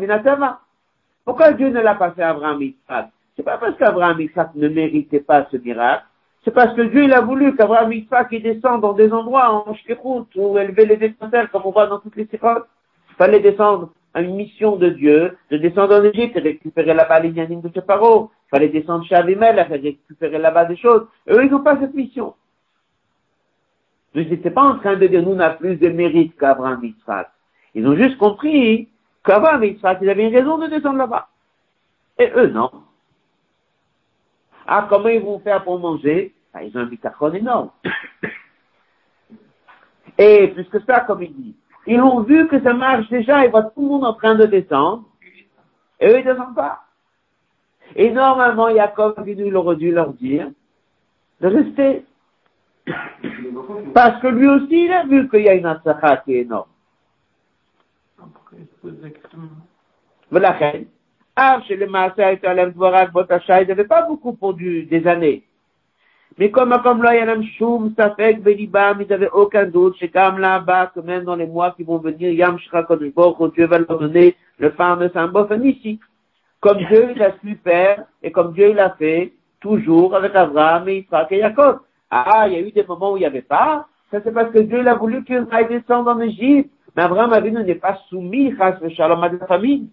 Pourquoi 1.25 1.51
Dieu 1.53 1.69
ne 1.69 1.81
l'a 1.81 1.95
pas 1.95 2.11
fait 2.11 2.23
à 2.23 2.29
Abraham 2.29 2.61
Yitzhak? 2.61 3.09
C'est 3.35 3.43
pas 3.43 3.57
parce 3.57 3.77
qu'Abraham 3.77 4.19
Yitzhak 4.19 4.55
ne 4.55 4.67
méritait 4.67 5.19
pas 5.19 5.47
ce 5.51 5.57
miracle, 5.57 6.05
c'est 6.43 6.53
parce 6.53 6.73
que 6.73 6.81
Dieu 6.81 7.03
il 7.03 7.13
a 7.13 7.21
voulu 7.21 7.55
qu'Abraham 7.55 7.91
Yitzhak 7.91 8.31
descende 8.41 8.81
dans 8.81 8.93
des 8.93 9.11
endroits 9.11 9.51
en 9.67 9.73
shkirut 9.73 10.27
ou 10.35 10.57
élever 10.57 10.85
les 10.85 11.05
étincelles 11.05 11.49
comme 11.49 11.63
on 11.65 11.71
voit 11.71 11.87
dans 11.87 11.99
toutes 11.99 12.15
les 12.15 12.25
sirotes. 12.27 12.67
Il 13.09 13.15
fallait 13.15 13.41
descendre 13.41 13.91
à 14.13 14.21
une 14.21 14.35
mission 14.35 14.77
de 14.77 14.89
Dieu, 14.89 15.37
de 15.51 15.57
descendre 15.57 15.95
en 15.95 16.03
Égypte 16.03 16.37
et 16.37 16.39
récupérer 16.39 16.93
là-bas 16.93 17.19
les 17.19 17.31
de 17.31 17.79
Paro. 17.81 18.31
Il 18.47 18.49
fallait 18.49 18.69
descendre 18.69 19.05
chez 19.05 19.15
Avimel 19.15 19.59
et 19.59 19.61
récupérer 19.61 20.37
là-bas 20.37 20.65
des 20.65 20.77
choses. 20.77 21.07
eux, 21.29 21.43
ils 21.43 21.51
n'ont 21.51 21.59
pas 21.59 21.77
cette 21.79 21.93
mission. 21.93 22.33
Je 24.17 24.23
n'étais 24.23 24.49
pas 24.49 24.63
en 24.63 24.79
train 24.79 24.95
de 24.95 25.05
dire 25.05 25.21
nous 25.21 25.33
on 25.33 25.39
a 25.39 25.51
plus 25.51 25.75
de 25.75 25.89
mérite 25.89 26.35
qu'Abraham 26.37 26.83
Yitzhak. 26.83 27.29
Ils 27.75 27.87
ont 27.87 27.95
juste 27.95 28.17
compris 28.17 28.89
qu'Abraham 29.23 29.63
Yitzhak, 29.63 29.99
ils 30.01 30.09
avaient 30.09 30.27
une 30.27 30.35
raison 30.35 30.57
de 30.57 30.67
descendre 30.67 30.97
là-bas. 30.97 31.27
Et 32.17 32.31
eux, 32.35 32.47
non. 32.47 32.71
Ah, 34.65 34.87
comment 34.89 35.09
ils 35.09 35.21
vont 35.21 35.37
faire 35.39 35.63
pour 35.63 35.77
manger? 35.77 36.33
Ah, 36.51 36.63
Ils 36.63 36.75
ont 36.75 36.81
un 36.81 36.85
bitachon 36.85 37.31
énorme. 37.33 37.69
Et 40.17 40.47
plus 40.47 40.65
que 40.65 40.79
ça, 40.79 41.01
comme 41.01 41.21
il 41.21 41.35
dit, 41.35 41.55
ils 41.85 42.01
ont 42.01 42.21
vu 42.21 42.47
que 42.47 42.59
ça 42.63 42.73
marche 42.73 43.07
déjà, 43.09 43.45
ils 43.45 43.51
voient 43.51 43.63
tout 43.63 43.81
le 43.81 43.87
monde 43.87 44.05
en 44.05 44.13
train 44.13 44.33
de 44.33 44.47
descendre, 44.47 45.03
et 45.99 46.07
eux, 46.07 46.19
ils 46.19 46.25
ne 46.25 46.33
descendent 46.33 46.55
pas. 46.55 46.85
Et 47.95 48.09
normalement, 48.09 48.73
Jacob, 48.73 49.23
il 49.27 49.55
aurait 49.55 49.75
dû 49.75 49.91
leur 49.91 50.13
dire 50.13 50.49
de 51.39 51.47
rester. 51.47 52.03
Parce 53.93 54.21
que 54.21 54.27
lui 54.27 54.47
aussi, 54.47 54.85
il 54.85 54.91
a 54.91 55.03
vu 55.05 55.29
qu'il 55.29 55.41
y 55.41 55.49
a 55.49 55.53
une 55.53 55.65
atzakha 55.65 56.17
qui 56.17 56.35
est 56.35 56.41
énorme. 56.41 56.69
Voilà, 60.29 60.57
ah, 61.35 61.61
chez 61.67 61.75
les 61.75 61.85
Maasai, 61.85 62.39
ils 62.41 63.67
n'avaient 63.67 63.83
pas 63.83 64.01
beaucoup 64.01 64.33
pour 64.33 64.53
du, 64.53 64.83
des 64.85 65.05
années. 65.05 65.43
Mais 66.37 66.51
comme 66.51 66.75
comme 66.83 67.03
là, 67.03 67.15
il 67.15 67.19
y 67.19 67.29
a 67.29 67.41
Choum, 67.57 67.93
Safek, 67.95 68.41
Belibam, 68.41 69.01
ils 69.01 69.07
n'avaient 69.07 69.29
aucun 69.29 69.65
doute, 69.65 69.95
comme 70.11 70.39
là-bas, 70.39 70.91
que 70.93 70.99
même 70.99 71.23
dans 71.23 71.35
les 71.35 71.47
mois 71.47 71.71
qui 71.71 71.83
vont 71.83 71.97
venir, 71.97 72.31
Yam 72.31 72.57
quand 72.71 73.53
Dieu 73.53 73.65
va 73.65 73.79
leur 73.79 73.99
donner 73.99 74.35
le 74.59 74.71
fameux 74.71 75.09
symbole 75.09 75.65
ici. 75.65 75.99
Comme 76.59 76.77
Dieu 76.77 77.11
il 77.15 77.21
a 77.21 77.33
su 77.39 77.55
faire, 77.63 78.03
et 78.23 78.31
comme 78.31 78.53
Dieu 78.53 78.69
il 78.71 78.79
a 78.79 78.91
fait, 78.91 79.33
toujours 79.59 80.15
avec 80.15 80.35
Abraham 80.35 80.89
et 80.89 81.05
Isaac 81.07 81.31
et 81.31 81.39
Jacob. 81.39 81.79
Ah, 82.09 82.47
il 82.47 82.53
y 82.53 82.55
a 82.55 82.59
eu 82.61 82.71
des 82.71 82.83
moments 82.83 83.13
où 83.13 83.17
il 83.17 83.21
n'y 83.21 83.25
avait 83.25 83.41
pas, 83.41 83.87
ça 84.11 84.19
c'est 84.23 84.31
parce 84.31 84.51
que 84.51 84.59
Dieu 84.59 84.79
il 84.79 84.87
a 84.87 84.95
voulu 84.95 85.23
qu'il 85.23 85.45
aille 85.51 85.67
descendre 85.67 86.11
en 86.11 86.19
Égypte. 86.19 86.71
Mais 86.95 87.03
Abraham 87.03 87.33
Avinu 87.33 87.63
n'est 87.63 87.75
pas 87.75 87.99
soumis, 88.09 88.49
grâce 88.49 88.81
au 88.81 88.89
shalom 88.89 89.23
à 89.23 89.29
la 89.29 89.45
famille. 89.45 89.87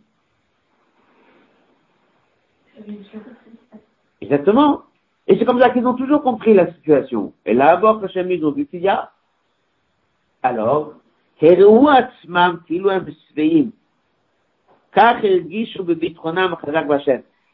Exactement. 4.20 4.82
Et 5.26 5.38
c'est 5.38 5.44
comme 5.44 5.60
ça 5.60 5.70
qu'ils 5.70 5.86
ont 5.86 5.94
toujours 5.94 6.22
compris 6.22 6.54
la 6.54 6.72
situation. 6.72 7.32
Et 7.44 7.54
là, 7.54 7.76
que 7.76 8.32
ils 8.32 8.44
ont 8.44 8.52
vu 8.52 8.66
qu'il 8.66 8.80
y 8.80 8.88
a. 8.88 9.10
Alors, 10.42 10.94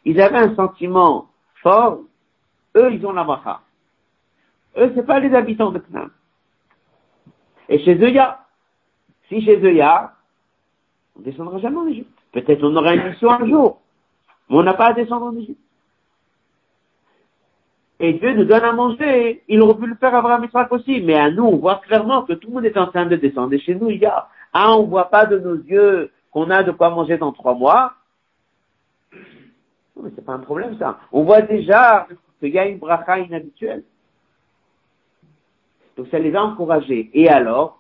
ils 0.05 0.21
avaient 0.21 0.39
un 0.39 0.55
sentiment 0.55 1.27
fort. 1.63 2.01
Eux, 2.77 2.93
ils 2.93 3.07
ont 3.07 3.13
la 3.13 3.25
macha. 3.25 3.61
Eux, 4.77 4.93
c'est 4.95 5.07
pas 5.07 5.21
les 5.21 5.35
habitants 5.35 5.71
de 5.71 5.79
Knam. 5.79 6.11
Et 7.69 7.79
chez 7.81 7.95
eux, 7.95 8.09
il 8.09 8.15
y 8.15 8.19
a. 8.19 8.41
Si 9.29 9.43
chez 9.43 9.57
eux, 9.57 9.71
il 9.71 9.77
y 9.77 9.83
a, 9.83 10.15
on 11.17 11.21
descendra 11.21 11.59
jamais 11.59 11.79
en 11.79 11.87
Égypte. 11.87 12.11
Peut-être 12.33 12.63
on 12.63 12.75
aura 12.77 12.95
une 12.95 13.09
mission 13.11 13.31
un 13.31 13.47
jour. 13.47 13.81
Mais 14.49 14.57
on 14.57 14.63
n'a 14.63 14.75
pas 14.75 14.89
à 14.89 14.93
descendre 14.93 15.27
en 15.27 15.37
Égypte 15.37 15.61
et 18.01 18.15
Dieu 18.15 18.33
nous 18.33 18.45
donne 18.45 18.65
à 18.65 18.73
manger. 18.73 19.43
Il 19.47 19.61
aurait 19.61 19.79
pu 19.79 19.87
le 19.87 19.95
faire 19.95 20.15
à 20.15 20.19
Abraham 20.19 20.45
Israël 20.45 20.67
aussi. 20.71 21.03
Mais 21.03 21.15
à 21.15 21.31
nous, 21.31 21.45
on 21.45 21.57
voit 21.59 21.83
clairement 21.87 22.23
que 22.23 22.33
tout 22.33 22.49
le 22.49 22.55
monde 22.55 22.65
est 22.65 22.79
en 22.79 22.87
train 22.87 23.05
de 23.05 23.15
descendre. 23.17 23.57
Chez 23.59 23.75
nous, 23.75 23.91
il 23.91 23.99
y 23.99 24.07
a, 24.07 24.27
ah, 24.55 24.75
on 24.75 24.85
voit 24.85 25.11
pas 25.11 25.27
de 25.27 25.39
nos 25.39 25.55
yeux 25.55 26.11
qu'on 26.33 26.51
a 26.51 26.63
de 26.63 26.73
quoi 26.73 26.91
manger 26.91 27.19
dans 27.19 27.33
trois 27.33 27.55
mois. 27.55 27.93
Non, 29.95 30.05
mais 30.05 30.11
c'est 30.17 30.25
pas 30.25 30.33
un 30.33 30.39
problème, 30.39 30.79
ça. 30.79 30.99
On 31.13 31.25
voit 31.25 31.43
déjà 31.43 32.09
qu'il 32.39 32.55
y 32.55 32.59
a 32.59 32.67
une 32.67 32.79
bracha 32.79 33.19
inhabituelle. 33.19 33.85
Donc 36.01 36.09
ça 36.11 36.19
les 36.19 36.35
a 36.35 36.43
encouragés. 36.43 37.11
Et 37.13 37.29
alors, 37.29 37.79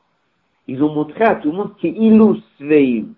ils 0.66 0.83
ont 0.83 0.93
montré 0.93 1.25
à 1.25 1.37
tout 1.37 1.53
le 1.53 1.57
monde 1.57 1.75
qu'Ilou 1.79 2.37
sveim. 2.59 3.14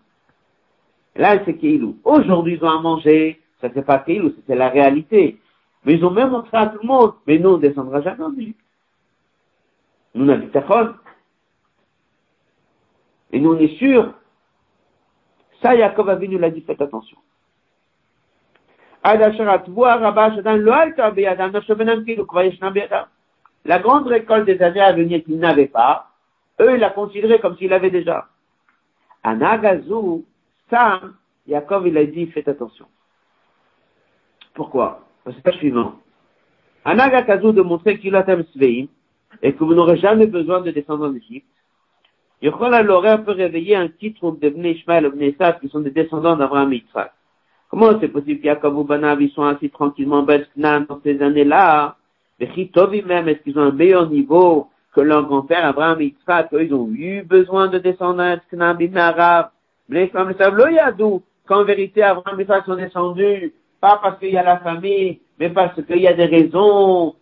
Là, 1.17 1.45
c'est 1.45 1.57
qu'Ilou. 1.57 1.99
Aujourd'hui, 2.05 2.55
ils 2.55 2.65
ont 2.65 2.71
à 2.71 2.81
manger. 2.81 3.41
Ça, 3.61 3.69
c'est 3.75 3.85
pas 3.85 3.99
qu'Ilou, 3.99 4.33
c'est 4.47 4.55
la 4.55 4.69
réalité. 4.69 5.41
Mais 5.85 5.95
ils 5.95 6.05
ont 6.05 6.13
même 6.13 6.31
montré 6.31 6.57
à 6.57 6.69
tout 6.69 6.79
le 6.81 6.87
monde, 6.87 7.15
mais 7.27 7.41
nous, 7.41 7.51
on 7.51 7.59
descendra 7.59 8.01
jamais 8.01 8.23
en 8.23 8.33
Égypte. 8.39 8.61
Nous, 10.15 10.25
n'avons 10.25 10.47
pas 10.47 10.95
Et 13.33 13.41
nous, 13.41 13.55
on 13.55 13.59
est 13.59 13.77
sûr. 13.79 14.15
Ça, 15.63 15.75
Yaakov 15.75 16.17
nous 16.23 16.39
l'a 16.39 16.51
dit, 16.51 16.61
faites 16.61 16.81
attention. 16.81 17.19
La 23.65 23.79
grande 23.79 24.07
récolte 24.07 24.47
des 24.47 24.61
années 24.63 24.81
à 24.81 24.93
venir 24.93 25.23
qu'ils 25.25 25.39
n'avaient 25.39 25.67
pas, 25.67 26.11
eux, 26.61 26.75
ils 26.75 26.81
la 26.81 26.91
considéraient 26.91 27.41
comme 27.41 27.57
s'ils 27.57 27.71
l'avaient 27.71 27.91
déjà. 27.91 28.27
Anagazu, 29.23 30.25
ça, 30.69 31.01
Yaakov, 31.47 31.87
il 31.87 31.97
a 31.97 32.05
dit, 32.05 32.27
faites 32.27 32.49
attention. 32.49 32.87
Pourquoi? 34.55 35.01
C'est 35.27 35.43
pas 35.43 35.53
suivant. 35.53 35.95
Anaga 36.85 37.23
Kazu 37.23 37.53
de 37.53 37.63
montrer 37.63 37.99
qu'il 37.99 38.15
a 38.17 38.25
Sveim, 38.25 38.87
et 39.43 39.55
que 39.55 39.65
vous 39.65 39.75
n'aurez 39.75 39.97
jamais 39.99 40.27
besoin 40.27 40.61
de 40.61 40.71
descendre 40.71 41.07
en 41.07 41.15
Égypte. 41.15 41.47
L'horaire 42.43 43.25
peut 43.25 43.33
réveiller 43.33 43.77
un 43.77 43.89
petit 43.89 44.13
de 44.41 44.49
Bnei 44.49 44.73
Ishmael 44.73 45.09
Bnei 45.11 45.37
qui 45.61 45.69
sont 45.69 45.81
des 45.81 45.93
descendants 45.93 46.37
d'Abraham 46.37 46.73
et. 46.73 47.13
Comment 47.71 47.99
c'est 48.01 48.09
possible 48.09 48.41
qu'Yaakov 48.41 48.77
ou 48.77 48.85
Banav, 48.85 49.23
ils 49.23 49.31
sont 49.31 49.45
assis 49.45 49.71
tranquillement 49.71 50.19
en 50.19 50.27
dans 50.81 51.01
ces 51.03 51.23
années-là? 51.23 51.97
Les 52.43 53.03
même, 53.03 53.29
est-ce 53.29 53.39
qu'ils 53.43 53.57
ont 53.57 53.63
un 53.63 53.71
meilleur 53.71 54.11
niveau 54.11 54.69
que 54.93 55.01
leur 55.01 55.27
grand-père 55.27 55.65
Abraham 55.65 56.01
et 56.01 56.07
Yitzhak, 56.07 56.49
ils 56.53 56.75
ont 56.75 56.89
eu 56.93 57.23
besoin 57.23 57.69
de 57.69 57.79
descendre 57.79 58.21
en 58.21 58.37
Belsknan, 58.37 58.75
Bimé 58.75 59.01
Arabe? 59.01 59.51
Bnei 59.89 60.07
Ishmael, 60.07 60.29
le 60.29 60.35
savent, 60.35 60.73
Yadou, 60.73 61.23
qu'en 61.47 61.63
vérité 61.63 62.03
Abraham 62.03 62.41
et 62.41 62.43
Yitzhak 62.43 62.65
sont 62.67 62.75
descendus 62.75 63.53
pas 63.81 64.01
parce 64.03 64.19
qu'il 64.19 64.31
y 64.31 64.37
a 64.37 64.43
la 64.43 64.59
famille, 64.59 65.21
mais 65.39 65.51
parce 65.51 65.81
qu'il 65.85 65.99
y 65.99 66.09
a 66.09 66.15
des 66.15 66.27
raisons 66.27 67.15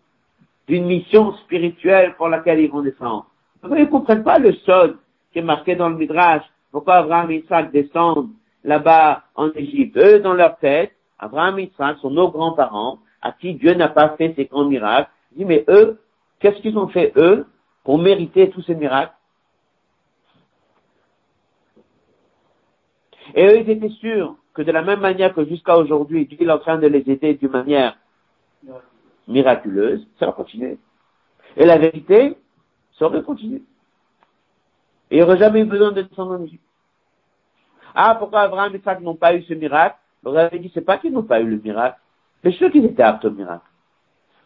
d'une 0.67 0.87
mission 0.87 1.35
spirituelle 1.45 2.15
pour 2.17 2.29
laquelle 2.29 2.61
ils 2.61 2.71
vont 2.71 2.83
descendre. 2.83 3.27
Ils 3.65 3.71
ne 3.71 3.85
comprennent 3.87 4.25
pas 4.25 4.39
le 4.39 4.53
sol 4.65 4.97
qui 5.33 5.41
est 5.41 5.43
marqué 5.43 5.77
dans 5.77 5.91
le 5.91 5.97
Midrash. 5.97 6.45
Pourquoi 6.73 6.97
Abraham 6.97 7.31
et 7.31 7.43
Isaac 7.45 7.73
descendent 7.73 8.31
là-bas 8.65 9.25
en 9.35 9.51
Égypte 9.53 9.99
Eux, 9.99 10.21
dans 10.21 10.35
leur 10.35 10.57
tête, 10.59 10.93
Abraham 11.19 11.59
et 11.59 11.71
Isaac 11.75 11.99
sont 11.99 12.11
nos 12.11 12.31
grands-parents 12.31 12.99
à 13.23 13.33
qui 13.33 13.55
Dieu 13.55 13.75
n'a 13.75 13.89
pas 13.89 14.11
fait 14.17 14.35
ces 14.37 14.47
grands 14.47 14.65
miracles. 14.65 15.11
Ils 15.33 15.39
disent, 15.39 15.47
mais 15.47 15.65
eux, 15.69 16.01
qu'est-ce 16.39 16.61
qu'ils 16.61 16.79
ont 16.79 16.89
fait 16.89 17.13
eux 17.17 17.47
pour 17.85 17.99
mériter 17.99 18.51
tous 18.51 18.63
ces 18.63 18.75
miracles? 18.75 19.15
Et 23.35 23.47
eux, 23.47 23.59
ils 23.61 23.71
étaient 23.71 23.91
sûrs 23.91 24.37
que 24.55 24.63
de 24.63 24.73
la 24.73 24.83
même 24.83 25.01
manière 25.01 25.35
que 25.35 25.45
jusqu'à 25.45 25.77
aujourd'hui, 25.77 26.27
Dieu 26.27 26.39
est 26.41 26.51
en 26.51 26.59
train 26.59 26.79
de 26.79 26.87
les 26.87 27.09
aider 27.11 27.35
d'une 27.35 27.51
manière 27.51 27.97
miraculeuse, 29.29 30.07
ça 30.19 30.27
va 30.27 30.33
continuer. 30.33 30.79
Et 31.57 31.65
la 31.65 31.79
vérité, 31.79 32.37
ça 32.99 33.07
aurait 33.07 33.23
continué. 33.23 33.63
Et 35.11 35.17
il 35.17 35.19
n'y 35.19 35.23
aurait 35.23 35.39
jamais 35.39 35.61
eu 35.61 35.65
besoin 35.65 35.93
de 35.93 36.03
descendre 36.03 36.33
en 36.33 36.45
Égypte. 36.45 36.65
Ah, 37.95 38.15
pourquoi 38.17 38.41
Abraham 38.41 38.75
et 38.75 38.79
Isaac 38.79 39.01
n'ont 39.01 39.17
pas 39.17 39.35
eu 39.35 39.43
ce 39.43 39.55
miracle? 39.55 39.97
On 40.25 40.35
avait 40.37 40.59
dit, 40.59 40.71
c'est 40.75 40.81
pas 40.81 40.99
qu'ils 40.99 41.13
n'ont 41.13 41.23
pas 41.23 41.41
eu 41.41 41.47
le 41.47 41.57
miracle, 41.59 41.99
mais 42.43 42.53
ceux 42.53 42.71
qui 42.71 42.79
étaient 42.79 43.03
aptes 43.03 43.25
au 43.25 43.31
miracle. 43.31 43.65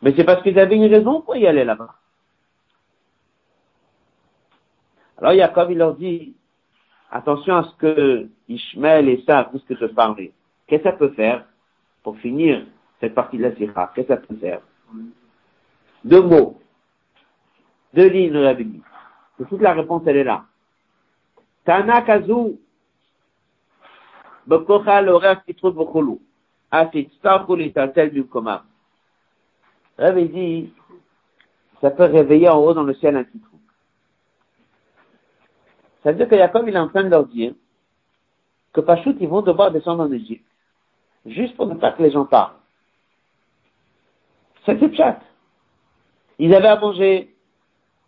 Mais 0.02 0.12
c'est 0.16 0.24
parce 0.24 0.42
qu'ils 0.42 0.58
avaient 0.58 0.76
une 0.76 0.92
raison 0.92 1.20
pour 1.20 1.36
y 1.36 1.46
aller 1.46 1.64
là-bas. 1.64 1.94
Alors 5.18 5.34
Jacob, 5.34 5.70
il 5.70 5.78
leur 5.78 5.94
dit, 5.94 6.34
attention 7.10 7.56
à 7.56 7.64
ce 7.64 7.76
que 7.76 8.28
Ishmael 8.48 9.08
et 9.08 9.22
ça 9.26 9.48
risquent 9.52 9.78
de 9.78 9.86
parler. 9.86 10.32
Qu'est-ce 10.66 10.82
que 10.82 10.90
ça 10.90 10.96
peut 10.96 11.10
faire 11.10 11.44
pour 12.02 12.18
finir 12.18 12.66
cette 13.00 13.14
partie 13.14 13.38
de 13.38 13.44
la 13.44 13.54
Sikha 13.54 13.92
Qu'est-ce 13.94 14.08
que 14.08 14.14
ça 14.14 14.20
peut 14.20 14.36
faire? 14.36 14.60
Deux 16.04 16.22
mots. 16.22 16.60
Deux 17.94 18.08
lignes 18.08 18.32
de 18.32 18.40
la 18.40 18.54
Bible. 18.54 18.80
toute 19.48 19.60
la 19.60 19.72
réponse, 19.72 20.02
elle 20.06 20.16
est 20.16 20.24
là. 20.24 20.44
Tana 21.64 22.02
Kazu, 22.02 22.58
Bekocha 24.46 25.00
l'horaire 25.00 25.44
qui 25.44 25.54
trouve. 25.54 25.76
Koma. 28.30 28.64
Rabbi 29.98 30.28
dit, 30.28 30.72
ça 31.80 31.90
peut 31.90 32.04
réveiller 32.04 32.48
en 32.48 32.58
haut 32.58 32.74
dans 32.74 32.82
le 32.82 32.94
ciel 32.94 33.16
un 33.16 33.24
titre. 33.24 33.48
Ça 36.02 36.10
veut 36.12 36.18
dire 36.18 36.28
que 36.28 36.36
Jacob, 36.36 36.64
il 36.66 36.74
est 36.74 36.78
en 36.78 36.88
train 36.88 37.04
de 37.04 37.08
leur 37.08 37.26
dire 37.26 37.54
que 38.72 38.80
Pachout, 38.80 39.16
ils 39.20 39.28
vont 39.28 39.42
devoir 39.42 39.70
descendre 39.70 40.02
en 40.02 40.12
Égypte. 40.12 40.44
Juste 41.24 41.56
pour 41.56 41.66
ne 41.66 41.74
pas 41.74 41.92
que 41.92 42.02
les 42.02 42.10
gens 42.10 42.26
parlent. 42.26 42.56
C'est 44.66 44.94
chat. 44.96 45.20
Ils 46.38 46.54
avaient 46.54 46.68
à 46.68 46.78
manger. 46.78 47.34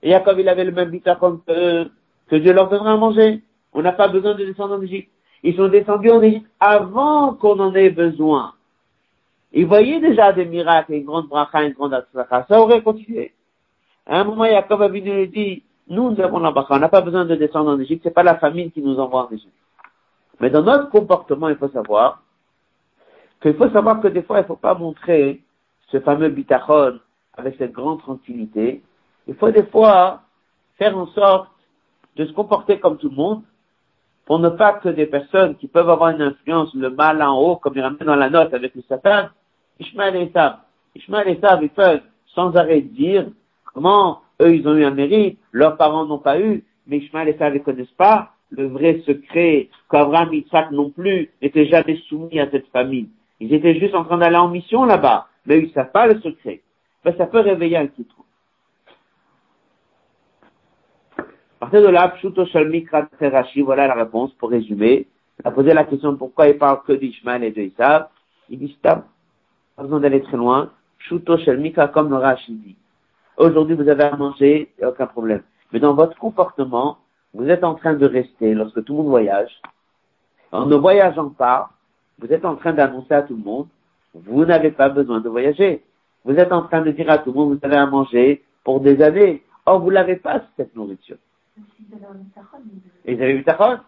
Et 0.03 0.11
Jacob, 0.11 0.39
il 0.39 0.49
avait 0.49 0.65
le 0.65 0.73
même 0.73 0.91
bitachon 0.91 1.41
que, 1.47 1.91
que 2.29 2.37
Dieu 2.37 2.53
leur 2.53 2.69
donnera 2.69 2.93
à 2.93 2.97
manger. 2.97 3.43
On 3.73 3.83
n'a 3.83 3.93
pas 3.93 4.09
besoin 4.09 4.35
de 4.35 4.45
descendre 4.45 4.75
en 4.77 4.83
Égypte. 4.83 5.11
Ils 5.43 5.57
sont 5.57 5.69
descendus 5.69 6.11
en 6.11 6.23
Égypte 6.23 6.51
avant 6.59 7.35
qu'on 7.35 7.59
en 7.61 7.75
ait 7.75 7.91
besoin. 7.91 8.56
Ils 9.57 9.67
voyaient 9.67 10.01
déjà 10.01 10.35
des 10.35 10.45
miracles, 10.45 10.93
une 10.93 11.07
grande 11.07 11.29
bracha, 11.29 11.63
une 11.63 11.73
grande 11.73 11.95
atzlacha. 11.95 12.45
Ça 12.47 12.61
aurait 12.61 12.83
continué. 12.83 13.33
À 14.05 14.21
un 14.21 14.25
moment, 14.25 14.45
Jacob 14.45 14.83
a 14.83 14.89
venu 14.89 15.09
et 15.09 15.27
dit, 15.29 15.63
nous, 15.89 16.11
nous 16.11 16.21
avons 16.21 16.41
l'embarquement. 16.41 16.77
On 16.77 16.81
n'a 16.81 16.91
pas 16.91 17.01
besoin 17.01 17.25
de 17.25 17.35
descendre 17.37 17.71
en 17.71 17.81
Égypte. 17.81 18.03
C'est 18.05 18.13
pas 18.13 18.23
la 18.23 18.37
famine 18.37 18.71
qui 18.71 18.83
nous 18.83 18.99
envoie 19.01 19.27
en 19.27 19.31
Égypte. 19.31 19.57
Mais 20.41 20.51
dans 20.51 20.63
notre 20.63 20.91
comportement, 20.91 21.49
il 21.49 21.57
faut 21.57 21.71
savoir 21.71 22.23
qu'il 23.41 23.55
faut 23.55 23.71
savoir 23.71 24.03
que 24.03 24.09
des 24.09 24.23
fois, 24.23 24.41
il 24.41 24.43
ne 24.43 24.47
faut 24.47 24.57
pas 24.57 24.75
montrer 24.75 25.41
ce 25.91 26.01
fameux 26.01 26.29
bitachon 26.29 26.99
avec 27.35 27.57
cette 27.57 27.73
grande 27.73 28.01
tranquillité. 28.01 28.83
Il 29.27 29.37
faut 29.37 29.51
des 29.51 29.65
fois 29.65 30.21
faire 30.77 30.99
en 30.99 31.07
sorte 31.07 31.49
de 32.17 32.27
se 32.27 32.33
comporter 32.33 32.79
comme 32.79 32.99
tout 32.99 33.09
le 33.09 33.17
monde 33.17 33.43
pour 34.27 34.39
ne 34.39 34.51
pas 34.51 34.75
que 34.75 34.91
des 34.91 35.07
personnes 35.07 35.57
qui 35.57 35.67
peuvent 35.67 35.89
avoir 35.89 36.11
une 36.11 36.21
influence, 36.21 36.75
le 36.75 36.91
mal 36.91 37.23
en 37.23 37.41
haut, 37.41 37.57
comme 37.57 37.73
il 37.77 37.81
ramène 37.81 38.07
dans 38.07 38.17
la 38.17 38.29
note 38.29 38.53
avec 38.53 38.75
le 38.75 38.83
Satan, 38.83 39.29
Ishmael 39.81 40.17
et 40.17 40.31
Sab. 40.33 40.59
Ishmael 40.95 41.29
et 41.29 41.39
Sab, 41.41 41.63
ils 41.63 41.71
peuvent 41.71 42.03
sans 42.35 42.55
arrêt 42.57 42.81
dire 42.81 43.27
comment 43.73 44.21
eux, 44.43 44.55
ils 44.55 44.67
ont 44.69 44.77
eu 44.77 44.85
un 44.85 44.91
mérite, 44.91 45.39
leurs 45.53 45.77
parents 45.77 46.05
n'ont 46.05 46.19
pas 46.19 46.41
eu, 46.41 46.65
mais 46.87 46.99
Ishmael 46.99 47.29
et 47.29 47.39
ça 47.39 47.51
ne 47.51 47.59
connaissent 47.59 47.89
pas. 47.97 48.33
le 48.51 48.69
vrai 48.69 49.03
secret 49.05 49.69
qu'Abraham 49.91 50.33
Yitzhak 50.33 50.71
non 50.71 50.91
plus 50.91 51.31
n'était 51.43 51.67
jamais 51.67 51.97
soumis 52.09 52.39
à 52.39 52.49
cette 52.51 52.69
famille. 52.69 53.09
Ils 53.41 53.53
étaient 53.53 53.79
juste 53.79 53.95
en 53.95 54.05
train 54.05 54.19
d'aller 54.19 54.37
en 54.37 54.49
mission 54.49 54.85
là-bas, 54.85 55.27
mais 55.47 55.59
ils 55.59 55.69
ne 55.69 55.73
savent 55.73 55.91
pas 55.91 56.07
le 56.07 56.21
secret. 56.21 56.61
Ben, 57.05 57.15
ça 57.17 57.27
peut 57.27 57.41
réveiller 57.41 57.77
un 57.77 57.89
titre. 57.89 58.15
À 61.19 61.25
partir 61.61 61.83
de 61.83 61.89
là, 61.89 62.09
Pshuto 62.09 62.45
voilà 63.65 63.87
la 63.87 63.95
réponse 63.95 64.33
pour 64.35 64.51
résumer. 64.51 65.07
Il 65.41 65.49
a 65.49 65.51
posé 65.51 65.75
la 65.75 65.85
question 65.85 66.17
pourquoi 66.17 66.49
il 66.49 66.59
parle 66.59 66.83
que 66.87 66.93
d'Ishmael 66.93 67.45
et 67.45 67.51
de 67.51 67.63
Isav. 67.63 68.09
Il 68.49 68.59
dit 68.59 68.77
pas 69.77 69.83
besoin 69.83 70.01
d'aller 70.01 70.23
très 70.23 70.37
loin. 70.37 70.71
Pshuto 70.99 71.37
Shalmikra 71.39 71.89
comme 71.89 72.11
le. 72.11 72.77
Aujourd'hui, 73.37 73.77
vous 73.77 73.89
avez 73.89 74.05
à 74.05 74.17
manger, 74.17 74.73
aucun 74.83 75.07
problème. 75.07 75.43
Mais 75.73 75.79
dans 75.79 75.95
votre 75.95 76.19
comportement, 76.19 76.99
vous 77.35 77.49
êtes 77.49 77.63
en 77.63 77.75
train 77.75 77.95
de 77.95 78.07
rester 78.07 78.55
lorsque 78.55 78.83
tout 78.85 78.95
le 78.95 79.03
monde 79.03 79.09
voyage. 79.09 79.51
En 80.53 80.65
ne 80.65 80.77
voyageant 80.77 81.29
pas, 81.29 81.71
vous 82.19 82.33
êtes 82.33 82.47
en 82.47 82.57
train 82.57 82.73
d'annoncer 82.73 83.13
à 83.13 83.23
tout 83.23 83.37
le 83.37 83.43
monde, 83.43 83.69
vous 84.15 84.47
n'avez 84.47 84.71
pas 84.71 84.89
besoin 84.89 85.21
de 85.21 85.29
voyager. 85.29 85.83
Vous 86.25 86.35
êtes 86.35 86.53
en 86.53 86.63
train 86.63 86.81
de 86.81 86.91
dire 86.93 87.11
à 87.11 87.19
tout 87.19 87.31
le 87.33 87.37
monde, 87.37 87.59
vous 87.59 87.67
avez 87.67 87.77
à 87.77 87.87
manger 87.87 88.43
pour 88.65 88.81
des 88.81 89.03
années. 89.03 89.43
Or, 89.67 89.81
vous 89.81 89.93
n'avez 89.93 90.17
pas 90.17 90.41
cette 90.57 90.75
nourriture. 90.75 91.19
Et 93.05 93.13
ils 93.13 93.23
avaient 93.23 93.33
le 93.33 93.39
bitachon. 93.39 93.81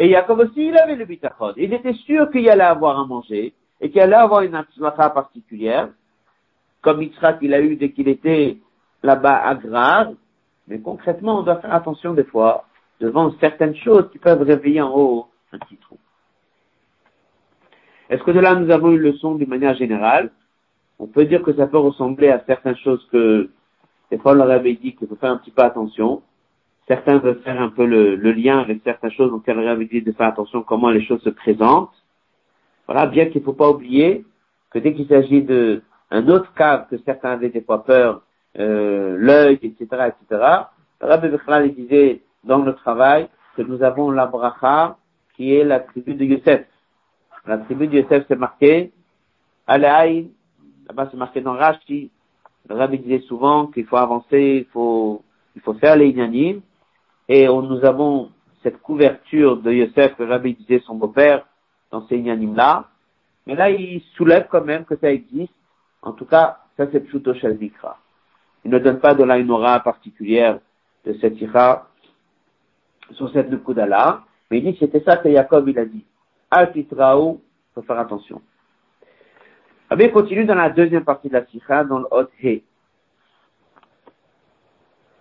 Et 0.00 0.10
Jacob 0.10 0.40
aussi, 0.40 0.66
il 0.68 0.76
avait 0.76 0.96
le 0.96 1.04
bitachon. 1.04 1.52
Il 1.56 1.72
était 1.72 1.94
sûr 1.94 2.30
qu'il 2.30 2.48
allait 2.48 2.64
avoir 2.64 2.98
à 2.98 3.06
manger 3.06 3.54
et 3.80 3.90
qu'il 3.90 4.00
allait 4.00 4.14
avoir 4.14 4.42
une 4.42 4.54
atzlacha 4.54 5.10
particulière, 5.10 5.88
comme 6.82 7.02
Yitzhak 7.02 7.38
il 7.42 7.54
a 7.54 7.60
eu 7.60 7.76
dès 7.76 7.90
qu'il 7.90 8.08
était 8.08 8.58
là-bas 9.02 9.36
à 9.46 9.54
Grar. 9.54 10.08
Mais 10.66 10.80
concrètement, 10.80 11.38
on 11.38 11.42
doit 11.42 11.60
faire 11.60 11.74
attention 11.74 12.14
des 12.14 12.24
fois 12.24 12.64
devant 13.00 13.32
certaines 13.40 13.76
choses 13.76 14.08
qui 14.10 14.18
peuvent 14.18 14.42
réveiller 14.42 14.82
en 14.82 14.94
haut 14.94 15.28
un 15.52 15.58
petit 15.58 15.76
trou. 15.76 15.96
Est-ce 18.10 18.22
que 18.22 18.30
de 18.30 18.40
là 18.40 18.54
nous 18.54 18.70
avons 18.70 18.90
une 18.90 18.98
leçon 18.98 19.34
d'une 19.34 19.48
manière 19.48 19.74
générale? 19.74 20.30
On 20.98 21.06
peut 21.06 21.26
dire 21.26 21.42
que 21.42 21.54
ça 21.54 21.66
peut 21.66 21.78
ressembler 21.78 22.28
à 22.28 22.42
certaines 22.46 22.76
choses 22.76 23.06
que 23.12 23.50
des 24.10 24.18
fois 24.18 24.34
leur 24.34 24.50
avait 24.50 24.74
dit 24.74 24.94
qu'il 24.94 25.06
faut 25.06 25.16
faire 25.16 25.30
un 25.30 25.36
petit 25.36 25.50
peu 25.50 25.62
attention. 25.62 26.22
Certains 26.88 27.18
veulent 27.18 27.42
faire 27.42 27.60
un 27.60 27.68
peu 27.68 27.84
le, 27.84 28.16
lien 28.32 28.58
avec 28.58 28.80
certaines 28.82 29.12
choses 29.12 29.30
dont 29.30 29.42
elle 29.46 29.68
avait 29.68 29.84
dit 29.84 30.00
de 30.00 30.12
faire 30.12 30.28
attention 30.28 30.62
comment 30.62 30.90
les 30.90 31.04
choses 31.04 31.22
se 31.22 31.28
présentent. 31.28 31.92
Voilà, 32.88 33.06
bien 33.06 33.26
qu'il 33.26 33.42
ne 33.42 33.44
faut 33.44 33.52
pas 33.52 33.68
oublier 33.68 34.24
que 34.70 34.78
dès 34.78 34.94
qu'il 34.94 35.06
s'agit 35.06 35.42
de 35.42 35.82
un 36.10 36.26
autre 36.28 36.52
cas 36.54 36.86
que 36.90 36.96
certains 37.04 37.32
avaient 37.32 37.50
des 37.50 37.60
fois 37.60 37.84
peur, 37.84 38.22
euh, 38.58 39.14
l'œil, 39.18 39.58
etc., 39.62 40.08
etc., 40.08 40.42
Rabbi 40.98 41.28
Bechral 41.28 41.74
disait 41.74 42.22
dans 42.44 42.62
le 42.62 42.74
travail 42.74 43.28
que 43.56 43.62
nous 43.62 43.82
avons 43.82 44.10
la 44.10 44.26
bracha 44.26 44.96
qui 45.36 45.54
est 45.54 45.64
la 45.64 45.80
tribu 45.80 46.14
de 46.14 46.24
Yosef. 46.24 46.64
La 47.46 47.58
tribu 47.58 47.88
de 47.88 47.98
Yosef 47.98 48.24
c'est 48.26 48.38
marqué, 48.38 48.90
Alaï, 49.66 50.30
là-bas 50.88 51.08
c'est 51.10 51.18
marqué 51.18 51.42
dans 51.42 51.52
Rashi, 51.52 52.10
le 52.70 52.74
Rabbi 52.74 52.98
disait 53.00 53.24
souvent 53.28 53.66
qu'il 53.66 53.84
faut 53.84 53.96
avancer, 53.96 54.64
il 54.66 54.72
faut, 54.72 55.22
il 55.54 55.60
faut 55.60 55.74
faire 55.74 55.96
les 55.96 56.08
inanimes, 56.08 56.62
et 57.28 57.46
nous 57.46 57.84
avons 57.84 58.30
cette 58.62 58.80
couverture 58.80 59.58
de 59.58 59.72
Yosef 59.72 60.16
que 60.16 60.22
Rabbi 60.22 60.54
disait 60.54 60.82
son 60.86 60.94
beau-père 60.94 61.44
dans 61.90 62.06
ces 62.08 62.16
inanimes-là, 62.16 62.88
mais 63.46 63.54
là 63.54 63.70
il 63.70 64.02
soulève 64.16 64.46
quand 64.50 64.64
même 64.64 64.84
que 64.84 64.96
ça 64.96 65.10
existe, 65.10 65.52
en 66.02 66.12
tout 66.12 66.26
cas, 66.26 66.58
ça 66.76 66.86
c'est 66.92 67.00
Pshuto 67.00 67.34
Shalvikra. 67.34 67.98
Il 68.64 68.70
ne 68.70 68.78
donne 68.78 69.00
pas 69.00 69.14
de 69.14 69.24
là 69.24 69.38
une 69.38 69.50
aura 69.50 69.80
particulière 69.80 70.58
de 71.04 71.14
cette 71.20 71.40
ira 71.40 71.88
sur 73.12 73.30
cette 73.32 73.50
Nukudala, 73.50 74.22
mais 74.50 74.58
il 74.58 74.64
dit 74.64 74.72
que 74.74 74.86
c'était 74.86 75.04
ça 75.04 75.16
que 75.16 75.30
Jacob 75.30 75.68
il 75.68 75.78
a 75.78 75.84
dit. 75.84 76.04
Al-Titraou, 76.50 77.40
faut 77.74 77.82
faire 77.82 77.98
attention. 77.98 78.42
Rabbi 79.90 80.10
continue 80.10 80.44
dans 80.44 80.54
la 80.54 80.70
deuxième 80.70 81.04
partie 81.04 81.28
de 81.28 81.34
la 81.34 81.46
Sikha, 81.46 81.84
dans 81.84 82.00
le 82.00 82.06
Hot 82.10 82.28
He. 82.42 82.62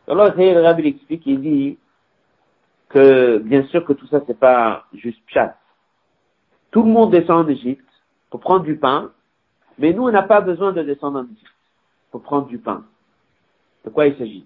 Dans 0.07 0.15
le 0.15 0.21
Hot 0.23 0.37
He, 0.37 0.53
le 0.53 0.61
Rabbi 0.61 0.87
explique, 0.87 1.25
il 1.25 1.41
dit 1.41 1.77
que 2.89 3.37
bien 3.39 3.63
sûr 3.67 3.85
que 3.85 3.93
tout 3.93 4.07
ça 4.07 4.21
c'est 4.27 4.37
pas 4.37 4.85
juste 4.93 5.21
chat. 5.27 5.57
Tout 6.71 6.83
le 6.83 6.89
monde 6.89 7.11
descend 7.11 7.45
en 7.45 7.49
Égypte 7.49 7.87
pour 8.29 8.39
prendre 8.39 8.63
du 8.63 8.77
pain, 8.77 9.11
mais 9.77 9.93
nous 9.93 10.03
on 10.03 10.11
n'a 10.11 10.23
pas 10.23 10.41
besoin 10.41 10.71
de 10.73 10.83
descendre 10.83 11.19
en 11.19 11.23
Égypte 11.23 11.53
pour 12.11 12.21
prendre 12.21 12.47
du 12.47 12.57
pain. 12.57 12.83
De 13.85 13.89
quoi 13.89 14.07
il 14.07 14.17
s'agit? 14.17 14.45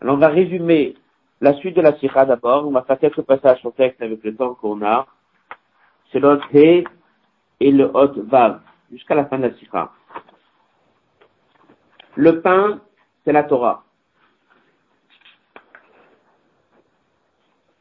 Alors 0.00 0.16
on 0.16 0.18
va 0.18 0.28
résumer 0.28 0.96
la 1.40 1.54
suite 1.54 1.76
de 1.76 1.80
la 1.80 1.96
Sikha 1.98 2.24
d'abord. 2.24 2.66
On 2.66 2.72
va 2.72 2.82
faire 2.82 2.98
quelques 2.98 3.22
passages 3.22 3.64
au 3.64 3.70
texte 3.72 4.00
avec 4.00 4.22
le 4.22 4.34
temps 4.34 4.54
qu'on 4.54 4.82
a. 4.82 5.06
C'est 6.10 6.20
le 6.20 6.40
He 6.52 6.84
et 7.60 7.72
le 7.72 7.90
Hot 7.94 8.22
Vav, 8.24 8.60
jusqu'à 8.90 9.14
la 9.14 9.26
fin 9.26 9.38
de 9.38 9.48
la 9.48 9.54
Sikha. 9.54 9.90
Le 12.14 12.40
pain, 12.42 12.80
c'est 13.24 13.32
la 13.32 13.44
Torah. 13.44 13.84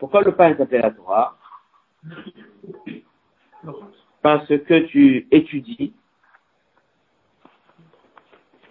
Pourquoi 0.02 0.24
le 0.24 0.36
pain 0.36 0.50
est 0.50 0.60
appelé 0.60 0.82
la 0.82 0.90
Torah? 0.90 1.38
Parce 4.24 4.48
que 4.48 4.80
tu 4.88 5.28
étudies, 5.30 5.94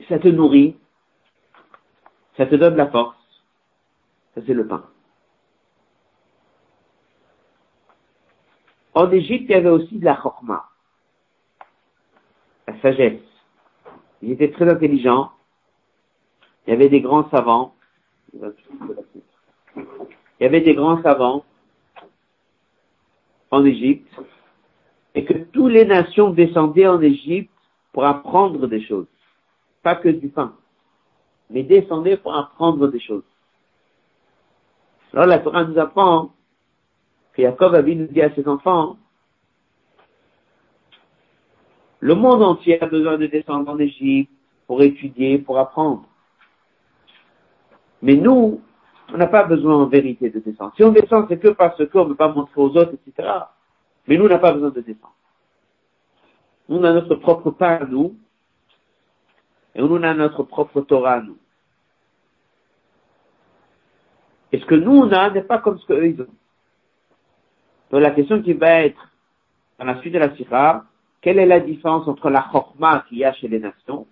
ça 0.08 0.18
te 0.18 0.26
nourrit, 0.26 0.76
ça 2.36 2.46
te 2.46 2.56
donne 2.56 2.74
la 2.74 2.90
force. 2.90 3.16
Ça, 4.34 4.40
c'est 4.44 4.54
le 4.54 4.66
pain. 4.66 4.84
En 8.94 9.08
Égypte, 9.12 9.44
il 9.48 9.52
y 9.52 9.54
avait 9.54 9.70
aussi 9.70 10.00
de 10.00 10.04
la 10.04 10.20
chokma, 10.20 10.68
la 12.66 12.80
sagesse. 12.80 13.22
Ils 14.20 14.32
étaient 14.32 14.50
très 14.50 14.68
intelligents. 14.68 15.30
Il 16.66 16.70
y 16.70 16.72
avait 16.72 16.88
des 16.88 17.00
grands 17.00 17.30
savants. 17.30 17.76
Il 20.40 20.44
y 20.44 20.46
avait 20.46 20.62
des 20.62 20.74
grands 20.74 21.02
savants 21.02 21.44
en 23.50 23.64
Égypte 23.64 24.10
et 25.14 25.24
que 25.26 25.34
toutes 25.34 25.70
les 25.70 25.84
nations 25.84 26.30
descendaient 26.30 26.86
en 26.86 27.00
Égypte 27.02 27.52
pour 27.92 28.06
apprendre 28.06 28.66
des 28.66 28.82
choses. 28.82 29.06
Pas 29.82 29.96
que 29.96 30.08
du 30.08 30.28
pain, 30.28 30.54
mais 31.50 31.62
descendaient 31.62 32.16
pour 32.16 32.34
apprendre 32.34 32.88
des 32.88 33.00
choses. 33.00 33.24
Alors 35.12 35.26
la 35.26 35.40
Torah 35.40 35.64
nous 35.64 35.78
apprend 35.78 36.32
que 37.34 37.42
Jacob 37.42 37.74
avait 37.74 37.94
nous 37.94 38.06
dit 38.06 38.22
à 38.22 38.34
ses 38.34 38.46
enfants, 38.48 38.96
le 41.98 42.14
monde 42.14 42.42
entier 42.42 42.82
a 42.82 42.86
besoin 42.86 43.18
de 43.18 43.26
descendre 43.26 43.70
en 43.70 43.78
Égypte 43.78 44.32
pour 44.66 44.82
étudier, 44.82 45.38
pour 45.38 45.58
apprendre. 45.58 46.04
Mais 48.00 48.14
nous, 48.14 48.62
on 49.12 49.16
n'a 49.16 49.26
pas 49.26 49.44
besoin 49.44 49.76
en 49.76 49.86
vérité 49.86 50.30
de 50.30 50.38
descendre. 50.40 50.72
Si 50.76 50.84
on 50.84 50.92
descend, 50.92 51.26
c'est 51.28 51.38
que 51.38 51.48
parce 51.48 51.76
qu'on 51.88 52.04
ne 52.04 52.10
veut 52.10 52.16
pas 52.16 52.28
montrer 52.28 52.60
aux 52.60 52.76
autres, 52.76 52.94
etc. 52.94 53.28
Mais 54.06 54.16
nous, 54.16 54.24
on 54.24 54.28
n'a 54.28 54.38
pas 54.38 54.52
besoin 54.52 54.70
de 54.70 54.80
descendre. 54.80 55.14
Nous, 56.68 56.78
on 56.78 56.84
a 56.84 56.92
notre 56.92 57.16
propre 57.16 57.54
à 57.60 57.84
nous, 57.84 58.16
et 59.74 59.80
nous, 59.80 59.96
on 59.96 60.02
a 60.02 60.14
notre 60.14 60.42
propre 60.42 60.80
Torah 60.82 61.14
à 61.14 61.20
nous. 61.22 61.38
Et 64.52 64.58
ce 64.58 64.66
que 64.66 64.74
nous 64.74 64.92
on 64.92 65.12
a 65.12 65.30
n'est 65.30 65.42
pas 65.42 65.58
comme 65.58 65.78
ce 65.78 65.86
qu'eux 65.86 66.08
ils 66.08 66.20
ont. 66.20 66.26
Donc 67.90 68.00
la 68.02 68.10
question 68.10 68.42
qui 68.42 68.52
va 68.52 68.82
être, 68.82 69.10
dans 69.78 69.84
la 69.84 70.00
suite 70.00 70.14
de 70.14 70.18
la 70.18 70.34
Sira, 70.36 70.84
quelle 71.20 71.38
est 71.38 71.46
la 71.46 71.60
différence 71.60 72.08
entre 72.08 72.30
la 72.30 72.48
Chokma 72.50 73.04
qu'il 73.08 73.18
y 73.18 73.24
a 73.24 73.32
chez 73.34 73.48
les 73.48 73.60
nations 73.60 74.06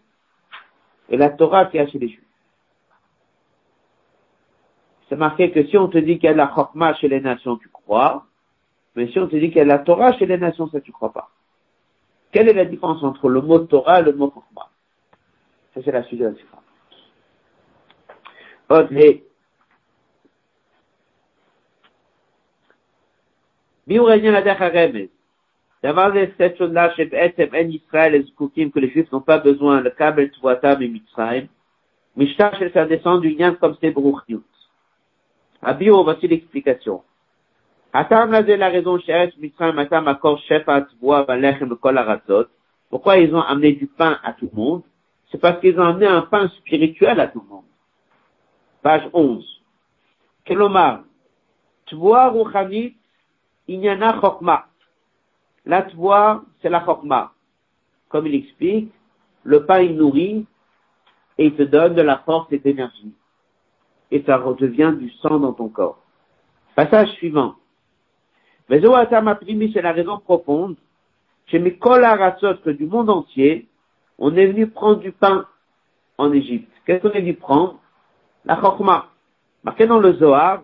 et 1.08 1.16
la 1.16 1.30
Torah 1.30 1.66
qu'il 1.66 1.80
y 1.80 1.82
a 1.82 1.86
chez 1.88 1.98
les 1.98 2.08
Juifs? 2.08 2.27
C'est 5.08 5.16
marqué 5.16 5.50
que 5.50 5.64
si 5.66 5.76
on 5.76 5.88
te 5.88 5.98
dit 5.98 6.18
qu'il 6.18 6.28
y 6.28 6.32
a 6.32 6.36
la 6.36 6.52
Chokma 6.54 6.94
chez 6.94 7.08
les 7.08 7.20
nations, 7.20 7.56
tu 7.56 7.68
crois, 7.68 8.26
mais 8.94 9.08
si 9.08 9.18
on 9.18 9.28
te 9.28 9.36
dit 9.36 9.48
qu'il 9.48 9.58
y 9.58 9.60
a 9.60 9.64
la 9.64 9.78
Torah 9.78 10.12
chez 10.18 10.26
les 10.26 10.38
nations, 10.38 10.68
ça 10.68 10.80
tu 10.80 10.92
crois 10.92 11.12
pas. 11.12 11.30
Quelle 12.30 12.48
est 12.48 12.54
la 12.54 12.66
différence 12.66 13.02
entre 13.02 13.28
le 13.28 13.40
mot 13.40 13.60
Torah 13.60 14.00
et 14.00 14.02
le 14.02 14.12
mot 14.12 14.30
Chokma 14.30 14.68
Ça 15.74 15.80
c'est 15.82 15.92
la 15.92 16.02
suite 16.04 16.20
de 16.20 16.26
la 16.26 16.34
Sira. 16.34 16.62
Ok. 18.70 19.22
Derrière 23.86 25.08
D'avoir 25.82 26.12
cette 26.36 26.58
chose-là 26.58 26.94
chez 26.94 27.08
Etem 27.12 27.54
en 27.54 27.68
Israël 27.70 28.14
et 28.14 28.22
Zkoukim 28.24 28.70
que 28.70 28.80
les 28.80 28.90
Juifs 28.90 29.10
n'ont 29.12 29.22
pas 29.22 29.38
besoin, 29.38 29.80
le 29.80 29.90
Kabel 29.90 30.30
Tvoatam 30.32 30.82
et 30.82 30.88
Mitzrayim. 30.88 31.46
Mishtar 32.16 32.54
chez 32.58 32.68
faire 32.70 32.88
descendre 32.88 33.20
du 33.20 33.30
lien 33.30 33.54
comme 33.54 33.76
c'est 33.80 33.92
Bruchniut. 33.92 34.42
À 35.62 35.74
Bio, 35.74 36.04
voici 36.04 36.28
l'explication. 36.28 37.02
Atam 37.92 38.30
là, 38.30 38.42
la 38.42 38.68
raison. 38.68 38.98
Pourquoi 42.90 43.18
ils 43.18 43.34
ont 43.34 43.40
amené 43.40 43.72
du 43.72 43.86
pain 43.86 44.18
à 44.22 44.32
tout 44.34 44.48
le 44.52 44.56
monde? 44.56 44.82
C'est 45.30 45.38
parce 45.38 45.60
qu'ils 45.60 45.78
ont 45.78 45.84
amené 45.84 46.06
un 46.06 46.22
pain 46.22 46.48
spirituel 46.48 47.20
à 47.20 47.28
tout 47.28 47.40
le 47.40 47.48
monde. 47.48 47.64
Page 48.82 49.08
11. 49.12 49.44
Kelomar, 50.44 51.02
Tvoa 51.86 52.28
Ruchanit, 52.30 52.96
Inyana 53.66 54.18
Chokma. 54.20 54.66
La 55.66 55.82
Tvoa, 55.82 56.44
c'est 56.62 56.70
la 56.70 56.84
Chokma. 56.84 57.32
Comme 58.08 58.26
il 58.26 58.34
explique, 58.36 58.92
le 59.42 59.66
pain 59.66 59.80
il 59.80 59.96
nourrit 59.96 60.46
et 61.36 61.46
il 61.46 61.54
te 61.54 61.62
donne 61.62 61.94
de 61.94 62.02
la 62.02 62.18
force 62.18 62.50
et 62.52 62.58
de 62.58 62.64
l'énergie. 62.64 63.12
Et 64.10 64.22
ça 64.24 64.36
redevient 64.38 64.94
du 64.98 65.10
sang 65.22 65.38
dans 65.38 65.52
ton 65.52 65.68
corps. 65.68 66.02
Passage 66.74 67.10
suivant. 67.12 67.54
Mais 68.68 68.80
c'est 68.80 69.82
la 69.82 69.92
raison 69.92 70.18
profonde. 70.18 70.76
Chez 71.46 71.58
mes 71.58 71.76
que 71.78 72.70
du 72.70 72.86
monde 72.86 73.10
entier, 73.10 73.66
on 74.18 74.36
est 74.36 74.46
venu 74.46 74.66
prendre 74.68 75.00
du 75.00 75.12
pain 75.12 75.46
en 76.18 76.32
Égypte. 76.32 76.70
Qu'est-ce 76.84 77.02
qu'on 77.02 77.12
est 77.12 77.20
venu 77.20 77.34
prendre? 77.34 77.78
La 78.44 78.60
chokma. 78.60 79.08
Marqué 79.64 79.86
dans 79.86 79.98
le 79.98 80.12
Zohar, 80.14 80.62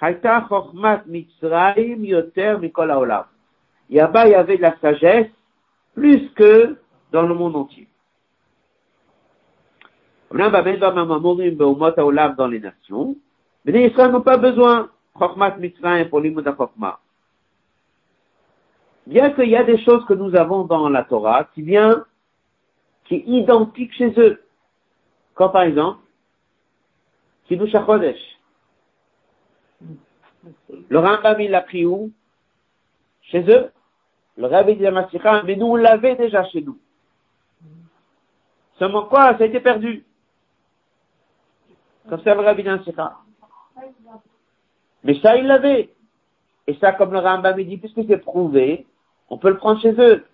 Haïta 0.00 0.46
chokmat 0.48 1.02
mitzrayim 1.06 2.04
yoter 2.04 2.58
mikol 2.58 2.90
haolam. 2.90 3.24
Là-bas, 3.90 4.26
il 4.26 4.32
y 4.32 4.34
avait 4.34 4.56
de 4.56 4.62
la 4.62 4.76
sagesse 4.80 5.30
plus 5.94 6.30
que 6.34 6.76
dans 7.12 7.22
le 7.22 7.34
monde 7.34 7.56
entier. 7.56 7.88
Dans 10.30 10.46
les 12.48 12.60
nations. 12.60 13.16
Mais 13.64 13.86
Israël 13.86 14.12
n'ont 14.12 14.22
pas 14.22 14.36
besoin 14.36 14.90
pour. 15.14 15.36
Bien 19.06 19.30
qu'il 19.30 19.48
y 19.48 19.56
a 19.56 19.64
des 19.64 19.82
choses 19.84 20.04
que 20.06 20.14
nous 20.14 20.34
avons 20.34 20.64
dans 20.64 20.88
la 20.88 21.04
Torah 21.04 21.44
qui 21.54 21.62
vient, 21.62 22.04
qui 23.04 23.16
est 23.16 23.24
identique 23.26 23.92
chez 23.94 24.12
eux. 24.18 24.42
Comme 25.34 25.52
par 25.52 25.62
exemple, 25.62 26.00
Kiddush 27.46 27.74
HaChodesh. 27.74 28.18
Le 30.88 30.98
Rambam, 30.98 31.40
il 31.40 31.50
l'a 31.50 31.60
pris 31.60 31.86
où? 31.86 32.10
Chez 33.22 33.44
eux. 33.48 33.70
Le 34.36 34.46
Rabbi 34.46 34.76
dit 34.76 34.86
à 34.86 35.42
mais 35.44 35.56
nous, 35.56 35.66
on 35.66 35.76
l'avait 35.76 36.16
déjà 36.16 36.44
chez 36.44 36.60
nous. 36.60 36.78
Seulement 38.78 39.04
quoi? 39.04 39.38
Ça 39.38 39.44
a 39.44 39.46
été 39.46 39.60
perdu. 39.60 40.04
Comme 42.08 42.20
le. 42.24 43.10
Mais 45.04 45.20
ça, 45.20 45.36
il 45.36 45.46
l'avait. 45.46 45.90
Et 46.66 46.74
ça, 46.74 46.92
comme 46.92 47.12
le 47.12 47.18
Rambam 47.18 47.62
dit, 47.62 47.76
puisque 47.76 48.06
c'est 48.06 48.18
prouvé, 48.18 48.86
on 49.28 49.38
peut 49.38 49.50
le 49.50 49.56
prendre 49.56 49.80
chez 49.80 49.92
eux. 49.92 50.24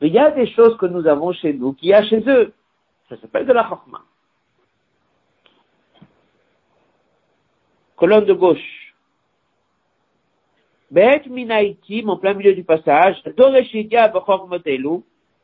Mais 0.00 0.08
il 0.08 0.14
y 0.14 0.18
a 0.18 0.30
des 0.30 0.46
choses 0.48 0.76
que 0.78 0.86
nous 0.86 1.06
avons 1.06 1.32
chez 1.32 1.52
nous 1.52 1.74
qu'il 1.74 1.90
y 1.90 1.94
a 1.94 2.02
chez 2.04 2.22
eux. 2.26 2.52
Ça 3.08 3.16
s'appelle 3.18 3.46
de 3.46 3.52
la 3.52 3.68
chokma. 3.68 4.00
Colonne 7.96 8.24
de 8.24 8.32
gauche. 8.32 8.94
Bet 10.90 11.22
minaïtim, 11.26 12.08
en 12.08 12.18
plein 12.18 12.34
milieu 12.34 12.54
du 12.54 12.64
passage, 12.64 13.16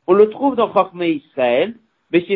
on 0.07 0.13
le 0.13 0.31
trouve 0.31 0.57
dans 0.57 0.73
Chokma 0.73 1.07
Israël, 1.07 1.75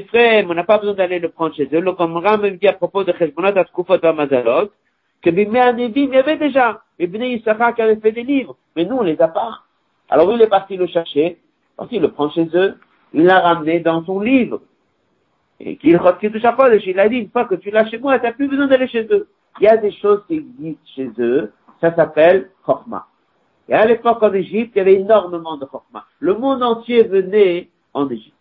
frère, 0.08 0.46
on 0.48 0.54
n'a 0.54 0.64
pas 0.64 0.78
besoin 0.78 0.94
d'aller 0.94 1.18
le 1.18 1.28
prendre 1.30 1.54
chez 1.54 1.68
eux. 1.72 1.80
Le 1.80 1.92
Qumran 1.92 2.38
me 2.38 2.50
dit 2.50 2.68
à 2.68 2.74
propos 2.74 3.04
de 3.04 3.12
Cheshbonat 3.12 3.58
Askufot 3.58 3.98
Mazalot, 4.02 4.70
que 5.22 5.30
Bimé 5.30 5.60
il 5.78 6.10
y 6.10 6.16
avait 6.16 6.36
déjà, 6.36 6.82
et 6.98 7.06
Bnei 7.06 7.36
Yisachar 7.36 7.74
qui 7.74 7.82
avait 7.82 7.96
fait 7.96 8.12
des 8.12 8.24
livres, 8.24 8.56
mais 8.76 8.84
nous 8.84 8.96
on 8.96 9.02
les 9.02 9.20
a 9.20 9.28
pas. 9.28 9.60
Alors 10.10 10.32
il 10.32 10.42
est 10.42 10.48
parti 10.48 10.76
le 10.76 10.86
chercher, 10.86 11.38
parti 11.76 11.98
le 11.98 12.08
prend 12.08 12.28
chez 12.30 12.48
eux, 12.54 12.74
il 13.14 13.24
l'a 13.24 13.40
ramené 13.40 13.80
dans 13.80 14.04
son 14.04 14.20
livre. 14.20 14.60
Et 15.60 15.76
qu'il 15.76 15.96
retire 15.96 16.32
chaque 16.40 16.56
fois, 16.56 16.74
il 16.74 17.00
a 17.00 17.08
dit, 17.08 17.18
une 17.18 17.30
fois 17.30 17.44
que 17.44 17.54
tu 17.54 17.70
l'as 17.70 17.88
chez 17.88 17.98
moi, 17.98 18.18
tu 18.18 18.24
n'as 18.24 18.32
plus 18.32 18.48
besoin 18.48 18.66
d'aller 18.66 18.88
chez 18.88 19.06
eux. 19.10 19.28
Il 19.60 19.64
y 19.64 19.68
a 19.68 19.76
des 19.76 19.92
choses 19.92 20.24
qui 20.26 20.34
existent 20.34 20.90
chez 20.96 21.08
eux, 21.18 21.52
ça 21.80 21.94
s'appelle 21.94 22.50
Chokma. 22.66 23.06
Et 23.68 23.74
à 23.74 23.86
l'époque 23.86 24.22
en 24.22 24.32
Égypte, 24.32 24.72
il 24.74 24.78
y 24.78 24.80
avait 24.80 24.94
énormément 24.94 25.56
de 25.56 25.66
Chokma. 25.66 26.04
Le 26.18 26.34
monde 26.34 26.62
entier 26.64 27.04
venait 27.04 27.68
en 27.94 28.08
Égypte. 28.10 28.34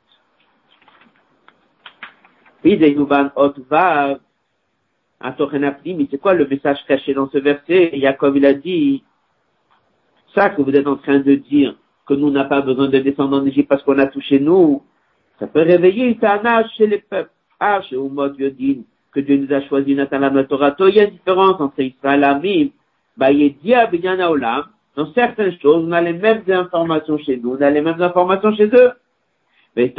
C'est 2.64 2.94
quoi 6.22 6.34
le 6.34 6.48
message 6.48 6.78
caché 6.88 7.14
dans 7.14 7.30
ce 7.30 7.38
verset? 7.38 7.92
Jacob, 7.96 8.36
il 8.38 8.46
a 8.46 8.54
dit, 8.54 9.04
ça 10.34 10.50
que 10.50 10.62
vous 10.62 10.72
êtes 10.72 10.88
en 10.88 10.96
train 10.98 11.20
de 11.20 11.36
dire, 11.36 11.76
que 12.06 12.14
nous 12.14 12.30
n'a 12.30 12.46
pas 12.46 12.62
besoin 12.62 12.88
de 12.90 13.00
descendre 13.00 13.38
en 13.38 13.46
Égypte 13.46 13.70
parce 13.70 13.84
qu'on 13.84 14.00
a 14.00 14.08
tout 14.08 14.22
chez 14.22 14.40
nous, 14.40 14.84
ça 15.40 15.48
peut 15.48 15.62
réveiller 15.62 16.18
un 16.22 16.46
âge 16.46 16.70
chez 16.78 16.88
les 16.88 17.00
peuples. 17.00 17.32
Ah, 17.60 17.82
chez 17.82 17.96
Umot 17.96 18.34
Yodin, 18.38 18.82
que 19.12 19.20
Dieu 19.20 19.38
nous 19.38 19.54
a 19.54 19.62
choisi 19.62 19.94
Nathan 19.96 20.44
Torah. 20.46 20.76
Il 20.80 20.96
y 20.96 21.00
a 21.00 21.04
une 21.04 21.12
différence 21.12 21.60
entre 21.62 21.80
Israël 21.80 22.22
et 22.22 22.26
Amim. 22.26 22.70
Bah, 23.18 23.32
il 23.32 23.56
y 23.64 23.74
a 23.74 23.90
Olam. 24.30 24.66
Dans 24.96 25.12
certaines 25.14 25.58
choses, 25.60 25.86
on 25.88 25.92
a 25.92 26.02
les 26.02 26.14
mêmes 26.14 26.44
informations 26.50 27.18
chez 27.18 27.38
nous, 27.38 27.56
on 27.56 27.62
a 27.62 27.70
les 27.70 27.82
mêmes 27.82 28.02
informations 28.02 28.54
chez 28.56 28.70
eux. 28.74 28.92
Il 29.74 29.94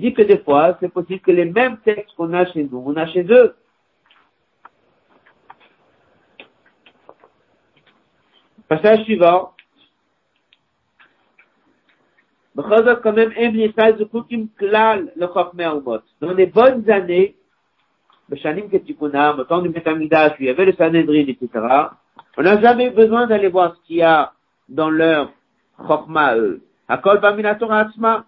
dit 0.00 0.12
que 0.12 0.22
des 0.22 0.38
fois, 0.38 0.76
c'est 0.80 0.92
possible 0.92 1.20
que 1.20 1.30
les 1.30 1.46
mêmes 1.46 1.78
textes 1.78 2.14
qu'on 2.16 2.32
a 2.34 2.44
chez 2.46 2.64
nous, 2.64 2.82
on 2.84 2.94
a 2.96 3.06
chez 3.06 3.24
eux. 3.30 3.54
Passage 8.68 9.04
suivant. 9.04 9.52
Dans 12.54 12.68
les 16.34 16.46
bonnes 16.46 16.90
années, 16.90 17.36
au 18.30 19.44
temps 19.44 19.62
du 19.62 19.72
il 19.72 20.46
y 20.46 20.48
avait 20.50 20.64
le 20.66 20.72
Sanhedrin, 20.74 21.24
etc. 21.26 21.48
On 22.36 22.42
n'a 22.42 22.60
jamais 22.60 22.90
besoin 22.90 23.26
d'aller 23.26 23.48
voir 23.48 23.74
ce 23.74 23.80
qu'il 23.86 23.96
y 23.96 24.02
a 24.02 24.34
dans 24.70 24.90
leur 24.90 25.32
Chokma, 25.86 26.36
eux. 26.36 26.62
Hakol 26.88 27.20
Atzma, 27.22 28.24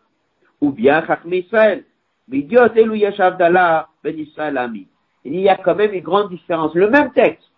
ou 0.61 0.71
bien 0.71 1.05
Chachmi 1.07 1.39
Israël. 1.39 1.85
Vidiot 2.29 2.75
Elu 2.77 2.99
Yashav 2.99 3.37
Dala, 3.39 3.89
Ben 4.05 4.19
Israël 4.19 4.59
Ami. 4.59 4.87
Il 5.25 5.41
y 5.41 5.49
a 5.49 5.57
quand 5.57 5.75
même 5.75 5.93
une 5.93 6.03
grande 6.03 6.29
différence. 6.29 6.75
Le 6.75 6.91
même 6.91 7.13
texte. 7.13 7.49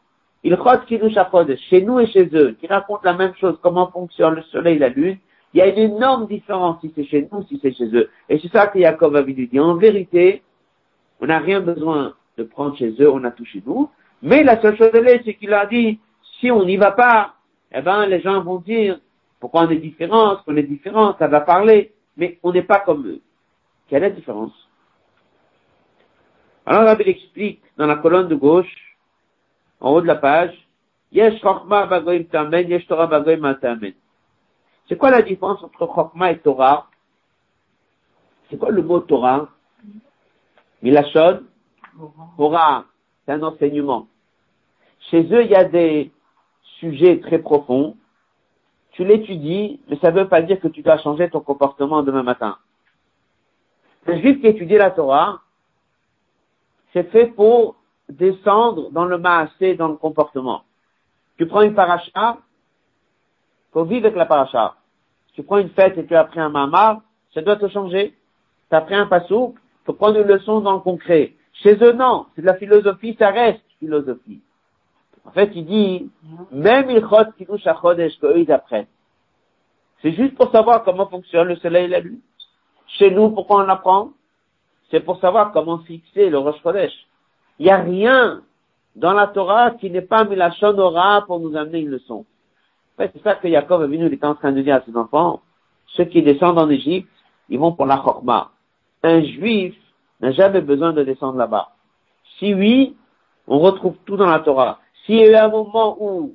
Il 0.42 0.56
chot 0.56 0.84
Kiddush 0.86 1.16
chez 1.70 1.80
nous 1.80 2.00
et 2.00 2.06
chez 2.06 2.28
eux, 2.34 2.54
qui 2.60 2.66
raconte 2.66 3.02
la 3.04 3.14
même 3.14 3.34
chose, 3.36 3.58
comment 3.62 3.90
fonctionne 3.90 4.34
le 4.34 4.42
soleil 4.42 4.76
et 4.76 4.78
la 4.78 4.90
lune. 4.90 5.16
Il 5.54 5.58
y 5.58 5.62
a 5.62 5.68
une 5.68 5.78
énorme 5.78 6.26
différence 6.26 6.80
si 6.82 6.92
c'est 6.94 7.04
chez 7.04 7.26
nous, 7.32 7.44
si 7.44 7.58
c'est 7.62 7.72
chez 7.72 7.86
eux. 7.94 8.10
Et 8.28 8.38
c'est 8.38 8.52
ça 8.52 8.66
que 8.66 8.78
Jacob 8.78 9.16
a 9.16 9.22
dit. 9.22 9.58
En 9.58 9.76
vérité, 9.76 10.42
on 11.20 11.26
n'a 11.26 11.38
rien 11.38 11.60
besoin 11.60 12.14
de 12.36 12.42
prendre 12.42 12.76
chez 12.76 12.94
eux, 13.00 13.10
on 13.10 13.24
a 13.24 13.30
tout 13.30 13.44
chez 13.46 13.62
nous. 13.64 13.88
Mais 14.20 14.42
la 14.42 14.60
seule 14.60 14.76
chose 14.76 14.90
c'est 14.92 15.34
qu'il 15.34 15.54
a 15.54 15.64
dit, 15.64 15.98
si 16.40 16.50
on 16.50 16.64
n'y 16.64 16.76
va 16.76 16.90
pas, 16.90 17.34
eh 17.74 17.82
ben, 17.82 18.06
les 18.06 18.20
gens 18.20 18.40
vont 18.42 18.58
dire, 18.58 19.00
pourquoi 19.40 19.62
on 19.62 19.70
est 19.70 19.76
différent, 19.76 20.36
qu'on 20.44 20.56
est 20.56 20.62
différent, 20.62 21.16
ça 21.18 21.26
va 21.26 21.40
parler, 21.40 21.92
mais 22.16 22.38
on 22.42 22.52
n'est 22.52 22.62
pas 22.62 22.80
comme 22.80 23.06
eux. 23.06 23.20
Quelle 23.88 24.04
est 24.04 24.08
la 24.08 24.14
différence? 24.14 24.52
Alors, 26.64 26.84
Rabbi 26.84 27.02
explique 27.04 27.62
dans 27.76 27.86
la 27.86 27.96
colonne 27.96 28.28
de 28.28 28.34
gauche, 28.36 28.96
en 29.80 29.90
haut 29.90 30.00
de 30.00 30.06
la 30.06 30.14
page, 30.14 30.54
Yesh 31.12 31.40
Bagoim 31.42 32.24
Tamen, 32.24 32.68
Yesh 32.68 32.86
Torah 32.86 33.06
Bagoim 33.06 33.54
Tamen. 33.54 33.92
C'est 34.88 34.96
quoi 34.96 35.10
la 35.10 35.22
différence 35.22 35.62
entre 35.62 35.86
Chokma 35.86 36.30
et 36.30 36.38
Torah? 36.38 36.88
C'est 38.48 38.56
quoi 38.56 38.70
le 38.70 38.82
mot 38.82 39.00
Torah? 39.00 39.48
Milachon? 40.82 41.42
Torah. 42.36 42.84
C'est 43.24 43.32
un 43.32 43.42
enseignement. 43.42 44.06
Chez 45.10 45.22
eux, 45.32 45.44
il 45.44 45.50
y 45.50 45.54
a 45.54 45.64
des 45.64 46.12
sujets 46.80 47.20
très 47.20 47.38
profonds. 47.38 47.96
Tu 48.92 49.04
l'étudies, 49.04 49.80
mais 49.88 49.98
ça 49.98 50.10
ne 50.10 50.20
veut 50.20 50.28
pas 50.28 50.42
dire 50.42 50.60
que 50.60 50.68
tu 50.68 50.82
dois 50.82 50.98
changer 50.98 51.28
ton 51.28 51.40
comportement 51.40 52.02
demain 52.02 52.22
matin. 52.22 52.58
Le 54.06 54.18
juif 54.20 54.40
qui 54.40 54.46
étudie 54.46 54.76
la 54.76 54.90
Torah, 54.90 55.40
c'est 56.92 57.10
fait 57.10 57.26
pour 57.26 57.76
descendre 58.08 58.90
dans 58.90 59.04
le 59.04 59.18
maasé, 59.18 59.74
dans 59.74 59.88
le 59.88 59.96
comportement. 59.96 60.62
Tu 61.38 61.46
prends 61.46 61.62
une 61.62 61.74
paracha, 61.74 62.38
faut 63.72 63.84
vivre 63.84 64.06
avec 64.06 64.16
la 64.16 64.26
paracha. 64.26 64.76
Tu 65.34 65.42
prends 65.42 65.58
une 65.58 65.70
fête 65.70 65.98
et 65.98 66.06
tu 66.06 66.14
as 66.14 66.24
pris 66.24 66.38
un 66.38 66.48
mamar, 66.48 67.00
ça 67.32 67.42
doit 67.42 67.56
te 67.56 67.68
changer. 67.68 68.14
Tu 68.70 68.76
as 68.76 68.80
pris 68.82 68.94
un 68.94 69.06
pasouk, 69.06 69.56
faut 69.84 69.94
prendre 69.94 70.20
une 70.20 70.28
leçon 70.28 70.60
dans 70.60 70.74
le 70.74 70.80
concret. 70.80 71.34
Chez 71.54 71.74
eux, 71.82 71.92
non. 71.92 72.26
C'est 72.34 72.42
de 72.42 72.46
la 72.46 72.54
philosophie, 72.54 73.16
ça 73.18 73.30
reste 73.30 73.62
philosophie. 73.80 74.40
En 75.24 75.30
fait, 75.30 75.50
il 75.54 75.64
dit, 75.64 76.10
même 76.52 76.90
il 76.90 77.00
chot 77.00 77.32
qui 77.36 77.46
touche 77.46 77.66
à 77.66 77.74
chodesh 77.80 78.18
qu'eux 78.18 78.38
ils 78.38 78.52
apprennent. 78.52 78.86
C'est 80.02 80.12
juste 80.12 80.34
pour 80.34 80.50
savoir 80.50 80.84
comment 80.84 81.06
fonctionne 81.06 81.48
le 81.48 81.56
soleil 81.56 81.86
et 81.86 81.88
la 81.88 82.00
lune. 82.00 82.20
Chez 82.98 83.10
nous, 83.10 83.30
pourquoi 83.30 83.64
on 83.64 83.68
apprend? 83.68 84.10
C'est 84.90 85.00
pour 85.00 85.18
savoir 85.20 85.52
comment 85.52 85.78
fixer 85.78 86.28
le 86.28 86.38
Rosh 86.38 86.60
Chodesh. 86.62 86.92
Il 87.58 87.66
n'y 87.66 87.72
a 87.72 87.78
rien 87.78 88.42
dans 88.96 89.12
la 89.12 89.26
Torah 89.28 89.70
qui 89.72 89.90
n'est 89.90 90.02
pas 90.02 90.24
mis 90.24 90.36
la 90.36 90.52
Shonora 90.52 91.24
pour 91.26 91.40
nous 91.40 91.56
amener 91.56 91.80
une 91.80 91.88
leçon. 91.88 92.26
En 92.94 93.02
fait, 93.02 93.10
c'est 93.14 93.22
ça 93.22 93.34
que 93.34 93.48
Jacob 93.48 93.82
est 93.82 93.86
venu, 93.86 94.06
il 94.06 94.12
était 94.12 94.26
en 94.26 94.34
train 94.34 94.52
de 94.52 94.60
dire 94.60 94.76
à 94.76 94.82
ses 94.82 94.96
enfants, 94.96 95.40
ceux 95.86 96.04
qui 96.04 96.22
descendent 96.22 96.58
en 96.58 96.68
Égypte, 96.68 97.08
ils 97.48 97.58
vont 97.58 97.72
pour 97.72 97.86
la 97.86 97.96
Chorma. 97.96 98.50
Un 99.02 99.22
juif, 99.22 99.74
n'a 100.20 100.32
jamais 100.32 100.60
besoin 100.60 100.92
de 100.92 101.02
descendre 101.02 101.38
là-bas 101.38 101.72
Si 102.38 102.54
oui, 102.54 102.96
on 103.46 103.58
retrouve 103.58 103.96
tout 104.04 104.16
dans 104.16 104.28
la 104.28 104.40
Torah. 104.40 104.80
S'il 105.04 105.16
y 105.16 105.22
a 105.22 105.30
eu 105.30 105.34
un 105.34 105.48
moment 105.48 105.96
où 106.00 106.34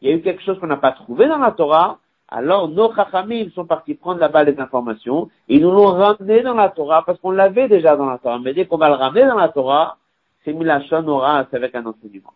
il 0.00 0.10
y 0.10 0.12
a 0.12 0.16
eu 0.16 0.22
quelque 0.22 0.42
chose 0.42 0.58
qu'on 0.58 0.66
n'a 0.66 0.76
pas 0.76 0.92
trouvé 0.92 1.28
dans 1.28 1.38
la 1.38 1.52
Torah, 1.52 1.98
alors 2.28 2.68
nos 2.68 2.94
chachamim 2.94 3.50
sont 3.50 3.66
partis 3.66 3.94
prendre 3.94 4.20
là-bas 4.20 4.44
les 4.44 4.58
informations, 4.58 5.28
et 5.48 5.56
ils 5.56 5.62
nous 5.62 5.72
l'ont 5.72 5.92
ramené 5.92 6.42
dans 6.42 6.54
la 6.54 6.68
Torah, 6.68 7.04
parce 7.04 7.18
qu'on 7.18 7.32
l'avait 7.32 7.68
déjà 7.68 7.96
dans 7.96 8.06
la 8.06 8.18
Torah. 8.18 8.38
Mais 8.38 8.54
dès 8.54 8.66
qu'on 8.66 8.78
va 8.78 8.88
le 8.88 8.94
ramener 8.94 9.26
dans 9.26 9.36
la 9.36 9.48
Torah, 9.48 9.98
c'est 10.44 10.52
Milachon 10.52 11.06
aura, 11.08 11.46
c'est 11.50 11.56
avec 11.56 11.74
un 11.74 11.84
enseignement. 11.86 12.32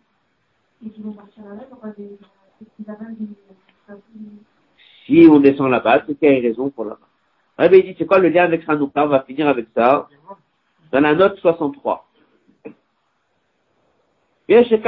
Si 5.06 5.28
on 5.30 5.40
descend 5.40 5.70
là-bas, 5.70 6.02
c'est 6.06 6.18
qu'il 6.18 6.28
y 6.28 6.32
a 6.32 6.38
une 6.38 6.46
raison 6.46 6.70
pour 6.70 6.84
là-bas. 6.84 7.06
Rabbi 7.56 7.82
dit, 7.82 7.94
c'est 7.96 8.06
quoi 8.06 8.18
le 8.18 8.28
lien 8.28 8.44
avec 8.44 8.68
Hanouka? 8.68 9.04
On 9.04 9.08
va 9.08 9.22
finir 9.22 9.46
avec 9.48 9.68
ça. 9.74 10.08
Dans 10.90 11.00
la 11.00 11.14
note 11.14 11.38
63. 11.38 12.06
Il 12.66 12.70
y 12.70 12.70
a 12.70 12.72
deux 12.72 12.72
Abiyobadé, 12.72 14.33
chez. 14.48 14.82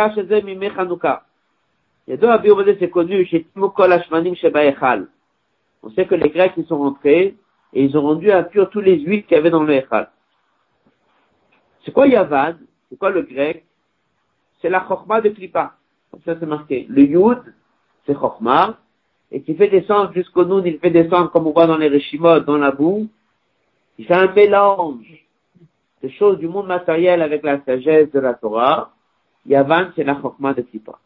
On 5.83 5.91
sait 5.91 6.07
que 6.07 6.15
les 6.15 6.31
Grecs, 6.31 6.53
ils 6.57 6.67
sont 6.67 6.79
rentrés 6.79 7.37
et 7.73 7.85
ils 7.85 7.97
ont 7.97 8.03
rendu 8.03 8.31
impurs 8.31 8.71
tous 8.71 8.81
les 8.81 8.99
huit 8.99 9.25
qu'il 9.25 9.37
y 9.37 9.41
avait 9.41 9.51
dans 9.51 9.63
le 9.63 9.75
Echal. 9.75 10.11
C'est 11.85 11.93
quoi 11.93 12.07
Yavan 12.07 12.57
C'est 12.89 12.99
quoi 12.99 13.11
le 13.11 13.23
grec 13.23 13.65
C'est 14.61 14.69
la 14.69 14.85
Chokma 14.87 15.21
de 15.21 15.31
Klippa. 15.31 15.75
Comme 16.11 16.21
ça, 16.25 16.37
c'est 16.39 16.47
marqué. 16.47 16.87
Le 16.89 17.03
Yud, 17.03 17.55
c'est 18.07 18.15
Chokma 18.15 18.79
et 19.31 19.43
qui 19.43 19.55
fait 19.55 19.69
descendre 19.69 20.13
jusqu'au 20.13 20.45
Noun, 20.45 20.65
il 20.67 20.79
fait 20.79 20.91
descendre, 20.91 21.31
comme 21.31 21.47
on 21.47 21.53
voit 21.53 21.67
dans 21.67 21.77
les 21.77 21.89
Rishimot, 21.89 22.41
dans 22.41 22.59
la 22.59 22.71
boue, 22.71 23.09
il 23.99 24.07
fait 24.07 24.15
un 24.15 24.33
mélange 24.33 25.27
de 26.03 26.09
choses 26.11 26.39
du 26.39 26.47
monde 26.47 26.67
matériel 26.67 27.23
avec 27.23 27.43
la 27.43 27.63
sagesse 27.65 28.11
de 28.13 28.21
la 28.21 28.35
Torah. 28.35 28.93
Yavan, 29.47 29.93
c'est 29.95 30.05
la 30.05 30.21
Chokma 30.21 30.55
de 30.55 30.63
Klippa. 30.63 30.99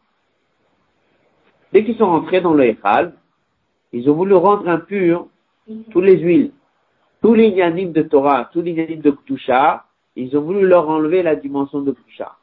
Dès 1.71 1.85
qu'ils 1.85 1.97
sont 1.97 2.07
rentrés 2.07 2.41
dans 2.41 2.53
le 2.53 2.65
Echal, 2.65 3.13
ils 3.93 4.09
ont 4.09 4.13
voulu 4.13 4.33
rendre 4.33 4.67
impurs 4.67 5.27
tous 5.91 6.01
les 6.01 6.17
huiles, 6.19 6.51
tous 7.21 7.33
les 7.33 7.49
yanim 7.49 7.91
de 7.91 8.01
Torah, 8.01 8.49
tous 8.51 8.61
les 8.61 8.71
yanim 8.71 8.99
de 9.01 9.11
Ktusha, 9.11 9.85
ils 10.15 10.35
ont 10.37 10.41
voulu 10.41 10.67
leur 10.67 10.89
enlever 10.89 11.23
la 11.23 11.35
dimension 11.35 11.81
de 11.81 11.91
Ktusha. 11.91 12.35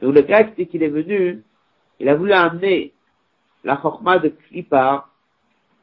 Donc 0.00 0.14
le 0.14 0.22
grec, 0.22 0.54
dès 0.56 0.66
qu'il 0.66 0.82
est 0.82 0.88
venu, 0.88 1.42
il 2.00 2.08
a 2.08 2.14
voulu 2.14 2.32
amener 2.32 2.92
la 3.64 3.80
chokma 3.80 4.18
de 4.18 4.28
Klippa 4.28 5.06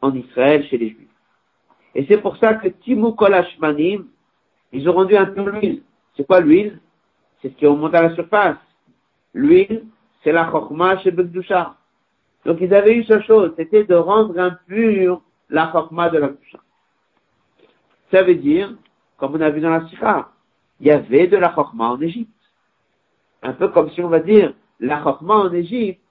en 0.01 0.13
Israël 0.13 0.65
chez 0.67 0.77
les 0.77 0.89
Juifs. 0.89 1.07
Et 1.95 2.05
c'est 2.07 2.21
pour 2.21 2.37
ça 2.37 2.55
que 2.55 2.67
Timou 2.67 3.13
Kolashmanim, 3.13 4.05
ils 4.71 4.87
ont 4.87 4.93
rendu 4.93 5.15
un 5.15 5.25
peu 5.25 5.49
l'huile. 5.49 5.81
C'est 6.15 6.27
quoi 6.27 6.41
l'huile? 6.41 6.79
C'est 7.41 7.49
ce 7.49 7.53
qui 7.55 7.65
remonte 7.65 7.95
à 7.95 8.03
la 8.03 8.15
surface. 8.15 8.57
L'huile, 9.33 9.85
c'est 10.23 10.31
la 10.31 10.49
chokma 10.51 10.97
chez 10.99 11.11
Bekdusha. 11.11 11.75
Donc 12.45 12.57
ils 12.61 12.73
avaient 12.73 12.95
eu 12.95 13.03
ce 13.03 13.21
chose, 13.21 13.53
c'était 13.57 13.83
de 13.83 13.95
rendre 13.95 14.37
impur 14.39 15.21
la 15.49 15.71
chokma 15.71 16.09
de 16.09 16.17
la 16.19 16.27
Kdusha. 16.29 16.59
Ça 18.11 18.23
veut 18.23 18.35
dire, 18.35 18.73
comme 19.17 19.35
on 19.35 19.41
a 19.41 19.49
vu 19.49 19.61
dans 19.61 19.69
la 19.69 19.87
Sikha, 19.87 20.29
il 20.79 20.87
y 20.87 20.91
avait 20.91 21.27
de 21.27 21.37
la 21.37 21.53
chokma 21.53 21.89
en 21.89 22.01
Égypte. 22.01 22.31
Un 23.43 23.53
peu 23.53 23.67
comme 23.69 23.89
si 23.91 24.01
on 24.01 24.09
va 24.09 24.19
dire, 24.19 24.53
la 24.79 25.03
chokma 25.03 25.35
en 25.35 25.53
Égypte, 25.53 26.01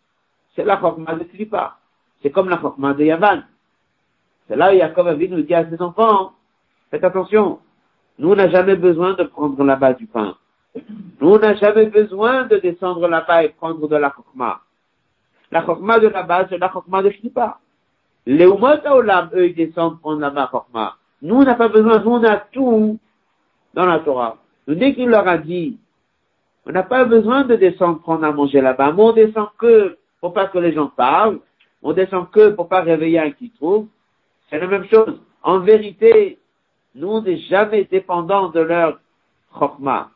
c'est 0.54 0.64
la 0.64 0.80
chokma 0.80 1.14
de 1.14 1.24
Klippa. 1.24 1.78
C'est 2.22 2.30
comme 2.30 2.48
la 2.48 2.60
chokma 2.60 2.94
de 2.94 3.04
Yavan. 3.04 3.42
C'est 4.48 4.56
là 4.56 4.72
où 4.72 4.74
Yaakov 4.74 5.14
nous 5.14 5.42
dit 5.42 5.54
à 5.54 5.68
ses 5.68 5.80
enfants, 5.80 6.32
faites 6.90 7.04
attention, 7.04 7.60
nous 8.18 8.30
on 8.30 8.34
n'a 8.34 8.48
jamais 8.48 8.76
besoin 8.76 9.12
de 9.12 9.24
prendre 9.24 9.62
là-bas 9.62 9.92
du 9.92 10.06
pain. 10.06 10.36
Nous 11.20 11.28
on 11.28 11.38
n'a 11.38 11.54
jamais 11.54 11.86
besoin 11.86 12.44
de 12.44 12.56
descendre 12.56 13.08
là-bas 13.08 13.44
et 13.44 13.50
prendre 13.50 13.88
de 13.88 13.96
la 13.96 14.12
chokma. 14.14 14.60
La 15.50 15.64
chokma 15.64 15.98
de 15.98 16.08
là-bas, 16.08 16.46
c'est 16.48 16.58
la 16.58 16.70
chokma 16.70 17.02
de 17.02 17.10
Klippa. 17.10 17.58
Les 18.26 18.44
Umot 18.44 18.86
Olam, 18.86 19.30
eux, 19.34 19.48
ils 19.48 19.54
descendent 19.54 20.00
prendre 20.00 20.20
la 20.20 20.48
chokma. 20.50 20.96
Nous, 21.22 21.34
on 21.34 21.44
n'a 21.44 21.54
pas 21.54 21.68
besoin, 21.68 21.98
nous, 22.00 22.10
on 22.10 22.24
a 22.24 22.36
tout 22.36 22.98
dans 23.74 23.86
la 23.86 24.00
Torah. 24.00 24.36
Donc, 24.66 24.78
dès 24.78 24.94
qu'il 24.94 25.08
leur 25.08 25.26
a 25.26 25.38
dit, 25.38 25.78
on 26.66 26.72
n'a 26.72 26.82
pas 26.82 27.04
besoin 27.04 27.44
de 27.44 27.56
descendre 27.56 28.00
prendre 28.00 28.24
à 28.24 28.32
manger 28.32 28.60
là-bas, 28.60 28.92
mais 28.92 29.02
on 29.02 29.12
descend 29.12 29.48
que 29.58 29.96
pour 30.20 30.34
pas 30.34 30.46
que 30.46 30.58
les 30.58 30.72
gens 30.72 30.88
parlent, 30.88 31.38
on 31.82 31.92
descend 31.92 32.28
que 32.30 32.50
pour 32.50 32.68
pas 32.68 32.82
réveiller 32.82 33.20
un 33.20 33.30
qui 33.30 33.50
trouve, 33.50 33.86
c'est 34.50 34.58
la 34.58 34.66
même 34.66 34.86
chose. 34.86 35.20
En 35.42 35.60
vérité, 35.60 36.38
nous, 36.94 37.08
on 37.08 37.22
n'est 37.22 37.38
jamais 37.38 37.84
dépendants 37.84 38.50
de 38.50 38.60
leur 38.60 38.98
chokma. 39.58 40.10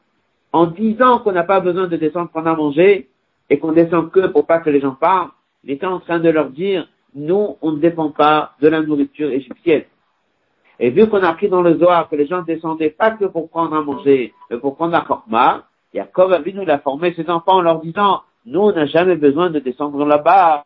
En 0.52 0.66
disant 0.66 1.18
qu'on 1.20 1.32
n'a 1.32 1.44
pas 1.44 1.60
besoin 1.60 1.86
de 1.86 1.96
descendre 1.96 2.30
prendre 2.30 2.48
à 2.48 2.56
manger 2.56 3.08
et 3.48 3.58
qu'on 3.58 3.72
descend 3.72 4.10
que 4.10 4.26
pour 4.28 4.46
pas 4.46 4.58
que 4.60 4.70
les 4.70 4.80
gens 4.80 4.94
parlent, 4.94 5.30
il 5.64 5.70
était 5.70 5.86
en 5.86 6.00
train 6.00 6.18
de 6.18 6.28
leur 6.28 6.50
dire, 6.50 6.88
nous, 7.14 7.56
on 7.62 7.72
ne 7.72 7.78
dépend 7.78 8.10
pas 8.10 8.52
de 8.60 8.68
la 8.68 8.82
nourriture 8.82 9.30
égyptienne. 9.30 9.84
Et 10.78 10.90
vu 10.90 11.08
qu'on 11.08 11.22
a 11.22 11.32
pris 11.34 11.48
dans 11.48 11.62
le 11.62 11.78
Zohar 11.78 12.08
que 12.08 12.16
les 12.16 12.26
gens 12.26 12.42
descendaient 12.42 12.90
pas 12.90 13.12
que 13.12 13.26
pour 13.26 13.48
prendre 13.48 13.74
à 13.74 13.82
manger, 13.82 14.34
mais 14.50 14.58
pour 14.58 14.76
prendre 14.76 14.92
la 14.92 15.64
Yaakov 15.94 16.32
a 16.32 16.40
vu 16.40 16.54
nous 16.54 16.64
l'a 16.64 16.78
formé 16.78 17.12
ses 17.14 17.28
enfants 17.28 17.56
en 17.56 17.60
leur 17.60 17.80
disant, 17.80 18.22
nous, 18.46 18.60
on 18.60 18.72
n'a 18.72 18.86
jamais 18.86 19.16
besoin 19.16 19.50
de 19.50 19.58
descendre 19.58 20.04
là-bas 20.04 20.64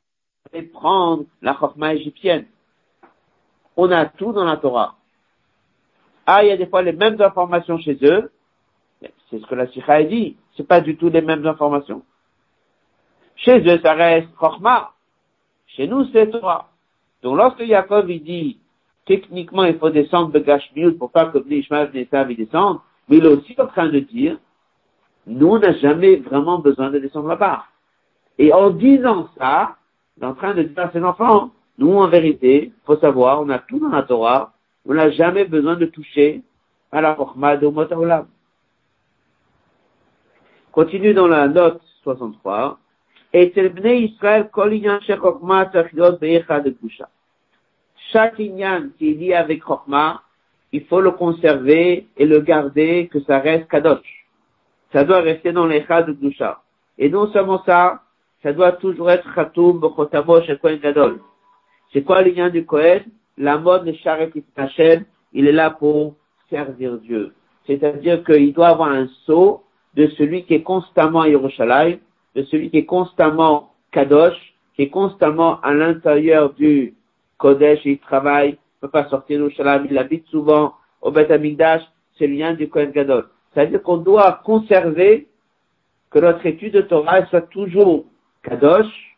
et 0.53 0.63
prendre 0.63 1.25
la 1.43 1.57
chokma 1.59 1.95
égyptienne. 1.95 2.47
On 3.77 3.91
a 3.91 4.07
tout 4.07 4.33
dans 4.33 4.45
la 4.45 4.57
Torah. 4.57 4.95
Ah, 6.27 6.45
il 6.45 6.49
y 6.49 6.53
a 6.53 6.57
des 6.57 6.67
fois 6.67 6.83
les 6.83 6.93
mêmes 6.93 7.21
informations 7.21 7.79
chez 7.79 7.99
eux. 8.03 8.31
C'est 9.01 9.39
ce 9.39 9.47
que 9.47 9.55
la 9.55 9.67
Sikha 9.69 10.03
dit. 10.05 10.37
C'est 10.57 10.67
pas 10.67 10.81
du 10.81 10.97
tout 10.97 11.09
les 11.09 11.21
mêmes 11.21 11.47
informations. 11.47 12.03
Chez 13.37 13.61
eux, 13.61 13.81
ça 13.83 13.93
reste 13.95 14.29
chokma. 14.41 14.93
Chez 15.67 15.87
nous, 15.87 16.05
c'est 16.13 16.31
Torah. 16.31 16.69
Donc, 17.23 17.37
lorsque 17.37 17.61
Yaakov, 17.61 18.11
il 18.11 18.23
dit, 18.23 18.59
techniquement, 19.05 19.65
il 19.65 19.79
faut 19.79 19.91
descendre 19.91 20.33
de 20.33 20.39
Gashmiut 20.39 20.93
pour 20.93 21.11
pas 21.11 21.27
que 21.27 21.39
Ishmael 21.49 21.91
et 21.95 22.35
descendent, 22.35 22.81
mais 23.09 23.19
il 23.19 23.25
est 23.25 23.29
aussi 23.29 23.55
en 23.59 23.67
train 23.67 23.89
de 23.89 24.01
dire, 24.01 24.39
nous, 25.27 25.49
on 25.49 25.59
n'a 25.59 25.73
jamais 25.73 26.17
vraiment 26.17 26.59
besoin 26.59 26.91
de 26.91 26.99
descendre 26.99 27.29
là-bas. 27.29 27.65
Et 28.39 28.53
en 28.53 28.71
disant 28.71 29.29
ça, 29.39 29.77
il 30.17 30.23
est 30.23 30.27
en 30.27 30.35
train 30.35 30.55
de 30.55 30.63
dire 30.63 30.79
à 30.79 30.91
ses 30.93 31.03
enfants, 31.03 31.51
nous, 31.79 31.95
en 31.95 32.09
vérité, 32.09 32.73
faut 32.85 32.97
savoir, 32.97 33.43
on 33.43 33.49
a 33.51 33.59
tout 33.59 33.79
dans 33.79 33.89
la 33.89 34.03
Torah, 34.03 34.53
on 34.87 34.95
n'a 34.95 35.11
jamais 35.11 35.45
besoin 35.45 35.77
de 35.77 35.87
toucher 35.87 36.43
à 36.93 37.01
la 37.01 37.17
Chokhmah 37.17 37.57
de 37.57 37.67
Motaolam. 37.67 38.27
Continue 40.77 41.15
dans 41.15 41.27
la 41.27 41.49
note 41.49 41.81
63. 42.03 42.79
Et 43.33 43.51
Israël, 44.05 44.51
Chaque 48.13 48.39
inyan 48.39 48.91
qui 48.99 49.11
est 49.11 49.15
lié 49.15 49.33
avec 49.33 49.65
Chokhmah, 49.65 50.21
il 50.73 50.85
faut 50.85 51.01
le 51.01 51.13
conserver 51.13 52.09
et 52.19 52.27
le 52.27 52.41
garder, 52.41 53.09
que 53.11 53.21
ça 53.21 53.39
reste 53.39 53.69
kadosh 53.69 54.27
ça 54.93 55.05
doit 55.05 55.21
rester 55.21 55.53
dans 55.53 55.67
les 55.67 55.81
de 55.81 56.13
Gdusha. 56.13 56.61
Et 56.99 57.09
non 57.09 57.33
seulement 57.33 57.63
ça, 57.65 58.03
ça 58.43 58.53
doit 58.53 58.73
toujours 58.73 59.11
être 59.11 59.35
Khatoum, 59.35 59.81
Bechotamo, 59.81 60.43
Kohen 60.61 60.79
Gadol. 60.79 61.21
C'est 61.95 62.03
quoi 62.03 62.21
lien 62.21 62.51
du 62.51 62.67
Kohen? 62.67 63.03
La 63.39 63.57
mode, 63.57 63.87
le 63.87 63.95
Sharet 63.95 64.31
Hachem, 64.55 65.07
il 65.33 65.47
est 65.47 65.53
là 65.53 65.71
pour 65.71 66.17
servir 66.51 66.99
Dieu. 66.99 67.33
C'est-à-dire 67.67 68.23
qu'il 68.25 68.53
doit 68.53 68.69
avoir 68.69 68.91
un 68.91 69.09
saut 69.25 69.63
de 69.97 70.07
celui 70.09 70.45
qui 70.45 70.55
est 70.55 70.63
constamment 70.63 71.23
à 71.23 71.29
Yerushalayim, 71.29 71.99
de 72.35 72.43
celui 72.45 72.71
qui 72.71 72.79
est 72.79 72.85
constamment 72.85 73.73
Kadosh, 73.93 74.55
qui 74.75 74.83
est 74.83 74.91
constamment 74.91 75.59
à 75.63 75.73
l'intérieur 75.73 76.53
du 76.53 76.95
Kodesh, 77.39 77.81
il 77.87 77.99
travaille, 77.99 78.51
il 78.51 78.81
peut 78.81 78.89
pas 78.89 79.09
sortir 79.09 79.39
d'Yerushalayim, 79.39 79.87
il 79.91 79.99
habite 79.99 80.27
souvent 80.27 80.75
au 81.01 81.11
Beth 81.11 81.31
Amikdash, 81.31 81.83
c'est 82.19 82.27
le 82.27 82.35
lien 82.35 82.53
du 82.53 82.69
Kohen 82.69 82.91
Gadol. 82.91 83.29
C'est-à-dire 83.53 83.83
qu'on 83.83 83.97
doit 83.97 84.41
conserver 84.45 85.29
que 86.11 86.19
notre 86.19 86.45
étude 86.45 86.75
de 86.75 86.83
Torah 86.83 87.25
soit 87.27 87.43
toujours 87.43 88.05
kadosh 88.43 89.17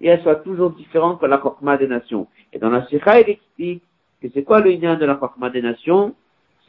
et 0.00 0.08
elle 0.08 0.22
soit 0.22 0.36
toujours 0.36 0.70
différente 0.70 1.20
que 1.20 1.26
la 1.26 1.40
Chokma 1.40 1.76
des 1.76 1.86
nations. 1.86 2.26
Et 2.54 2.58
dans 2.58 2.70
la 2.70 2.86
Sikha, 2.86 3.20
il 3.20 3.30
explique 3.30 3.82
que 4.22 4.28
c'est 4.32 4.44
quoi 4.44 4.60
le 4.60 4.70
lien 4.70 4.96
de 4.96 5.04
la 5.04 5.18
Chokma 5.18 5.50
des 5.50 5.62
nations? 5.62 6.14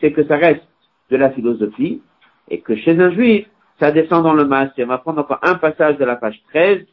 C'est 0.01 0.11
que 0.11 0.25
ça 0.25 0.36
reste 0.36 0.67
de 1.09 1.17
la 1.17 1.32
philosophie 1.32 2.01
et 2.49 2.61
que 2.61 2.75
chez 2.75 2.99
un 2.99 3.11
juif, 3.11 3.47
ça 3.79 3.91
descend 3.91 4.23
dans 4.23 4.33
le 4.33 4.45
masque. 4.45 4.73
On 4.79 4.85
va 4.85 4.97
prendre 4.99 5.21
encore 5.21 5.39
un 5.41 5.55
passage 5.55 5.97
de 5.97 6.05
la 6.05 6.15
page 6.15 6.41
13. 6.49 6.85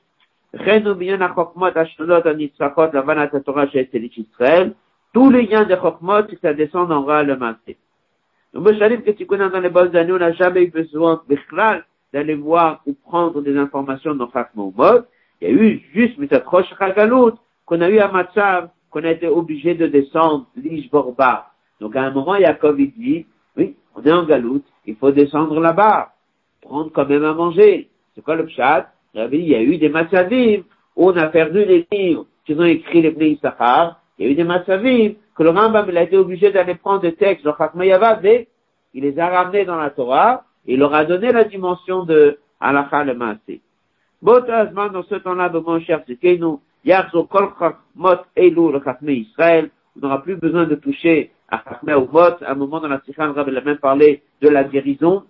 Tous 5.12 5.30
les 5.30 5.46
liens 5.46 5.64
de 5.64 5.76
Chokmot, 5.76 6.22
ça 6.40 6.54
descend 6.54 6.88
dans 6.88 7.22
le 7.22 7.36
masque. 7.36 7.76
Donc, 8.54 8.64
Moshalim, 8.64 9.02
que 9.02 9.10
tu 9.10 9.26
connais 9.26 9.50
dans 9.50 9.60
les 9.60 9.68
bonnes 9.68 9.94
années, 9.94 10.12
on 10.12 10.18
n'a 10.18 10.32
jamais 10.32 10.64
eu 10.64 10.70
besoin, 10.70 11.22
d'aller 12.12 12.34
voir 12.34 12.80
ou 12.86 12.94
prendre 12.94 13.42
des 13.42 13.56
informations 13.56 14.14
dans 14.14 14.30
chaque 14.30 14.54
mode. 14.54 15.04
Il 15.40 15.48
y 15.48 15.50
a 15.50 15.54
eu 15.54 15.82
juste, 15.92 16.16
mais 16.18 16.28
cette 16.30 16.46
roche 16.46 16.72
qu'on 17.66 17.80
a 17.82 17.90
eu 17.90 17.98
à 17.98 18.08
Matzav, 18.08 18.70
qu'on 18.90 19.04
a 19.04 19.10
été 19.10 19.28
obligé 19.28 19.74
de 19.74 19.86
descendre, 19.86 20.46
l'Ishborba. 20.56 21.50
Donc, 21.80 21.94
à 21.94 22.02
un 22.02 22.10
moment, 22.10 22.36
il 22.36 22.46
dit, 22.46 22.92
oui, 22.98 23.26
on 23.98 24.06
est 24.06 24.12
en 24.12 24.24
galoute, 24.24 24.64
il 24.86 24.96
faut 24.96 25.10
descendre 25.10 25.60
là-bas, 25.60 26.12
prendre 26.60 26.90
quand 26.92 27.08
même 27.08 27.24
à 27.24 27.34
manger. 27.34 27.88
C'est 28.14 28.22
quoi 28.22 28.36
le 28.36 28.46
pshat? 28.46 28.92
Il 29.14 29.48
y 29.48 29.54
a 29.54 29.62
eu 29.62 29.78
des 29.78 29.88
massavim 29.88 30.62
où 30.94 31.08
on 31.08 31.16
a 31.16 31.26
perdu 31.26 31.64
les 31.64 31.86
livres 31.90 32.26
qu'ils 32.44 32.60
ont 32.60 32.64
écrit 32.64 33.02
les 33.02 33.10
Bnei 33.10 33.32
Issachar. 33.32 34.00
Il 34.18 34.26
y 34.26 34.28
a 34.28 34.32
eu 34.32 34.34
des 34.34 34.44
massavim 34.44 35.14
que 35.34 35.42
le 35.42 35.50
Rambam 35.50 35.86
il 35.88 35.96
a 35.96 36.02
été 36.02 36.16
obligé 36.16 36.50
d'aller 36.50 36.74
prendre 36.74 37.00
des 37.00 37.14
textes 37.14 37.44
de 37.44 37.52
Chakmayavad 37.56 38.24
et 38.24 38.48
il 38.94 39.02
les 39.02 39.18
a 39.18 39.28
ramenés 39.28 39.64
dans 39.64 39.76
la 39.76 39.90
Torah 39.90 40.44
et 40.66 40.74
il 40.74 40.78
leur 40.78 40.94
a 40.94 41.04
donné 41.04 41.32
la 41.32 41.44
dimension 41.44 42.04
de 42.04 42.38
Halakha 42.60 43.04
le 43.04 43.14
Maasé. 43.14 43.60
Botazman, 44.20 44.92
dans 44.92 45.04
ce 45.04 45.14
temps-là, 45.16 45.48
mon 45.50 45.80
cher 45.80 46.02
Zekenu, 46.08 46.56
Yarzo 46.84 47.24
Kol 47.24 47.50
Chakmot 47.58 48.24
le 48.36 48.80
Chakme 48.84 49.10
Israël, 49.10 49.70
on 49.96 50.00
n'aura 50.00 50.22
plus 50.22 50.36
besoin 50.36 50.64
de 50.64 50.74
toucher 50.74 51.32
Chakme 51.50 51.92
ou 51.96 52.08
Mot. 52.12 52.42
À 52.44 52.52
un 52.52 52.54
moment 52.54 52.80
dans 52.80 52.88
la 52.88 53.00
Sikha, 53.00 53.26
le 53.26 53.32
Rabbi 53.32 53.56
a 53.56 53.60
même 53.60 53.78
parlé 53.78 54.22
de 54.40 54.48
la 54.48 54.64
guérison, 54.64 55.24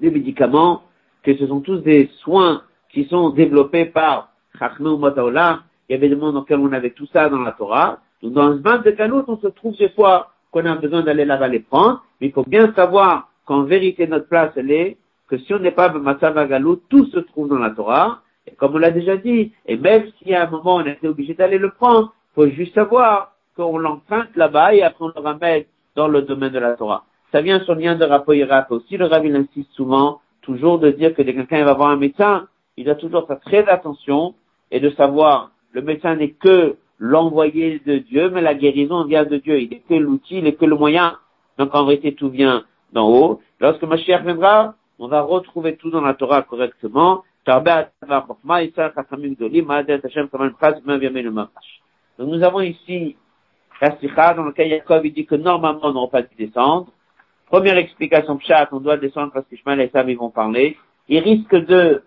des 0.00 0.10
médicaments, 0.10 0.82
que 1.22 1.36
ce 1.36 1.46
sont 1.46 1.60
tous 1.60 1.78
des 1.78 2.10
soins 2.20 2.62
qui 2.90 3.04
sont 3.04 3.30
développés 3.30 3.86
par 3.86 4.30
Chachme 4.58 4.86
ou 4.86 4.98
Motaola. 4.98 5.60
Il 5.88 5.92
y 5.92 5.96
avait 5.96 6.08
des 6.08 6.16
mondes 6.16 6.34
dans 6.34 6.40
lesquels 6.40 6.58
on 6.58 6.72
avait 6.72 6.90
tout 6.90 7.06
ça 7.12 7.28
dans 7.28 7.40
la 7.40 7.52
Torah. 7.52 8.00
Donc, 8.22 8.32
dans 8.32 8.52
ce 8.52 8.58
bande 8.58 8.82
de 8.82 8.90
Kalout, 8.90 9.24
on 9.28 9.38
se 9.38 9.48
trouve 9.48 9.76
des 9.76 9.90
fois 9.90 10.32
qu'on 10.50 10.64
a 10.64 10.74
besoin 10.76 11.02
d'aller 11.02 11.24
là-bas 11.24 11.48
les 11.48 11.60
prendre, 11.60 12.04
mais 12.20 12.28
il 12.28 12.32
faut 12.32 12.44
bien 12.44 12.72
savoir 12.74 13.28
qu'en 13.44 13.62
vérité, 13.62 14.06
notre 14.06 14.28
place, 14.28 14.52
elle 14.56 14.70
est 14.70 14.96
que 15.28 15.38
si 15.38 15.54
on 15.54 15.58
n'est 15.58 15.72
pas 15.72 15.90
Matzava 15.90 16.46
Galout, 16.46 16.82
tout 16.88 17.06
se 17.06 17.18
trouve 17.18 17.48
dans 17.48 17.58
la 17.58 17.70
Torah. 17.70 18.20
Et 18.46 18.54
comme 18.54 18.74
on 18.74 18.78
l'a 18.78 18.90
déjà 18.90 19.16
dit, 19.16 19.52
et 19.66 19.76
même 19.76 20.04
si 20.18 20.34
à 20.34 20.46
un 20.46 20.50
moment 20.50 20.76
on 20.76 20.86
était 20.86 21.08
obligé 21.08 21.34
d'aller 21.34 21.58
le 21.58 21.70
prendre, 21.70 22.14
il 22.30 22.34
faut 22.34 22.48
juste 22.50 22.74
savoir 22.74 23.35
qu'on 23.56 23.78
l'emprunte 23.78 24.34
là-bas 24.36 24.74
et 24.74 24.82
après 24.82 25.04
on 25.04 25.12
le 25.14 25.20
ramène 25.20 25.64
dans 25.94 26.08
le 26.08 26.22
domaine 26.22 26.52
de 26.52 26.58
la 26.58 26.74
Torah. 26.74 27.04
Ça 27.32 27.40
vient 27.40 27.60
sur 27.60 27.74
le 27.74 27.80
lien 27.80 27.96
de 27.96 28.04
Rapoïrak 28.04 28.70
aussi. 28.70 28.96
Le 28.96 29.06
Rabbi 29.06 29.30
insiste 29.30 29.72
souvent, 29.72 30.20
toujours 30.42 30.78
de 30.78 30.90
dire 30.90 31.14
que 31.14 31.22
dès 31.22 31.34
quelqu'un 31.34 31.64
va 31.64 31.74
voir 31.74 31.90
un 31.90 31.96
médecin, 31.96 32.46
il 32.76 32.84
doit 32.84 32.94
toujours 32.94 33.26
faire 33.26 33.40
très 33.40 33.66
attention 33.66 34.34
et 34.70 34.80
de 34.80 34.90
savoir, 34.90 35.50
le 35.72 35.82
médecin 35.82 36.16
n'est 36.16 36.30
que 36.32 36.76
l'envoyé 36.98 37.80
de 37.84 37.98
Dieu, 37.98 38.30
mais 38.30 38.40
la 38.40 38.54
guérison 38.54 39.04
vient 39.04 39.24
de 39.24 39.36
Dieu. 39.36 39.60
Il 39.60 39.70
n'est 39.70 39.80
que 39.80 39.94
l'outil, 39.94 40.38
il 40.38 40.44
n'est 40.44 40.54
que 40.54 40.64
le 40.64 40.76
moyen. 40.76 41.16
Donc 41.58 41.74
en 41.74 41.84
vérité, 41.84 42.14
tout 42.14 42.30
vient 42.30 42.64
d'en 42.92 43.08
haut. 43.08 43.40
Lorsque 43.60 43.82
Mashiach 43.82 44.22
viendra, 44.22 44.74
on 44.98 45.08
va 45.08 45.22
retrouver 45.22 45.76
tout 45.76 45.90
dans 45.90 46.00
la 46.00 46.14
Torah 46.14 46.42
correctement. 46.42 47.22
Donc 47.46 47.64
nous 52.18 52.42
avons 52.42 52.60
ici 52.60 53.16
la 53.80 53.96
sikha 53.98 54.34
dans 54.34 54.44
lequel 54.44 54.68
Yaakov 54.68 55.02
dit 55.02 55.26
que 55.26 55.34
normalement 55.34 55.80
on 55.82 55.92
n'aura 55.92 56.10
pas 56.10 56.22
dû 56.22 56.34
descendre. 56.38 56.88
Première 57.46 57.76
explication, 57.76 58.36
Pshat, 58.38 58.68
on 58.72 58.80
doit 58.80 58.96
descendre 58.96 59.32
parce 59.32 59.46
que 59.46 59.56
Shmuel 59.56 59.80
et 59.80 59.88
Sam 59.88 60.08
ils 60.08 60.18
vont 60.18 60.30
parler. 60.30 60.76
Il 61.08 61.20
risque 61.20 61.54
de 61.54 62.02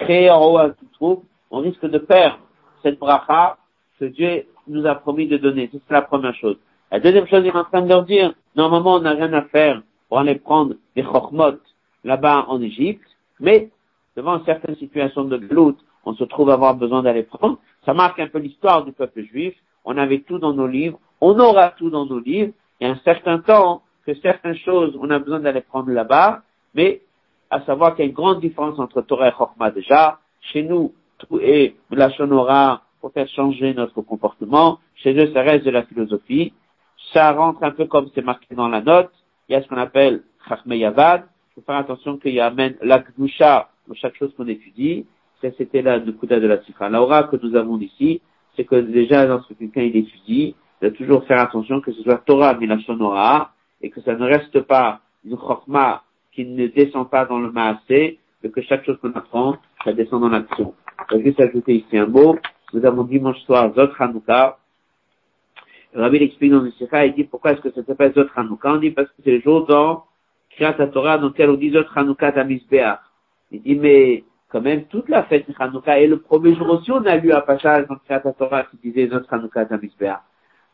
créer 0.00 0.30
en 0.30 0.44
haut 0.44 0.58
un 0.58 0.70
tout 0.70 0.86
trouble. 0.92 1.22
On 1.50 1.60
risque 1.60 1.86
de 1.86 1.98
perdre 1.98 2.38
cette 2.82 2.98
bracha 2.98 3.56
que 4.02 4.06
Dieu 4.06 4.46
nous 4.66 4.84
a 4.86 4.96
promis 4.96 5.28
de 5.28 5.36
donner. 5.36 5.70
C'est 5.72 5.94
la 5.94 6.02
première 6.02 6.34
chose. 6.34 6.56
La 6.90 6.98
deuxième 6.98 7.28
chose, 7.28 7.42
il 7.44 7.48
est 7.48 7.56
en 7.56 7.64
train 7.64 7.82
de 7.82 7.88
leur 7.88 8.04
dire, 8.04 8.34
normalement, 8.56 8.94
on 8.94 9.00
n'a 9.00 9.12
rien 9.12 9.32
à 9.32 9.42
faire 9.42 9.80
pour 10.08 10.18
aller 10.18 10.34
prendre 10.34 10.74
des 10.96 11.04
chokmot 11.04 11.58
là-bas 12.02 12.46
en 12.48 12.60
Égypte, 12.60 13.06
mais 13.38 13.70
devant 14.16 14.44
certaines 14.44 14.74
situations 14.76 15.24
de 15.24 15.36
gloute, 15.36 15.78
on 16.04 16.14
se 16.14 16.24
trouve 16.24 16.50
avoir 16.50 16.74
besoin 16.74 17.02
d'aller 17.02 17.22
prendre. 17.22 17.58
Ça 17.86 17.94
marque 17.94 18.18
un 18.18 18.26
peu 18.26 18.38
l'histoire 18.38 18.84
du 18.84 18.92
peuple 18.92 19.22
juif. 19.22 19.54
On 19.84 19.96
avait 19.96 20.20
tout 20.20 20.38
dans 20.38 20.52
nos 20.52 20.66
livres. 20.66 20.98
On 21.24 21.38
aura 21.38 21.70
tout 21.70 21.88
dans 21.88 22.04
nos 22.04 22.18
livres. 22.18 22.52
Il 22.80 22.88
y 22.88 22.90
a 22.90 22.92
un 22.94 22.98
certain 23.04 23.38
temps 23.38 23.82
que 24.04 24.12
certaines 24.14 24.56
choses, 24.56 24.98
on 25.00 25.08
a 25.08 25.20
besoin 25.20 25.38
d'aller 25.38 25.60
prendre 25.60 25.88
là-bas, 25.88 26.42
mais 26.74 27.00
à 27.48 27.60
savoir 27.60 27.94
qu'il 27.94 28.04
y 28.04 28.08
a 28.08 28.08
une 28.08 28.14
grande 28.14 28.40
différence 28.40 28.76
entre 28.80 29.02
Torah 29.02 29.28
et 29.28 29.32
Chokmah 29.38 29.70
déjà. 29.70 30.18
Chez 30.40 30.64
nous, 30.64 30.92
tout 31.18 31.38
est 31.38 31.76
la 31.92 32.10
Shonora 32.10 32.82
pour 33.00 33.12
faire 33.12 33.28
changer 33.28 33.72
notre 33.72 34.02
comportement. 34.02 34.80
Chez 34.96 35.14
eux, 35.14 35.32
ça 35.32 35.42
reste 35.42 35.64
de 35.64 35.70
la 35.70 35.84
philosophie. 35.84 36.52
Ça 37.12 37.30
rentre 37.30 37.62
un 37.62 37.70
peu 37.70 37.86
comme 37.86 38.08
c'est 38.16 38.24
marqué 38.24 38.56
dans 38.56 38.68
la 38.68 38.80
note. 38.80 39.12
Il 39.48 39.52
y 39.52 39.54
a 39.54 39.62
ce 39.62 39.68
qu'on 39.68 39.76
appelle 39.76 40.24
Chachme 40.48 40.72
Yavad. 40.72 41.22
Il 41.50 41.54
faut 41.54 41.66
faire 41.66 41.76
attention 41.76 42.18
qu'il 42.18 42.34
y 42.34 42.40
a 42.40 42.52
la 42.80 42.98
Gdusha 42.98 43.68
pour 43.86 43.94
chaque 43.94 44.16
chose 44.16 44.34
qu'on 44.36 44.48
étudie. 44.48 45.06
Ça, 45.40 45.48
c'était 45.56 45.82
la 45.82 46.00
Nukuda 46.00 46.40
de 46.40 46.48
la 46.48 46.60
Sifra. 46.62 46.88
L'aura 46.88 47.24
que 47.24 47.36
nous 47.40 47.54
avons 47.54 47.78
ici, 47.78 48.20
c'est 48.56 48.64
que 48.64 48.74
déjà, 48.74 49.24
lorsque 49.24 49.56
quelqu'un 49.56 49.82
étudie, 49.82 50.56
doit 50.82 50.90
toujours 50.96 51.24
faire 51.24 51.40
attention 51.40 51.80
que 51.80 51.92
ce 51.92 52.02
soit 52.02 52.18
Torah, 52.26 52.54
mais 52.58 52.66
la 52.66 52.78
Shonora, 52.80 53.52
et 53.80 53.90
que 53.90 54.00
ça 54.00 54.14
ne 54.14 54.24
reste 54.24 54.60
pas 54.62 55.00
une 55.24 55.38
Chokma 55.38 56.02
qui 56.32 56.44
ne 56.44 56.66
descend 56.66 57.08
pas 57.08 57.24
dans 57.24 57.38
le 57.38 57.52
Maasé, 57.52 58.18
mais 58.42 58.50
que 58.50 58.60
chaque 58.62 58.84
chose 58.84 58.98
qu'on 59.00 59.12
apprend, 59.12 59.56
ça 59.84 59.92
descend 59.92 60.22
dans 60.22 60.28
l'action. 60.28 60.74
Je 61.10 61.16
vais 61.16 61.24
juste 61.24 61.40
ajouter 61.40 61.74
ici 61.76 61.96
un 61.98 62.06
mot. 62.06 62.36
Nous 62.72 62.84
avons 62.84 63.04
dimanche 63.04 63.38
soir 63.40 63.72
Zot 63.74 63.90
Hanouka. 63.98 64.58
Rabbi 65.94 66.18
l'explique 66.18 66.50
dans 66.50 66.62
le 66.62 66.70
Sikha, 66.72 67.06
il 67.06 67.14
dit 67.14 67.24
pourquoi 67.24 67.52
est-ce 67.52 67.60
que 67.60 67.70
ça 67.70 67.84
s'appelle 67.84 68.12
Zot 68.14 68.26
Hanouka? 68.34 68.72
On 68.72 68.76
dit 68.78 68.90
parce 68.90 69.08
que 69.08 69.22
c'est 69.22 69.32
le 69.32 69.40
jour 69.40 69.66
dans 69.66 70.04
Kriyat 70.50 70.74
Torah 70.88 71.18
dans 71.18 71.28
lequel 71.28 71.50
on 71.50 71.54
dit 71.54 71.70
Zot 71.70 71.84
Hanouka 71.94 72.32
Tamizbeach. 72.32 72.98
Il 73.50 73.62
dit 73.62 73.76
mais 73.76 74.24
quand 74.48 74.62
même 74.62 74.84
toute 74.86 75.08
la 75.08 75.24
fête 75.24 75.48
de 75.48 75.54
Hanouka 75.58 76.00
et 76.00 76.06
le 76.06 76.18
premier 76.18 76.54
jour 76.54 76.68
aussi 76.70 76.90
on 76.90 77.04
a 77.04 77.16
lu 77.16 77.32
un 77.32 77.42
passage 77.42 77.86
dans 77.88 77.96
Kriyat 77.96 78.20
Torah 78.32 78.64
qui 78.64 78.78
disait 78.78 79.08
Zot 79.08 79.26
Hanouka 79.30 79.66
Tamizbeach. 79.66 80.20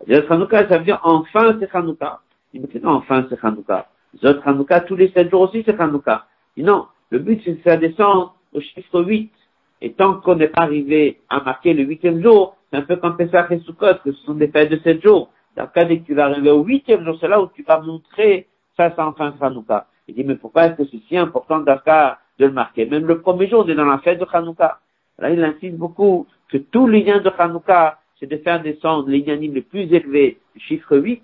Zot 0.06 0.30
Hanouka 0.30 0.68
ça 0.68 0.78
veut 0.78 0.84
dire 0.84 1.00
enfin 1.02 1.56
c'est 1.58 1.74
Hanouka. 1.74 2.20
Il 2.52 2.62
dit 2.62 2.80
non 2.82 2.92
enfin 2.92 3.26
c'est 3.28 3.42
Hanouka. 3.44 3.88
Zot 4.22 4.40
Hanouka 4.44 4.80
tous 4.80 4.96
les 4.96 5.08
sept 5.10 5.30
jours 5.30 5.42
aussi 5.42 5.62
c'est 5.64 5.80
Hanouka. 5.80 6.26
Il 6.56 6.64
dit 6.64 6.68
non, 6.68 6.86
le 7.10 7.18
but 7.18 7.40
c'est 7.44 7.52
de 7.52 7.60
faire 7.60 7.78
descendre 7.78 8.34
au 8.52 8.60
chiffre 8.60 9.02
8. 9.02 9.32
Et 9.80 9.92
tant 9.92 10.14
qu'on 10.14 10.34
n'est 10.34 10.48
pas 10.48 10.62
arrivé 10.62 11.20
à 11.28 11.40
marquer 11.40 11.72
le 11.72 11.84
huitième 11.84 12.22
jour, 12.22 12.56
c'est 12.70 12.78
un 12.78 12.82
peu 12.82 12.96
comme 12.96 13.16
Pesach 13.16 13.50
et 13.50 13.60
Sukkot, 13.60 13.94
que 14.04 14.12
ce 14.12 14.24
sont 14.24 14.34
des 14.34 14.48
fêtes 14.48 14.70
de 14.70 14.78
sept 14.78 15.02
jours. 15.02 15.30
Dans 15.56 15.62
le 15.64 15.68
cas 15.68 15.84
dès 15.84 16.00
que 16.00 16.06
tu 16.06 16.14
vas 16.14 16.26
arriver 16.26 16.50
au 16.50 16.62
huitième 16.62 17.04
jour, 17.04 17.16
c'est 17.20 17.28
là 17.28 17.40
où 17.40 17.48
tu 17.54 17.62
vas 17.62 17.80
montrer 17.80 18.48
ça, 18.76 18.92
c'est 18.94 19.02
enfin 19.02 19.34
Hanouka. 19.40 19.86
Il 20.08 20.14
dit, 20.14 20.24
mais 20.24 20.36
pourquoi 20.36 20.66
est-ce 20.66 20.76
que 20.76 20.84
c'est 20.90 21.02
si 21.06 21.16
important 21.16 21.60
d'Aka 21.60 22.18
de 22.38 22.46
le 22.46 22.52
marquer? 22.52 22.86
Même 22.86 23.06
le 23.06 23.20
premier 23.20 23.46
jour, 23.48 23.64
on 23.66 23.68
est 23.68 23.74
dans 23.74 23.84
la 23.84 23.98
fête 23.98 24.18
de 24.18 24.26
Hanouka. 24.32 24.78
Là, 25.18 25.30
il 25.30 25.44
insiste 25.44 25.76
beaucoup 25.76 26.26
que 26.48 26.56
tout 26.56 26.86
les 26.86 27.02
liens 27.02 27.20
de 27.20 27.30
Hanouka, 27.38 27.98
c'est 28.18 28.26
de 28.26 28.36
faire 28.38 28.62
descendre 28.62 29.08
les 29.08 29.20
yanim 29.20 29.54
les 29.54 29.62
plus 29.62 29.92
élevés, 29.92 30.38
le 30.54 30.60
chiffre 30.60 30.96
8, 30.96 31.22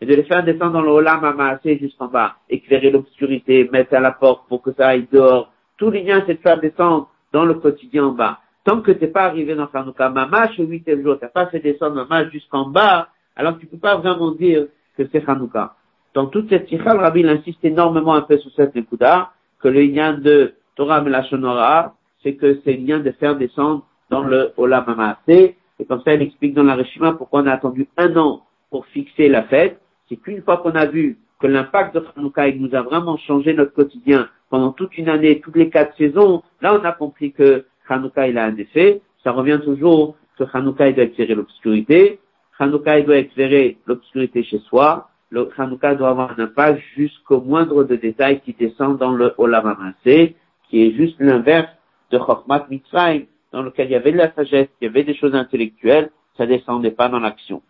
et 0.00 0.06
de 0.06 0.14
les 0.14 0.24
faire 0.24 0.44
descendre 0.44 0.72
dans 0.72 0.82
le 0.82 0.90
Olam 0.90 1.24
Amassé 1.24 1.78
jusqu'en 1.78 2.08
bas, 2.08 2.36
éclairer 2.48 2.90
l'obscurité, 2.90 3.68
mettre 3.72 3.94
à 3.94 4.00
la 4.00 4.12
porte 4.12 4.46
pour 4.48 4.62
que 4.62 4.72
ça 4.72 4.88
aille 4.88 5.08
dehors. 5.10 5.52
Les 5.80 6.02
liens, 6.02 6.22
c'est 6.26 6.34
de 6.34 6.40
faire 6.40 6.60
descendre 6.60 7.10
dans 7.32 7.44
le 7.44 7.54
quotidien 7.54 8.06
en 8.06 8.12
bas. 8.12 8.40
Tant 8.64 8.80
que 8.80 8.92
t'es 8.92 9.08
pas 9.08 9.24
arrivé 9.24 9.54
dans 9.54 9.68
Hanouka 9.72 10.08
Mamash 10.10 10.58
au 10.58 10.64
huitième 10.64 11.02
jour, 11.02 11.18
t'as 11.20 11.28
pas 11.28 11.46
fait 11.46 11.60
descendre 11.60 11.94
Mamash 11.94 12.32
jusqu'en 12.32 12.68
bas, 12.68 13.08
alors 13.36 13.58
tu 13.58 13.66
peux 13.66 13.78
pas 13.78 13.96
vraiment 13.96 14.32
dire 14.32 14.66
que 14.96 15.06
c'est 15.12 15.28
Hanouka. 15.28 15.74
Dans 16.14 16.26
toute 16.26 16.48
cette 16.48 16.68
sikha, 16.68 16.94
le 16.94 17.00
Rabbi 17.00 17.26
insiste 17.26 17.62
énormément 17.64 18.14
un 18.14 18.22
peu 18.22 18.38
sur 18.38 18.50
cette 18.52 18.74
écouda, 18.74 19.32
que 19.60 19.68
le 19.68 19.82
lien 19.82 20.14
de 20.14 20.54
Torah 20.74 21.00
Melachonora, 21.00 21.94
c'est 22.22 22.34
que 22.34 22.60
c'est 22.64 22.72
le 22.72 22.86
lien 22.86 22.98
de 23.00 23.10
faire 23.12 23.36
descendre 23.36 23.86
dans 24.10 24.22
le 24.22 24.52
Olam 24.56 24.84
Amassé, 24.86 25.56
et 25.78 25.84
comme 25.84 26.02
ça, 26.02 26.14
il 26.14 26.22
explique 26.22 26.54
dans 26.54 26.62
la 26.62 26.74
Rishima 26.74 27.12
pourquoi 27.12 27.42
on 27.42 27.46
a 27.46 27.52
attendu 27.52 27.86
un 27.96 28.16
an 28.16 28.42
pour 28.70 28.86
fixer 28.86 29.28
la 29.28 29.42
fête. 29.44 29.80
C'est 30.08 30.16
qu'une 30.16 30.42
fois 30.42 30.58
qu'on 30.58 30.74
a 30.74 30.86
vu 30.86 31.18
que 31.38 31.46
l'impact 31.46 31.94
de 31.94 32.02
Hanouka 32.16 32.50
nous 32.52 32.74
a 32.74 32.82
vraiment 32.82 33.16
changé 33.18 33.52
notre 33.52 33.74
quotidien 33.74 34.28
pendant 34.48 34.72
toute 34.72 34.96
une 34.96 35.08
année, 35.08 35.40
toutes 35.40 35.56
les 35.56 35.70
quatre 35.70 35.96
saisons, 35.96 36.42
là 36.62 36.78
on 36.80 36.84
a 36.84 36.92
compris 36.92 37.32
que 37.32 37.66
Hanouka 37.88 38.28
il 38.28 38.38
a 38.38 38.44
un 38.44 38.56
effet. 38.56 39.02
Ça 39.22 39.32
revient 39.32 39.60
toujours 39.62 40.16
que 40.38 40.44
Hanouka 40.52 40.92
doit 40.92 41.04
éclairer 41.04 41.34
l'obscurité. 41.34 42.20
Hanouka 42.58 43.02
doit 43.02 43.18
éclairer 43.18 43.78
l'obscurité 43.86 44.44
chez 44.44 44.58
soi. 44.60 45.10
Le 45.30 45.50
doit 45.96 46.08
avoir 46.08 46.38
un 46.38 46.42
impact 46.44 46.80
jusqu'au 46.94 47.40
moindre 47.40 47.82
de 47.84 47.96
détails 47.96 48.40
qui 48.40 48.52
descend 48.54 48.96
dans 48.96 49.10
le 49.10 49.34
Olam 49.38 49.92
qui 50.04 50.86
est 50.86 50.92
juste 50.92 51.16
l'inverse 51.18 51.68
de 52.12 52.18
Chokhmat 52.18 52.66
Mitzrayim, 52.70 53.24
dans 53.56 53.62
lequel 53.62 53.88
il 53.88 53.92
y 53.92 53.96
avait 53.96 54.12
de 54.12 54.18
la 54.18 54.30
sagesse, 54.34 54.68
il 54.82 54.84
y 54.84 54.88
avait 54.88 55.02
des 55.02 55.14
choses 55.14 55.34
intellectuelles, 55.34 56.10
ça 56.36 56.44
descendait 56.44 56.90
pas 56.90 57.08
dans 57.08 57.20
l'action. 57.20 57.62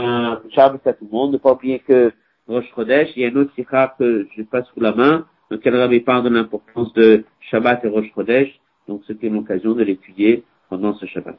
Euh, 0.00 0.34
Shabbat 0.50 0.84
à 0.88 0.92
tout 0.94 1.04
le 1.04 1.16
monde, 1.16 1.34
ne 1.34 1.38
pas 1.38 1.52
oublier 1.52 1.78
que 1.78 2.12
Rosh 2.48 2.68
Chodesh, 2.74 3.10
il 3.14 3.22
y 3.22 3.24
a 3.24 3.28
une 3.28 3.38
autre 3.38 3.54
sikha 3.54 3.94
que 3.96 4.26
je 4.36 4.42
passe 4.42 4.66
sous 4.74 4.80
la 4.80 4.90
main, 4.92 5.24
dans 5.48 5.56
lequel 5.56 5.76
Rabbi 5.76 6.00
parle 6.00 6.24
de 6.24 6.30
l'importance 6.30 6.92
de 6.94 7.24
Shabbat 7.42 7.84
et 7.84 7.88
Rosh 7.88 8.10
Chodesh, 8.12 8.58
donc 8.88 9.02
c'était 9.06 9.28
l'occasion 9.28 9.74
de 9.74 9.84
l'étudier 9.84 10.42
pendant 10.68 10.94
ce 10.94 11.06
Shabbat. 11.06 11.38